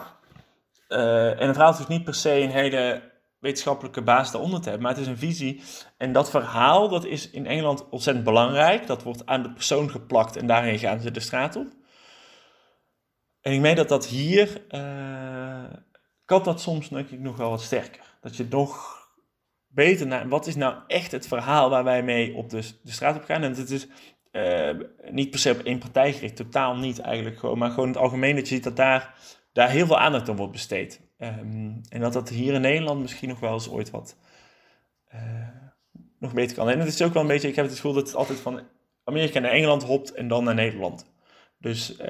Uh, 0.88 1.31
en 1.31 1.48
een 1.48 1.54
verhaal 1.54 1.74
hoeft 1.74 1.88
niet 1.88 2.04
per 2.04 2.14
se 2.14 2.40
een 2.40 2.50
hele 2.50 3.12
wetenschappelijke 3.38 4.02
basis 4.02 4.33
daaronder 4.33 4.61
te 4.61 4.68
hebben, 4.68 4.87
maar 4.87 4.96
het 4.96 5.02
is 5.02 5.09
een 5.09 5.18
visie. 5.18 5.62
En 5.96 6.12
dat 6.12 6.31
verhaal, 6.31 6.88
dat 6.88 7.04
is 7.04 7.31
in 7.31 7.46
Engeland 7.46 7.88
ontzettend 7.88 8.24
belangrijk. 8.24 8.87
Dat 8.87 9.02
wordt 9.02 9.26
aan 9.26 9.42
de 9.42 9.52
persoon 9.52 9.90
geplakt 9.90 10.37
en 10.37 10.46
daarin 10.46 10.78
gaan 10.78 11.00
ze 11.00 11.11
de 11.11 11.20
straat 11.20 11.57
op. 11.57 11.66
En 13.40 13.52
ik 13.52 13.61
meen 13.61 13.76
dat 13.76 13.88
dat 13.88 14.07
hier, 14.07 14.62
kan 16.24 16.42
dat 16.42 16.61
soms 16.61 16.88
denk 16.88 17.09
ik 17.09 17.20
nog 17.20 17.37
wel 17.37 17.50
wat 17.50 17.62
sterker. 17.62 18.16
Dat 18.20 18.37
je 18.37 18.46
nog 18.50 18.97
beter 19.68 20.07
naar 20.07 20.28
wat 20.28 20.46
is 20.46 20.57
nou 20.57 20.74
echt 20.87 21.12
het 21.12 21.28
verhaal 21.28 21.70
waar 21.70 21.84
wij 21.84 22.03
mee 22.03 22.34
op 22.34 22.51
de, 22.51 22.61
de 22.82 22.92
straat 22.92 23.16
op 23.16 23.24
gaan. 23.24 23.42
En 23.42 23.55
het 23.55 23.70
is 23.70 23.86
uh, 24.32 24.70
niet 25.11 25.30
per 25.30 25.38
se 25.38 25.51
op 25.51 25.59
één 25.59 25.78
partij 25.78 26.12
gericht, 26.12 26.36
totaal 26.36 26.76
niet 26.76 27.01
eigenlijk 27.01 27.38
gewoon, 27.38 27.59
maar 27.59 27.70
gewoon 27.70 27.86
in 27.86 27.92
het 27.92 28.03
algemeen 28.03 28.34
dat 28.34 28.49
je 28.49 28.55
ziet 28.55 28.64
dat 28.64 28.76
daar, 28.76 29.14
daar 29.53 29.70
heel 29.70 29.86
veel 29.86 29.99
aandacht 29.99 30.28
aan 30.28 30.36
wordt 30.36 30.53
besteed. 30.53 31.01
Um, 31.18 31.80
en 31.88 32.01
dat 32.01 32.12
dat 32.12 32.28
hier 32.28 32.55
in 32.55 32.61
Nederland 32.61 33.01
misschien 33.01 33.28
nog 33.28 33.40
wel 33.40 33.53
eens 33.53 33.70
ooit 33.70 33.90
wat 33.90 34.16
uh, 35.14 35.20
nog 36.18 36.32
beter 36.32 36.57
kan. 36.57 36.68
En 36.68 36.78
het 36.78 36.88
is 36.88 37.03
ook 37.03 37.12
wel 37.12 37.22
een 37.22 37.28
beetje, 37.28 37.49
ik 37.49 37.57
heb 37.57 37.64
het 37.64 37.74
gevoel 37.74 37.92
dat 37.92 38.07
het 38.07 38.16
altijd 38.16 38.40
van 38.40 38.61
Amerika 39.05 39.40
naar 39.40 39.51
Engeland 39.51 39.82
hopt 39.82 40.12
en 40.12 40.28
dan 40.28 40.45
naar 40.45 40.55
Nederland. 40.55 41.07
Dus 41.59 42.01
uh, 42.01 42.07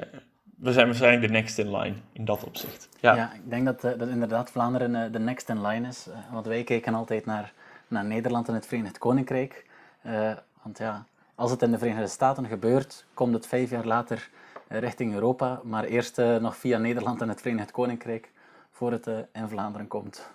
we 0.57 0.73
zijn 0.73 0.85
waarschijnlijk 0.85 1.27
de 1.27 1.33
next 1.33 1.57
in 1.57 1.75
line 1.77 1.95
in 2.13 2.25
dat 2.25 2.43
opzicht. 2.43 2.89
Ja, 2.99 3.15
ja 3.15 3.33
ik 3.33 3.49
denk 3.49 3.65
dat, 3.65 3.81
dat 3.81 4.07
inderdaad 4.07 4.51
Vlaanderen 4.51 5.11
de 5.11 5.19
next 5.19 5.49
in 5.49 5.61
line 5.61 5.87
is. 5.87 6.07
want 6.31 6.45
wij 6.45 6.63
kijken 6.63 6.93
altijd 6.93 7.25
naar 7.25 7.53
naar 7.89 8.05
Nederland 8.05 8.47
en 8.47 8.53
het 8.53 8.65
Verenigd 8.65 8.97
Koninkrijk. 8.97 9.65
Uh, 10.05 10.31
want 10.63 10.77
ja, 10.77 11.05
als 11.35 11.51
het 11.51 11.61
in 11.61 11.71
de 11.71 11.77
Verenigde 11.77 12.07
Staten 12.07 12.45
gebeurt, 12.45 13.05
komt 13.13 13.33
het 13.33 13.47
vijf 13.47 13.69
jaar 13.69 13.85
later 13.85 14.29
richting 14.67 15.13
Europa, 15.13 15.61
maar 15.63 15.83
eerst 15.83 16.17
nog 16.17 16.57
via 16.57 16.77
Nederland 16.77 17.21
en 17.21 17.29
het 17.29 17.41
Verenigd 17.41 17.71
Koninkrijk 17.71 18.31
voor 18.71 18.91
het 18.91 19.07
in 19.33 19.47
Vlaanderen 19.47 19.87
komt. 19.87 20.31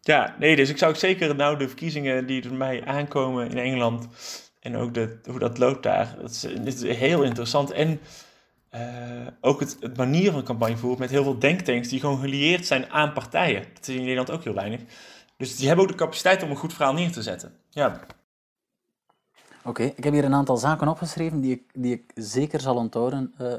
Ja, 0.00 0.34
nee, 0.38 0.56
dus 0.56 0.68
ik 0.68 0.78
zou 0.78 0.92
ook 0.92 0.98
zeker 0.98 1.34
nou 1.34 1.58
de 1.58 1.68
verkiezingen 1.68 2.26
die 2.26 2.44
er 2.44 2.54
mij 2.54 2.84
aankomen 2.84 3.50
in 3.50 3.58
Engeland 3.58 4.08
en 4.60 4.76
ook 4.76 4.94
de, 4.94 5.18
hoe 5.24 5.38
dat 5.38 5.58
loopt 5.58 5.82
daar, 5.82 6.14
dat 6.20 6.30
is, 6.30 6.44
is 6.82 6.96
heel 6.96 7.22
interessant. 7.22 7.70
En 7.70 8.00
ook 9.40 9.60
het, 9.60 9.76
het, 9.80 9.96
manier 9.96 10.32
van 10.32 10.42
campagne 10.42 10.76
voeren 10.76 11.00
met 11.00 11.10
heel 11.10 11.22
veel 11.22 11.38
denktanks 11.38 11.88
die 11.88 12.00
gewoon 12.00 12.20
gelieerd 12.20 12.66
zijn 12.66 12.90
aan 12.90 13.12
partijen. 13.12 13.64
Dat 13.74 13.88
is 13.88 13.94
in 13.94 14.00
Nederland 14.00 14.30
ook 14.30 14.44
heel 14.44 14.54
weinig. 14.54 14.80
Dus 15.44 15.56
die 15.56 15.66
hebben 15.66 15.84
ook 15.84 15.90
de 15.90 15.96
capaciteit 15.98 16.42
om 16.42 16.50
een 16.50 16.56
goed 16.56 16.72
verhaal 16.72 16.92
neer 16.92 17.12
te 17.12 17.22
zetten. 17.22 17.56
Ja. 17.68 18.00
Oké, 19.64 19.82
ik 19.82 20.04
heb 20.04 20.12
hier 20.12 20.24
een 20.24 20.34
aantal 20.34 20.56
zaken 20.56 20.88
opgeschreven 20.88 21.40
die 21.40 21.52
ik, 21.52 21.62
die 21.74 21.92
ik 21.92 22.10
zeker 22.14 22.60
zal 22.60 22.76
onthouden 22.76 23.34
uh, 23.40 23.54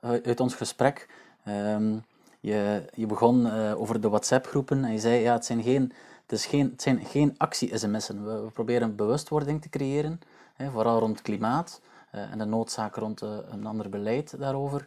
uit 0.00 0.40
ons 0.40 0.54
gesprek. 0.54 1.08
Um, 1.48 2.04
je, 2.40 2.84
je 2.94 3.06
begon 3.06 3.46
uh, 3.46 3.80
over 3.80 4.00
de 4.00 4.08
WhatsApp-groepen 4.08 4.84
en 4.84 4.92
je 4.92 4.98
zei, 4.98 5.20
ja, 5.20 5.32
het 5.32 5.44
zijn 5.44 5.62
geen, 5.62 5.92
het 6.22 6.32
is 6.32 6.46
geen, 6.46 6.70
het 6.70 6.82
zijn 6.82 7.04
geen 7.04 7.34
actie-sms'en. 7.38 8.24
We, 8.24 8.42
we, 8.44 8.50
proberen 8.50 8.96
bewustwording 8.96 9.62
te 9.62 9.68
creëren, 9.68 10.20
hè, 10.54 10.70
vooral 10.70 10.98
rond 10.98 11.22
klimaat 11.22 11.80
en 12.10 12.38
de 12.38 12.44
noodzaak 12.44 12.94
rond 12.94 13.20
een 13.20 13.66
ander 13.66 13.88
beleid 13.88 14.38
daarover, 14.38 14.86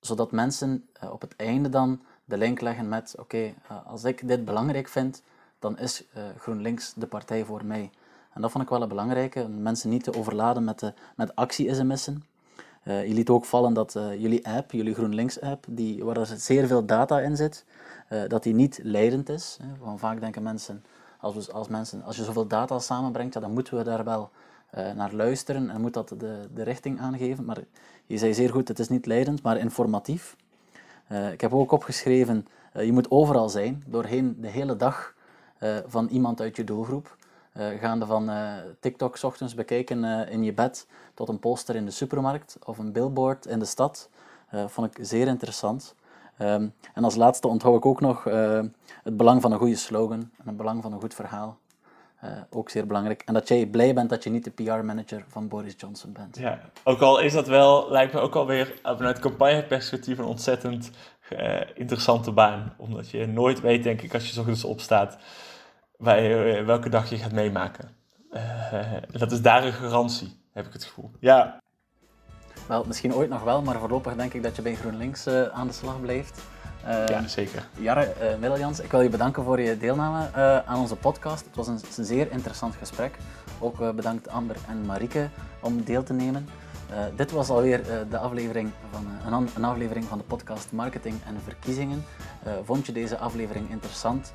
zodat 0.00 0.32
mensen 0.32 0.88
op 1.10 1.20
het 1.20 1.36
einde 1.36 1.68
dan 1.68 2.00
de 2.24 2.36
link 2.36 2.60
leggen 2.60 2.88
met, 2.88 3.14
oké, 3.18 3.54
als 3.86 4.04
ik 4.04 4.28
dit 4.28 4.44
belangrijk 4.44 4.88
vind, 4.88 5.22
dan 5.60 5.78
is 5.78 6.04
GroenLinks 6.38 6.92
de 6.96 7.06
partij 7.06 7.44
voor 7.44 7.64
mij. 7.64 7.90
En 8.32 8.40
dat 8.40 8.50
vond 8.50 8.64
ik 8.64 8.70
wel 8.70 8.82
een 8.82 8.88
belangrijke, 8.88 9.48
mensen 9.48 9.90
niet 9.90 10.04
te 10.04 10.16
overladen 10.16 10.64
met, 10.64 10.78
de, 10.78 10.92
met 11.16 11.36
actie-sms'en, 11.36 12.24
uh, 12.84 13.06
je 13.06 13.14
liet 13.14 13.28
ook 13.28 13.44
vallen 13.44 13.74
dat 13.74 13.92
jullie 14.18 14.46
app, 14.46 14.72
jullie 14.72 14.94
GroenLinks-app, 14.94 15.64
die, 15.68 16.04
waar 16.04 16.16
er 16.16 16.26
zeer 16.26 16.66
veel 16.66 16.84
data 16.84 17.20
in 17.20 17.36
zit, 17.36 17.64
dat 18.28 18.42
die 18.42 18.54
niet 18.54 18.80
leidend 18.82 19.28
is. 19.28 19.58
Hè. 19.62 19.96
Vaak 19.96 20.20
denken 20.20 20.42
mensen 20.42 20.84
als, 21.20 21.34
we, 21.34 21.52
als 21.52 21.68
mensen, 21.68 22.02
als 22.02 22.16
je 22.16 22.24
zoveel 22.24 22.46
data 22.46 22.78
samenbrengt, 22.78 23.34
ja, 23.34 23.40
dan 23.40 23.52
moeten 23.52 23.76
we 23.76 23.84
daar 23.84 24.04
wel 24.04 24.30
naar 24.94 25.12
luisteren 25.12 25.70
en 25.70 25.80
moet 25.80 25.94
dat 25.94 26.08
de, 26.08 26.48
de 26.54 26.62
richting 26.62 27.00
aangeven. 27.00 27.44
Maar 27.44 27.58
je 28.06 28.18
zei 28.18 28.34
zeer 28.34 28.50
goed, 28.50 28.68
het 28.68 28.78
is 28.78 28.88
niet 28.88 29.06
leidend, 29.06 29.42
maar 29.42 29.58
informatief. 29.58 30.36
ik 31.32 31.40
heb 31.40 31.54
ook 31.54 31.72
opgeschreven, 31.72 32.46
je 32.72 32.92
moet 32.92 33.10
overal 33.10 33.48
zijn, 33.48 33.84
doorheen 33.86 34.36
de 34.40 34.48
hele 34.48 34.76
dag 34.76 35.14
van 35.86 36.08
iemand 36.08 36.40
uit 36.40 36.56
je 36.56 36.64
doelgroep. 36.64 37.16
Uh, 37.56 37.66
gaande 37.80 38.06
van 38.06 38.30
uh, 38.30 38.52
TikTok 38.80 39.16
s 39.16 39.24
ochtends 39.24 39.54
bekijken 39.54 40.28
in 40.28 40.42
je 40.42 40.52
bed 40.52 40.86
tot 41.14 41.28
een 41.28 41.38
poster 41.38 41.74
in 41.76 41.84
de 41.84 41.90
supermarkt 41.90 42.58
of 42.64 42.78
een 42.78 42.92
billboard 42.92 43.46
in 43.46 43.58
de 43.58 43.64
stad. 43.64 44.08
vond 44.66 44.96
ik 44.96 45.06
zeer 45.06 45.26
interessant. 45.26 45.94
Um, 46.38 46.74
en 46.94 47.04
als 47.04 47.14
laatste 47.14 47.48
onthoud 47.48 47.76
ik 47.76 47.86
ook 47.86 48.00
nog 48.00 48.24
het 49.02 49.16
belang 49.16 49.42
van 49.42 49.52
een 49.52 49.58
goede 49.58 49.76
slogan 49.76 50.20
en 50.20 50.46
het 50.46 50.56
belang 50.56 50.82
van 50.82 50.92
een 50.92 51.00
goed 51.00 51.14
verhaal. 51.14 51.58
ook 52.50 52.70
zeer 52.70 52.86
belangrijk. 52.86 53.22
En 53.24 53.34
dat 53.34 53.48
jij 53.48 53.66
blij 53.66 53.94
bent 53.94 54.10
dat 54.10 54.24
je 54.24 54.30
niet 54.30 54.44
de 54.44 54.50
PR-manager 54.50 55.24
van 55.28 55.48
Boris 55.48 55.74
Johnson 55.76 56.12
bent. 56.12 56.38
Ja, 56.38 56.60
ook 56.84 57.00
al 57.00 57.20
is 57.20 57.32
dat 57.32 57.46
wel, 57.46 57.90
lijkt 57.90 58.12
me 58.12 58.20
ook 58.20 58.34
alweer 58.34 58.80
vanuit 58.82 59.18
campagneperspectief 59.18 60.18
een 60.18 60.24
ontzettend 60.24 60.90
interessante 61.74 62.32
baan. 62.32 62.74
Omdat 62.76 63.10
je 63.10 63.26
nooit 63.26 63.60
weet, 63.60 63.82
denk 63.82 64.02
ik, 64.02 64.14
als 64.14 64.30
je 64.30 64.40
ochtends 64.40 64.64
opstaat 64.64 65.18
bij, 66.00 66.56
eh, 66.58 66.64
welke 66.64 66.88
dag 66.88 67.10
je 67.10 67.16
gaat 67.16 67.32
meemaken. 67.32 67.88
Uh, 68.32 68.96
dat 69.10 69.32
is 69.32 69.42
daar 69.42 69.64
een 69.64 69.72
garantie, 69.72 70.40
heb 70.52 70.66
ik 70.66 70.72
het 70.72 70.84
gevoel. 70.84 71.10
Ja. 71.18 71.60
Wel, 72.66 72.84
misschien 72.84 73.14
ooit 73.14 73.28
nog 73.28 73.42
wel, 73.42 73.62
maar 73.62 73.78
voorlopig 73.78 74.14
denk 74.14 74.34
ik 74.34 74.42
dat 74.42 74.56
je 74.56 74.62
bij 74.62 74.74
GroenLinks 74.74 75.26
uh, 75.26 75.42
aan 75.42 75.66
de 75.66 75.72
slag 75.72 76.00
blijft. 76.00 76.40
Uh, 76.86 77.06
ja, 77.06 77.28
zeker. 77.28 77.68
Jarre 77.78 78.14
uh, 78.22 78.38
Middeljans, 78.38 78.80
ik 78.80 78.90
wil 78.90 79.00
je 79.00 79.08
bedanken 79.08 79.44
voor 79.44 79.60
je 79.60 79.78
deelname 79.78 80.32
aan 80.66 80.78
onze 80.78 80.96
podcast. 80.96 81.44
Het 81.44 81.56
was 81.56 81.66
een, 81.66 81.80
een 81.96 82.04
zeer 82.04 82.30
interessant 82.30 82.74
gesprek. 82.74 83.16
Ook 83.58 83.94
bedankt 83.94 84.28
Amber 84.28 84.56
en 84.68 84.86
Marike 84.86 85.28
om 85.60 85.84
deel 85.84 86.02
te 86.02 86.12
nemen. 86.12 86.48
Uh, 86.90 86.96
dit 87.16 87.30
was 87.30 87.48
alweer 87.48 87.80
uh, 87.80 88.10
de 88.10 88.18
aflevering 88.18 88.70
van, 88.90 89.06
uh, 89.06 89.38
een, 89.38 89.48
een, 89.54 89.64
aflevering 89.64 90.04
van 90.04 90.18
de 90.18 90.24
podcast 90.24 90.72
Marketing 90.72 91.14
en 91.26 91.40
Verkiezingen. 91.44 92.04
vond 92.64 92.86
je 92.86 92.92
deze 92.92 93.18
aflevering 93.18 93.70
interessant? 93.70 94.32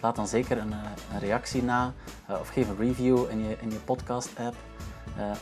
laat 0.00 0.16
dan 0.16 0.26
zeker 0.26 0.58
een, 0.58 0.72
een 1.12 1.18
reactie 1.18 1.62
na 1.62 1.92
of 2.28 2.48
geef 2.48 2.68
een 2.68 2.76
review 2.76 3.30
in 3.30 3.48
je, 3.48 3.56
in 3.60 3.70
je 3.70 3.78
podcast-app. 3.78 4.54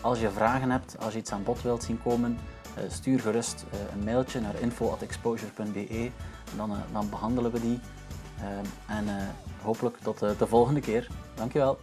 als 0.01 0.21
je 0.21 0.31
vragen 0.31 0.71
hebt, 0.71 0.97
als 1.01 1.13
je 1.13 1.19
iets 1.19 1.33
aan 1.33 1.43
bod 1.43 1.63
wilt 1.63 1.83
zien 1.83 2.03
komen, 2.03 2.39
stuur 2.89 3.21
gerust 3.21 3.65
een 3.93 4.05
mailtje 4.05 4.41
naar 4.41 4.61
info.exposure.be. 4.61 6.11
Dan, 6.57 6.73
dan 6.93 7.11
behandelen 7.11 7.53
we 7.53 7.61
die. 7.61 7.81
en 8.87 9.05
hopelijk 9.63 9.97
tot 10.03 10.19
de 10.19 10.47
volgende 10.47 10.81
keer. 10.81 11.09
Dankjewel. 11.35 11.79